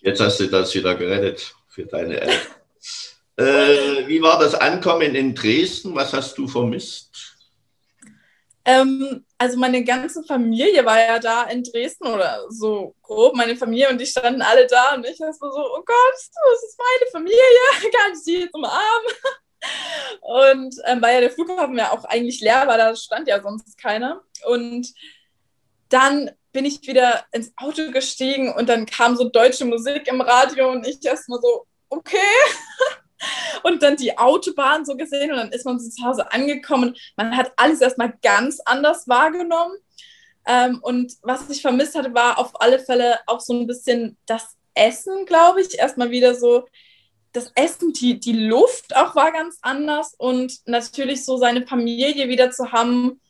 Jetzt 0.00 0.20
hast 0.20 0.40
du 0.40 0.46
das 0.48 0.74
wieder 0.74 0.96
gerettet 0.96 1.54
für 1.68 1.86
deine 1.86 2.20
Eltern. 2.20 2.54
äh, 3.36 4.08
wie 4.08 4.20
war 4.20 4.40
das 4.40 4.54
Ankommen 4.56 5.14
in 5.14 5.32
Dresden? 5.32 5.94
Was 5.94 6.12
hast 6.12 6.36
du 6.36 6.48
vermisst? 6.48 7.36
Ähm, 8.64 9.24
also 9.38 9.56
meine 9.56 9.84
ganze 9.84 10.24
Familie 10.24 10.84
war 10.84 11.00
ja 11.00 11.18
da 11.20 11.44
in 11.44 11.62
Dresden 11.62 12.08
oder 12.08 12.44
so 12.50 12.94
grob, 13.02 13.36
meine 13.36 13.56
Familie 13.56 13.88
und 13.88 14.00
die 14.00 14.06
standen 14.06 14.42
alle 14.42 14.66
da 14.66 14.96
und 14.96 15.06
ich 15.06 15.20
war 15.20 15.32
so, 15.32 15.46
oh 15.46 15.82
Gott, 15.84 16.14
das 16.14 16.62
ist 16.64 16.78
meine 16.78 17.10
Familie, 17.12 17.38
kann 17.96 18.12
ich 18.12 18.24
die 18.24 18.40
jetzt 18.40 18.54
umarmen? 18.54 19.12
Und 20.20 20.74
ähm, 20.86 21.02
weil 21.02 21.14
ja 21.14 21.20
der 21.20 21.30
Flughafen 21.30 21.76
ja 21.76 21.92
auch 21.92 22.04
eigentlich 22.04 22.40
leer 22.40 22.66
war, 22.66 22.78
da 22.78 22.94
stand 22.94 23.28
ja 23.28 23.42
sonst 23.42 23.76
keiner. 23.78 24.22
Und 24.46 24.92
dann 25.88 26.30
bin 26.52 26.64
ich 26.64 26.86
wieder 26.86 27.24
ins 27.32 27.52
Auto 27.56 27.90
gestiegen 27.90 28.52
und 28.52 28.68
dann 28.68 28.86
kam 28.86 29.16
so 29.16 29.28
deutsche 29.28 29.64
Musik 29.64 30.06
im 30.08 30.20
Radio 30.20 30.70
und 30.70 30.86
ich 30.86 31.04
erstmal 31.04 31.40
so, 31.40 31.66
okay. 31.88 32.18
und 33.62 33.82
dann 33.82 33.96
die 33.96 34.16
Autobahn 34.16 34.84
so 34.84 34.96
gesehen 34.96 35.30
und 35.30 35.36
dann 35.36 35.52
ist 35.52 35.64
man 35.64 35.78
zu 35.80 36.04
Hause 36.04 36.30
angekommen. 36.32 36.96
Man 37.16 37.36
hat 37.36 37.52
alles 37.56 37.80
erstmal 37.80 38.14
ganz 38.22 38.60
anders 38.64 39.08
wahrgenommen. 39.08 39.76
Ähm, 40.46 40.78
und 40.82 41.12
was 41.22 41.48
ich 41.50 41.62
vermisst 41.62 41.94
hatte, 41.94 42.14
war 42.14 42.38
auf 42.38 42.60
alle 42.60 42.78
Fälle 42.78 43.18
auch 43.26 43.40
so 43.40 43.52
ein 43.52 43.66
bisschen 43.66 44.16
das 44.26 44.56
Essen, 44.74 45.26
glaube 45.26 45.60
ich. 45.60 45.78
Erstmal 45.78 46.10
wieder 46.10 46.34
so 46.34 46.66
das 47.32 47.52
Essen, 47.54 47.92
die, 47.92 48.18
die 48.18 48.32
Luft 48.32 48.96
auch 48.96 49.14
war 49.14 49.32
ganz 49.32 49.58
anders 49.60 50.14
und 50.16 50.66
natürlich 50.66 51.24
so 51.24 51.36
seine 51.36 51.66
Familie 51.66 52.28
wieder 52.28 52.50
zu 52.50 52.72
haben. 52.72 53.20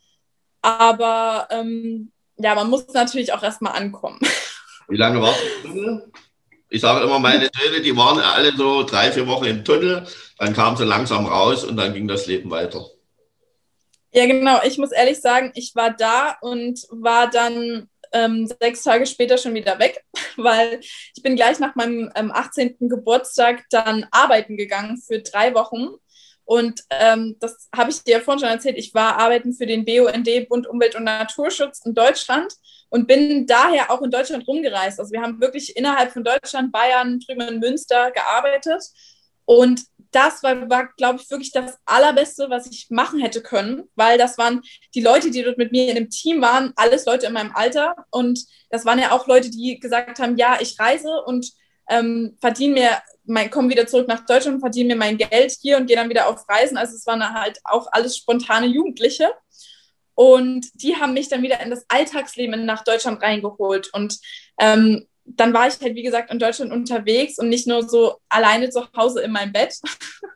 Aber 0.62 1.48
ähm, 1.50 2.12
ja, 2.36 2.54
man 2.54 2.70
muss 2.70 2.86
natürlich 2.88 3.32
auch 3.32 3.42
erstmal 3.42 3.76
ankommen. 3.76 4.20
Wie 4.88 4.96
lange 4.96 5.20
warst 5.20 5.40
du? 5.64 6.00
Ich 6.70 6.82
sage 6.82 7.04
immer, 7.04 7.18
meine 7.18 7.48
Söhne, 7.54 7.80
die 7.80 7.96
waren 7.96 8.20
alle 8.20 8.54
so 8.56 8.82
drei, 8.82 9.10
vier 9.10 9.26
Wochen 9.26 9.46
im 9.46 9.64
Tunnel, 9.64 10.06
dann 10.38 10.52
kamen 10.52 10.76
sie 10.76 10.84
langsam 10.84 11.26
raus 11.26 11.64
und 11.64 11.76
dann 11.76 11.94
ging 11.94 12.06
das 12.06 12.26
Leben 12.26 12.50
weiter. 12.50 12.84
Ja, 14.12 14.26
genau. 14.26 14.60
Ich 14.64 14.78
muss 14.78 14.92
ehrlich 14.92 15.20
sagen, 15.20 15.52
ich 15.54 15.74
war 15.74 15.90
da 15.90 16.36
und 16.40 16.80
war 16.90 17.30
dann 17.30 17.88
ähm, 18.12 18.46
sechs 18.60 18.82
Tage 18.82 19.06
später 19.06 19.38
schon 19.38 19.54
wieder 19.54 19.78
weg, 19.78 20.04
weil 20.36 20.80
ich 20.80 21.22
bin 21.22 21.36
gleich 21.36 21.58
nach 21.58 21.74
meinem 21.74 22.10
ähm, 22.14 22.30
18. 22.32 22.76
Geburtstag 22.80 23.64
dann 23.70 24.06
arbeiten 24.10 24.56
gegangen 24.56 24.98
für 24.98 25.20
drei 25.20 25.54
Wochen. 25.54 25.88
Und 26.48 26.82
ähm, 26.88 27.36
das 27.40 27.68
habe 27.76 27.90
ich 27.90 28.02
dir 28.04 28.12
ja 28.12 28.20
vorhin 28.20 28.40
schon 28.40 28.48
erzählt. 28.48 28.78
Ich 28.78 28.94
war 28.94 29.18
arbeiten 29.18 29.52
für 29.52 29.66
den 29.66 29.84
BUND, 29.84 30.48
Bund 30.48 30.66
Umwelt 30.66 30.96
und 30.96 31.04
Naturschutz 31.04 31.84
in 31.84 31.92
Deutschland 31.92 32.54
und 32.88 33.06
bin 33.06 33.46
daher 33.46 33.90
auch 33.90 34.00
in 34.00 34.10
Deutschland 34.10 34.48
rumgereist. 34.48 34.98
Also 34.98 35.12
wir 35.12 35.20
haben 35.20 35.42
wirklich 35.42 35.76
innerhalb 35.76 36.10
von 36.10 36.24
Deutschland, 36.24 36.72
Bayern, 36.72 37.20
drüben 37.20 37.42
in 37.42 37.60
Münster 37.60 38.10
gearbeitet. 38.12 38.82
Und 39.44 39.82
das 40.10 40.42
war, 40.42 40.70
war 40.70 40.88
glaube 40.96 41.20
ich, 41.20 41.30
wirklich 41.30 41.52
das 41.52 41.76
Allerbeste, 41.84 42.48
was 42.48 42.66
ich 42.66 42.86
machen 42.88 43.20
hätte 43.20 43.42
können, 43.42 43.82
weil 43.94 44.16
das 44.16 44.38
waren 44.38 44.62
die 44.94 45.02
Leute, 45.02 45.30
die 45.30 45.42
dort 45.42 45.58
mit 45.58 45.70
mir 45.70 45.90
in 45.90 45.96
dem 45.96 46.08
Team 46.08 46.40
waren, 46.40 46.72
alles 46.76 47.04
Leute 47.04 47.26
in 47.26 47.34
meinem 47.34 47.54
Alter. 47.54 47.94
Und 48.10 48.42
das 48.70 48.86
waren 48.86 48.98
ja 48.98 49.12
auch 49.12 49.26
Leute, 49.26 49.50
die 49.50 49.78
gesagt 49.78 50.18
haben, 50.18 50.38
ja, 50.38 50.56
ich 50.62 50.80
reise 50.80 51.10
und 51.26 51.52
ähm, 51.90 52.38
verdiene 52.40 52.72
mir, 52.72 52.90
komme 53.50 53.68
wieder 53.68 53.86
zurück 53.86 54.08
nach 54.08 54.24
Deutschland 54.24 54.60
verdiene 54.60 54.94
mir 54.94 54.98
mein 54.98 55.18
Geld 55.18 55.52
hier 55.60 55.76
und 55.76 55.86
gehe 55.86 55.96
dann 55.96 56.08
wieder 56.08 56.28
auf 56.28 56.48
Reisen. 56.48 56.76
Also 56.76 56.96
es 56.96 57.06
waren 57.06 57.22
halt 57.34 57.60
auch 57.64 57.86
alles 57.92 58.16
spontane 58.16 58.66
Jugendliche. 58.66 59.30
Und 60.14 60.66
die 60.74 60.96
haben 60.96 61.14
mich 61.14 61.28
dann 61.28 61.42
wieder 61.42 61.60
in 61.60 61.70
das 61.70 61.84
Alltagsleben 61.88 62.64
nach 62.64 62.82
Deutschland 62.82 63.22
reingeholt. 63.22 63.90
Und 63.92 64.18
ähm, 64.58 65.06
dann 65.24 65.52
war 65.52 65.68
ich 65.68 65.80
halt, 65.80 65.94
wie 65.94 66.02
gesagt, 66.02 66.32
in 66.32 66.38
Deutschland 66.38 66.72
unterwegs 66.72 67.38
und 67.38 67.48
nicht 67.48 67.66
nur 67.66 67.88
so 67.88 68.16
alleine 68.28 68.70
zu 68.70 68.90
Hause 68.96 69.20
in 69.20 69.30
meinem 69.30 69.52
Bett, 69.52 69.78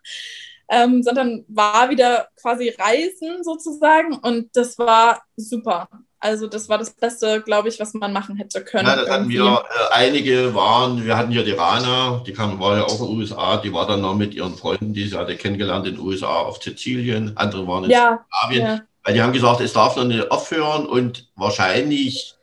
ähm, 0.70 1.02
sondern 1.02 1.44
war 1.48 1.90
wieder 1.90 2.28
quasi 2.40 2.68
Reisen 2.68 3.42
sozusagen. 3.42 4.14
Und 4.14 4.50
das 4.54 4.78
war 4.78 5.24
super. 5.36 5.88
Also 6.22 6.46
das 6.46 6.68
war 6.68 6.78
das 6.78 6.90
Beste, 6.90 7.42
glaube 7.42 7.68
ich, 7.68 7.80
was 7.80 7.94
man 7.94 8.12
machen 8.12 8.36
hätte 8.36 8.62
können. 8.62 8.86
Ja, 8.86 8.94
das 8.94 9.10
hatten 9.10 9.28
wir, 9.28 9.42
äh, 9.42 9.92
einige 9.92 10.54
waren, 10.54 11.04
wir 11.04 11.16
hatten 11.16 11.32
ja 11.32 11.42
die 11.42 11.50
Rana, 11.50 12.22
die 12.24 12.32
kam, 12.32 12.60
war 12.60 12.76
ja 12.76 12.84
auch 12.84 13.00
in 13.00 13.06
den 13.06 13.18
USA, 13.18 13.56
die 13.56 13.72
war 13.72 13.88
dann 13.88 14.02
noch 14.02 14.14
mit 14.14 14.32
ihren 14.32 14.54
Freunden, 14.54 14.94
die 14.94 15.08
sie 15.08 15.18
hatte 15.18 15.36
kennengelernt 15.36 15.84
in 15.88 15.96
den 15.96 16.06
USA 16.06 16.28
auf 16.28 16.62
Sizilien, 16.62 17.36
andere 17.36 17.66
waren 17.66 17.84
in 17.84 17.90
ja, 17.90 18.24
Skandinavien. 18.30 18.78
Ja. 18.78 18.86
Weil 19.02 19.14
die 19.14 19.20
haben 19.20 19.32
gesagt, 19.32 19.60
es 19.62 19.72
darf 19.72 19.96
noch 19.96 20.04
nicht 20.04 20.30
aufhören 20.30 20.86
und 20.86 21.28
wahrscheinlich 21.34 22.36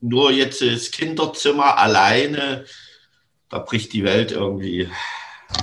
nur 0.00 0.30
jetzt 0.30 0.60
das 0.60 0.90
Kinderzimmer 0.90 1.78
alleine, 1.78 2.66
da 3.48 3.58
bricht 3.58 3.94
die 3.94 4.04
Welt 4.04 4.32
irgendwie 4.32 4.90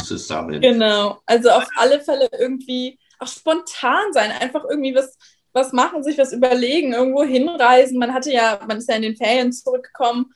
zusammen. 0.04 0.62
Genau, 0.62 1.22
also 1.28 1.52
auf 1.52 1.68
alle 1.78 2.02
Fälle 2.02 2.28
irgendwie 2.40 2.98
auch 3.20 3.28
spontan 3.28 4.14
sein, 4.14 4.32
einfach 4.32 4.64
irgendwie 4.68 4.96
was, 4.96 5.16
was 5.56 5.72
machen, 5.72 6.04
sich 6.04 6.18
was 6.18 6.34
überlegen, 6.34 6.94
irgendwo 6.94 7.24
hinreisen. 7.24 7.98
Man 7.98 8.14
hatte 8.14 8.32
ja, 8.32 8.60
man 8.68 8.78
ist 8.78 8.90
ja 8.90 8.96
in 8.96 9.02
den 9.02 9.16
Ferien 9.16 9.54
zurückgekommen 9.54 10.34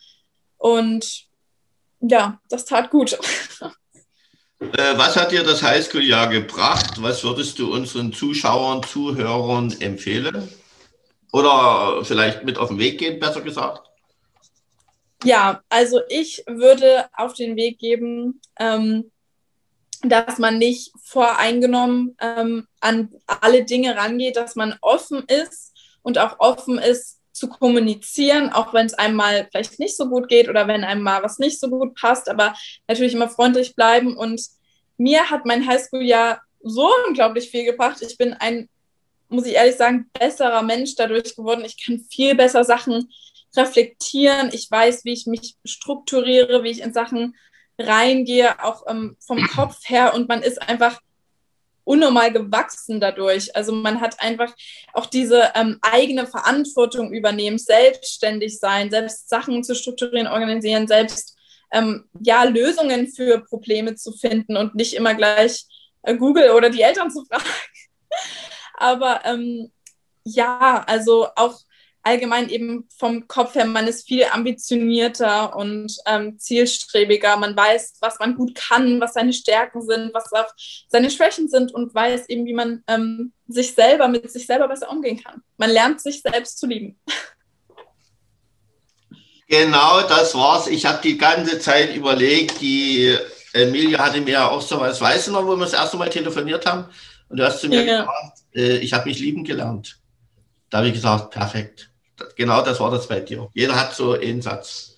und 0.58 1.26
ja, 2.00 2.40
das 2.50 2.66
tat 2.66 2.90
gut. 2.90 3.18
Äh, 4.62 4.98
was 4.98 5.16
hat 5.16 5.32
dir 5.32 5.44
das 5.44 5.64
Highschool-Jahr 5.64 6.28
gebracht? 6.28 7.02
Was 7.02 7.24
würdest 7.24 7.58
du 7.60 7.74
unseren 7.74 8.12
Zuschauern, 8.12 8.84
Zuhörern 8.84 9.74
empfehlen? 9.80 10.50
Oder 11.32 12.04
vielleicht 12.04 12.44
mit 12.44 12.58
auf 12.58 12.68
den 12.68 12.78
Weg 12.78 13.00
gehen, 13.00 13.22
besser 13.22 13.40
gesagt? 13.40 13.90
Ja, 15.24 15.62
also 15.70 16.02
ich 16.10 16.44
würde 16.46 17.08
auf 17.16 17.36
den 17.36 17.56
Weg 17.56 17.80
geben, 17.80 18.42
ähm, 18.60 19.12
dass 20.04 20.38
man 20.38 20.58
nicht 20.58 20.92
voreingenommen 21.04 22.16
ähm, 22.22 22.68
an 22.80 23.10
alle 23.26 23.66
Dinge 23.66 23.96
rangeht, 23.96 24.36
dass 24.36 24.56
man 24.56 24.76
offen 24.82 25.24
ist 25.26 25.74
und 26.02 26.18
auch 26.18 26.40
offen 26.40 26.78
ist 26.78 27.20
zu 27.32 27.48
kommunizieren, 27.48 28.52
auch 28.52 28.74
wenn 28.74 28.86
es 28.86 28.94
einem 28.94 29.16
mal 29.16 29.48
vielleicht 29.50 29.80
nicht 29.80 29.96
so 29.96 30.10
gut 30.10 30.28
geht 30.28 30.50
oder 30.50 30.68
wenn 30.68 30.84
einem 30.84 31.02
mal 31.02 31.24
was 31.24 31.40
nicht 31.40 31.60
so 31.60 31.70
gut 31.70 31.96
passt, 31.96 32.30
aber 32.30 32.54
natürlich 32.88 33.14
immer 33.14 33.30
freundlich 33.30 33.76
bleiben. 33.76 34.18
Und 34.18 34.42
mir 34.98 35.30
hat 35.30 35.46
mein 35.46 35.66
Highschool-Jahr 35.66 36.42
so 36.62 36.90
unglaublich 37.08 37.50
viel 37.50 37.64
gebracht. 37.66 38.02
Ich 38.02 38.18
bin 38.18 38.34
ein, 38.34 38.68
muss 39.30 39.46
ich 39.46 39.56
ehrlich 39.56 39.76
sagen, 39.76 40.10
besserer 40.20 40.62
Mensch 40.64 40.96
dadurch 40.96 41.36
geworden. 41.36 41.64
Ich 41.66 41.84
kann 41.84 42.06
viel 42.10 42.36
besser 42.36 42.64
Sachen 42.64 43.10
reflektieren. 43.56 44.50
Ich 44.52 44.70
weiß, 44.70 45.06
wie 45.06 45.14
ich 45.14 45.26
mich 45.26 45.56
strukturiere, 45.64 46.64
wie 46.64 46.72
ich 46.72 46.82
in 46.82 46.94
Sachen 46.94 47.36
reingehe, 47.80 48.64
auch 48.64 48.84
ähm, 48.88 49.16
vom 49.20 49.46
Kopf 49.48 49.78
her. 49.86 50.14
Und 50.14 50.28
man 50.28 50.42
ist 50.42 50.62
einfach 50.62 51.00
unnormal 51.90 52.32
gewachsen 52.32 53.00
dadurch. 53.00 53.56
Also 53.56 53.72
man 53.72 54.00
hat 54.00 54.22
einfach 54.22 54.54
auch 54.94 55.08
diese 55.08 55.52
ähm, 55.56 55.80
eigene 55.82 56.28
Verantwortung 56.28 57.12
übernehmen, 57.12 57.58
selbstständig 57.58 58.60
sein, 58.60 58.92
selbst 58.92 59.28
Sachen 59.28 59.64
zu 59.64 59.74
strukturieren, 59.74 60.28
organisieren, 60.28 60.88
selbst 60.88 61.36
ähm, 61.72 62.06
ja 62.20 62.44
Lösungen 62.44 63.08
für 63.08 63.40
Probleme 63.40 63.96
zu 63.96 64.12
finden 64.12 64.56
und 64.56 64.76
nicht 64.76 64.94
immer 64.94 65.16
gleich 65.16 65.66
äh, 66.04 66.16
Google 66.16 66.52
oder 66.52 66.70
die 66.70 66.82
Eltern 66.82 67.10
zu 67.10 67.26
fragen. 67.26 67.44
Aber 68.76 69.22
ähm, 69.26 69.72
ja, 70.24 70.84
also 70.88 71.28
auch 71.36 71.60
allgemein 72.10 72.50
eben 72.50 72.88
vom 72.98 73.28
Kopf 73.28 73.54
her, 73.54 73.66
man 73.66 73.88
ist 73.88 74.08
viel 74.08 74.26
ambitionierter 74.26 75.56
und 75.56 75.96
ähm, 76.08 76.40
zielstrebiger. 76.40 77.38
Man 77.38 77.56
weiß, 77.56 77.98
was 78.02 78.18
man 78.20 78.36
gut 78.36 78.56
kann, 78.56 79.00
was 79.00 79.14
seine 79.14 79.34
Stärken 79.34 79.82
sind, 79.82 80.14
was 80.14 80.34
auch 80.34 80.52
seine 80.88 81.12
Schwächen 81.12 81.48
sind 81.48 81.74
und 81.74 81.94
weiß 81.94 82.28
eben, 82.30 82.46
wie 82.46 82.54
man 82.54 82.84
ähm, 82.88 83.32
sich 83.48 83.76
selber 83.76 84.08
mit 84.08 84.30
sich 84.32 84.48
selber 84.48 84.68
besser 84.68 84.90
umgehen 84.90 85.22
kann. 85.24 85.44
Man 85.58 85.70
lernt 85.70 86.02
sich 86.02 86.22
selbst 86.22 86.58
zu 86.58 86.66
lieben. 86.66 87.00
Genau, 89.48 90.02
das 90.02 90.36
war's. 90.36 90.68
Ich 90.68 90.86
habe 90.86 91.00
die 91.04 91.18
ganze 91.18 91.60
Zeit 91.60 91.96
überlegt, 91.96 92.62
die 92.62 93.18
Emilia 93.54 94.00
hatte 94.00 94.22
mir 94.22 94.32
ja 94.32 94.48
auch 94.48 94.62
so 94.62 94.80
was, 94.80 95.02
weißt 95.02 95.28
du 95.28 95.32
noch, 95.32 95.46
wo 95.46 95.56
wir 95.56 95.66
das 95.66 95.74
erste 95.74 95.98
Mal 95.98 96.10
telefoniert 96.10 96.66
haben? 96.66 96.86
Und 97.30 97.38
du 97.38 97.46
hast 97.46 97.62
zu 97.62 97.68
mir 97.68 97.84
ja. 97.84 98.02
gesagt, 98.02 98.40
äh, 98.56 98.78
ich 98.78 98.94
habe 98.94 99.10
mich 99.10 99.20
lieben 99.20 99.44
gelernt. 99.44 100.00
Da 100.70 100.80
habe 100.80 100.88
ich 100.88 100.94
gesagt, 100.94 101.32
perfekt. 101.32 101.89
Genau 102.36 102.62
das 102.62 102.80
war 102.80 102.92
das 102.92 103.08
bei 103.08 103.20
dir. 103.20 103.50
Jeder 103.54 103.76
hat 103.76 103.96
so 103.96 104.14
einen 104.14 104.42
Satz. 104.42 104.98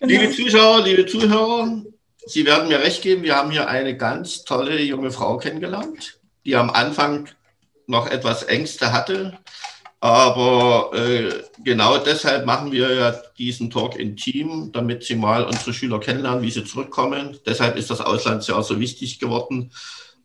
Genau. 0.00 0.12
Liebe 0.12 0.34
Zuschauer, 0.34 0.82
liebe 0.82 1.06
Zuhörer, 1.06 1.82
Sie 2.26 2.44
werden 2.44 2.68
mir 2.68 2.80
recht 2.80 3.00
geben, 3.00 3.22
wir 3.22 3.36
haben 3.36 3.50
hier 3.50 3.68
eine 3.68 3.96
ganz 3.96 4.44
tolle 4.44 4.80
junge 4.82 5.10
Frau 5.10 5.38
kennengelernt, 5.38 6.20
die 6.44 6.56
am 6.56 6.68
Anfang 6.68 7.28
noch 7.86 8.06
etwas 8.06 8.42
Ängste 8.42 8.92
hatte. 8.92 9.38
Aber 10.00 10.92
äh, 10.94 11.32
genau 11.64 11.98
deshalb 11.98 12.46
machen 12.46 12.70
wir 12.70 12.94
ja 12.94 13.10
diesen 13.36 13.70
Talk 13.70 13.96
in 13.96 14.16
Team, 14.16 14.70
damit 14.72 15.04
Sie 15.04 15.16
mal 15.16 15.42
unsere 15.44 15.72
Schüler 15.72 15.98
kennenlernen, 15.98 16.42
wie 16.42 16.50
sie 16.50 16.64
zurückkommen. 16.64 17.38
Deshalb 17.46 17.76
ist 17.76 17.90
das 17.90 18.00
Auslandsjahr 18.00 18.62
so 18.62 18.78
wichtig 18.78 19.18
geworden. 19.18 19.72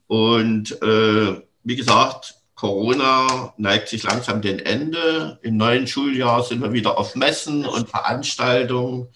Und 0.07 0.79
äh, 0.83 1.41
wie 1.63 1.75
gesagt, 1.75 2.35
Corona 2.63 3.53
neigt 3.57 3.89
sich 3.89 4.03
langsam 4.03 4.41
dem 4.41 4.57
Ende. 4.57 5.37
Im 5.41 5.57
neuen 5.57 5.85
Schuljahr 5.85 6.43
sind 6.43 6.61
wir 6.61 6.71
wieder 6.71 6.97
auf 6.97 7.13
Messen 7.13 7.65
und 7.65 7.89
Veranstaltungen. 7.89 9.09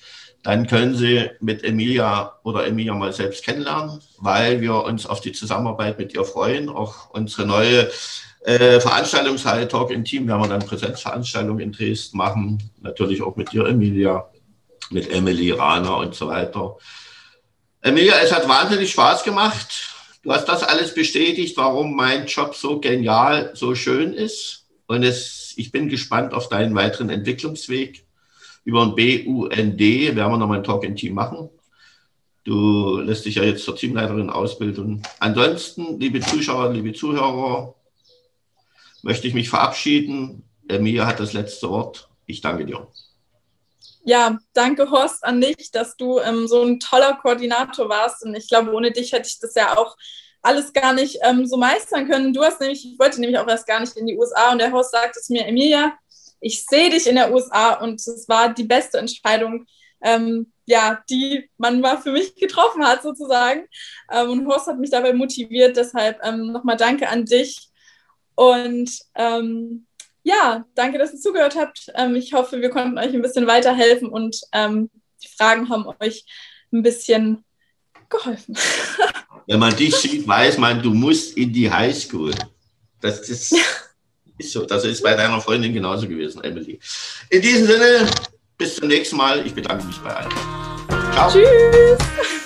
Dann 0.44 0.68
können 0.68 0.96
Sie 0.96 1.30
mit 1.40 1.64
Emilia 1.64 2.34
oder 2.44 2.68
Emilia 2.68 2.94
mal 2.94 3.14
selbst 3.14 3.46
kennenlernen, 3.46 4.02
weil 4.18 4.60
wir 4.60 4.84
uns 4.84 5.06
auf 5.06 5.22
die 5.22 5.32
Zusammenarbeit 5.32 5.98
mit 5.98 6.14
ihr 6.14 6.26
freuen. 6.26 6.68
Auch 6.68 7.10
unsere 7.12 7.48
neue 7.48 7.90
äh, 8.42 8.82
Veranstaltungsreihe 8.82 9.70
Talk 9.70 9.92
im 9.92 10.04
Team 10.04 10.28
werden 10.28 10.42
wir 10.42 10.50
dann 10.50 10.68
Präsenzveranstaltungen 10.68 11.62
in 11.62 11.72
Dresden 11.72 12.18
machen. 12.18 12.70
Natürlich 12.82 13.22
auch 13.22 13.38
mit 13.38 13.54
dir, 13.54 13.66
Emilia, 13.66 14.30
mit 14.90 15.10
Emily, 15.10 15.52
Rana 15.52 15.94
und 15.94 16.14
so 16.16 16.28
weiter. 16.28 16.76
Emilia, 17.80 18.16
es 18.22 18.34
hat 18.34 18.46
wahnsinnig 18.50 18.92
Spaß 18.92 19.24
gemacht. 19.24 19.97
Hast 20.28 20.50
das 20.50 20.64
alles 20.64 20.94
bestätigt, 20.94 21.56
warum 21.56 21.96
mein 21.96 22.26
Job 22.26 22.54
so 22.54 22.80
genial, 22.80 23.52
so 23.54 23.76
schön 23.76 24.14
ist. 24.14 24.66
Und 24.86 25.04
es, 25.04 25.54
ich 25.56 25.72
bin 25.72 25.88
gespannt 25.88 26.34
auf 26.34 26.50
deinen 26.50 26.76
weiteren 26.76 27.10
Entwicklungsweg. 27.10 28.06
Über 28.66 28.84
ein 28.84 28.96
BUND 28.96 29.80
werden 29.80 30.16
wir 30.18 30.38
nochmal 30.38 30.58
ein 30.58 30.64
Talk 30.64 30.84
in 30.84 30.96
Team 30.96 31.14
machen. 31.14 31.50
Du 32.44 33.00
lässt 33.00 33.26
dich 33.26 33.36
ja 33.36 33.44
jetzt 33.44 33.64
zur 33.64 33.76
Teamleiterin 33.76 34.30
ausbilden. 34.30 35.02
Ansonsten, 35.20 36.00
liebe 36.00 36.20
Zuschauer, 36.20 36.72
liebe 36.74 36.94
Zuhörer, 36.94 37.76
möchte 39.04 39.28
ich 39.28 39.34
mich 39.34 39.50
verabschieden. 39.50 40.44
Emilia 40.68 41.06
hat 41.06 41.20
das 41.20 41.34
letzte 41.34 41.70
Wort. 41.70 42.10
Ich 42.26 42.42
danke 42.42 42.66
dir. 42.66 42.88
Ja, 44.08 44.40
danke 44.54 44.90
Horst 44.90 45.26
an 45.26 45.42
dich, 45.42 45.70
dass 45.72 45.98
du 45.98 46.20
ähm, 46.20 46.48
so 46.48 46.64
ein 46.64 46.80
toller 46.80 47.16
Koordinator 47.22 47.90
warst. 47.90 48.24
Und 48.24 48.36
ich 48.36 48.48
glaube, 48.48 48.72
ohne 48.72 48.92
dich 48.92 49.12
hätte 49.12 49.28
ich 49.28 49.38
das 49.40 49.54
ja 49.54 49.78
auch 49.78 49.98
alles 50.42 50.72
gar 50.72 50.94
nicht 50.94 51.18
ähm, 51.24 51.46
so 51.46 51.58
meistern 51.58 52.08
können. 52.08 52.34
Du 52.34 52.42
hast 52.42 52.62
nämlich, 52.62 52.86
ich 52.86 52.98
wollte 52.98 53.20
nämlich 53.20 53.38
auch 53.38 53.50
erst 53.50 53.68
gar 53.68 53.82
nicht 53.82 53.98
in 53.98 54.08
die 54.08 54.18
USA 54.18 54.54
und 54.54 54.60
der 54.60 54.72
Horst 54.72 54.92
sagte 54.92 55.20
zu 55.20 55.34
mir, 55.34 55.46
Emilia, 55.46 55.92
ich 56.40 56.66
sehe 56.66 56.90
dich 56.90 57.06
in 57.06 57.16
der 57.16 57.34
USA 57.34 57.74
und 57.74 57.96
es 57.96 58.30
war 58.30 58.54
die 58.54 58.64
beste 58.64 58.98
Entscheidung, 58.98 59.66
ähm, 60.02 60.54
ja, 60.66 61.04
die 61.10 61.50
man 61.58 61.82
mal 61.82 61.98
für 61.98 62.14
mich 62.14 62.34
getroffen 62.36 62.86
hat 62.88 63.04
sozusagen. 63.04 63.68
Ähm, 64.10 64.30
und 64.30 64.48
Horst 64.48 64.68
hat 64.68 64.80
mich 64.80 64.92
dabei 64.92 65.12
motiviert. 65.12 65.76
Deshalb 65.76 66.18
ähm, 66.24 66.54
nochmal 66.54 66.78
danke 66.78 67.10
an 67.10 67.26
dich. 67.26 67.72
Und 68.36 68.90
ähm, 69.16 69.87
ja, 70.28 70.66
danke, 70.76 70.98
dass 70.98 71.14
ihr 71.14 71.20
zugehört 71.20 71.56
habt. 71.56 71.90
Ähm, 71.96 72.16
ich 72.16 72.34
hoffe, 72.34 72.60
wir 72.60 72.70
konnten 72.70 72.98
euch 72.98 73.14
ein 73.14 73.22
bisschen 73.22 73.48
weiterhelfen 73.48 74.10
und 74.10 74.42
ähm, 74.52 74.90
die 75.24 75.30
Fragen 75.30 75.70
haben 75.70 75.86
euch 76.02 76.26
ein 76.74 76.84
bisschen 76.84 77.46
geholfen. 78.10 78.58
Wenn 79.48 79.60
man 79.60 79.74
dich 79.76 79.96
sieht, 79.96 80.28
weiß 80.28 80.58
man, 80.58 80.82
du 80.82 80.94
musst 80.94 81.38
in 81.38 81.54
die 81.54 81.72
Highschool. 81.72 82.34
Das, 83.00 83.22
das 83.22 83.52
ja. 83.52 83.60
ist 84.38 84.52
so. 84.52 84.66
Das 84.66 84.84
ist 84.84 85.02
bei 85.02 85.16
deiner 85.16 85.40
Freundin 85.40 85.74
genauso 85.74 86.06
gewesen, 86.10 86.44
Emily. 86.44 86.78
In 87.30 87.42
diesem 87.42 87.66
Sinne, 87.66 88.10
bis 88.58 88.76
zum 88.76 88.90
nächsten 88.90 89.16
Mal. 89.16 89.46
Ich 89.46 89.54
bedanke 89.54 89.86
mich 89.86 89.98
bei 90.00 90.14
allen. 90.14 90.32
Ciao. 91.14 91.32
Tschüss. 91.32 92.37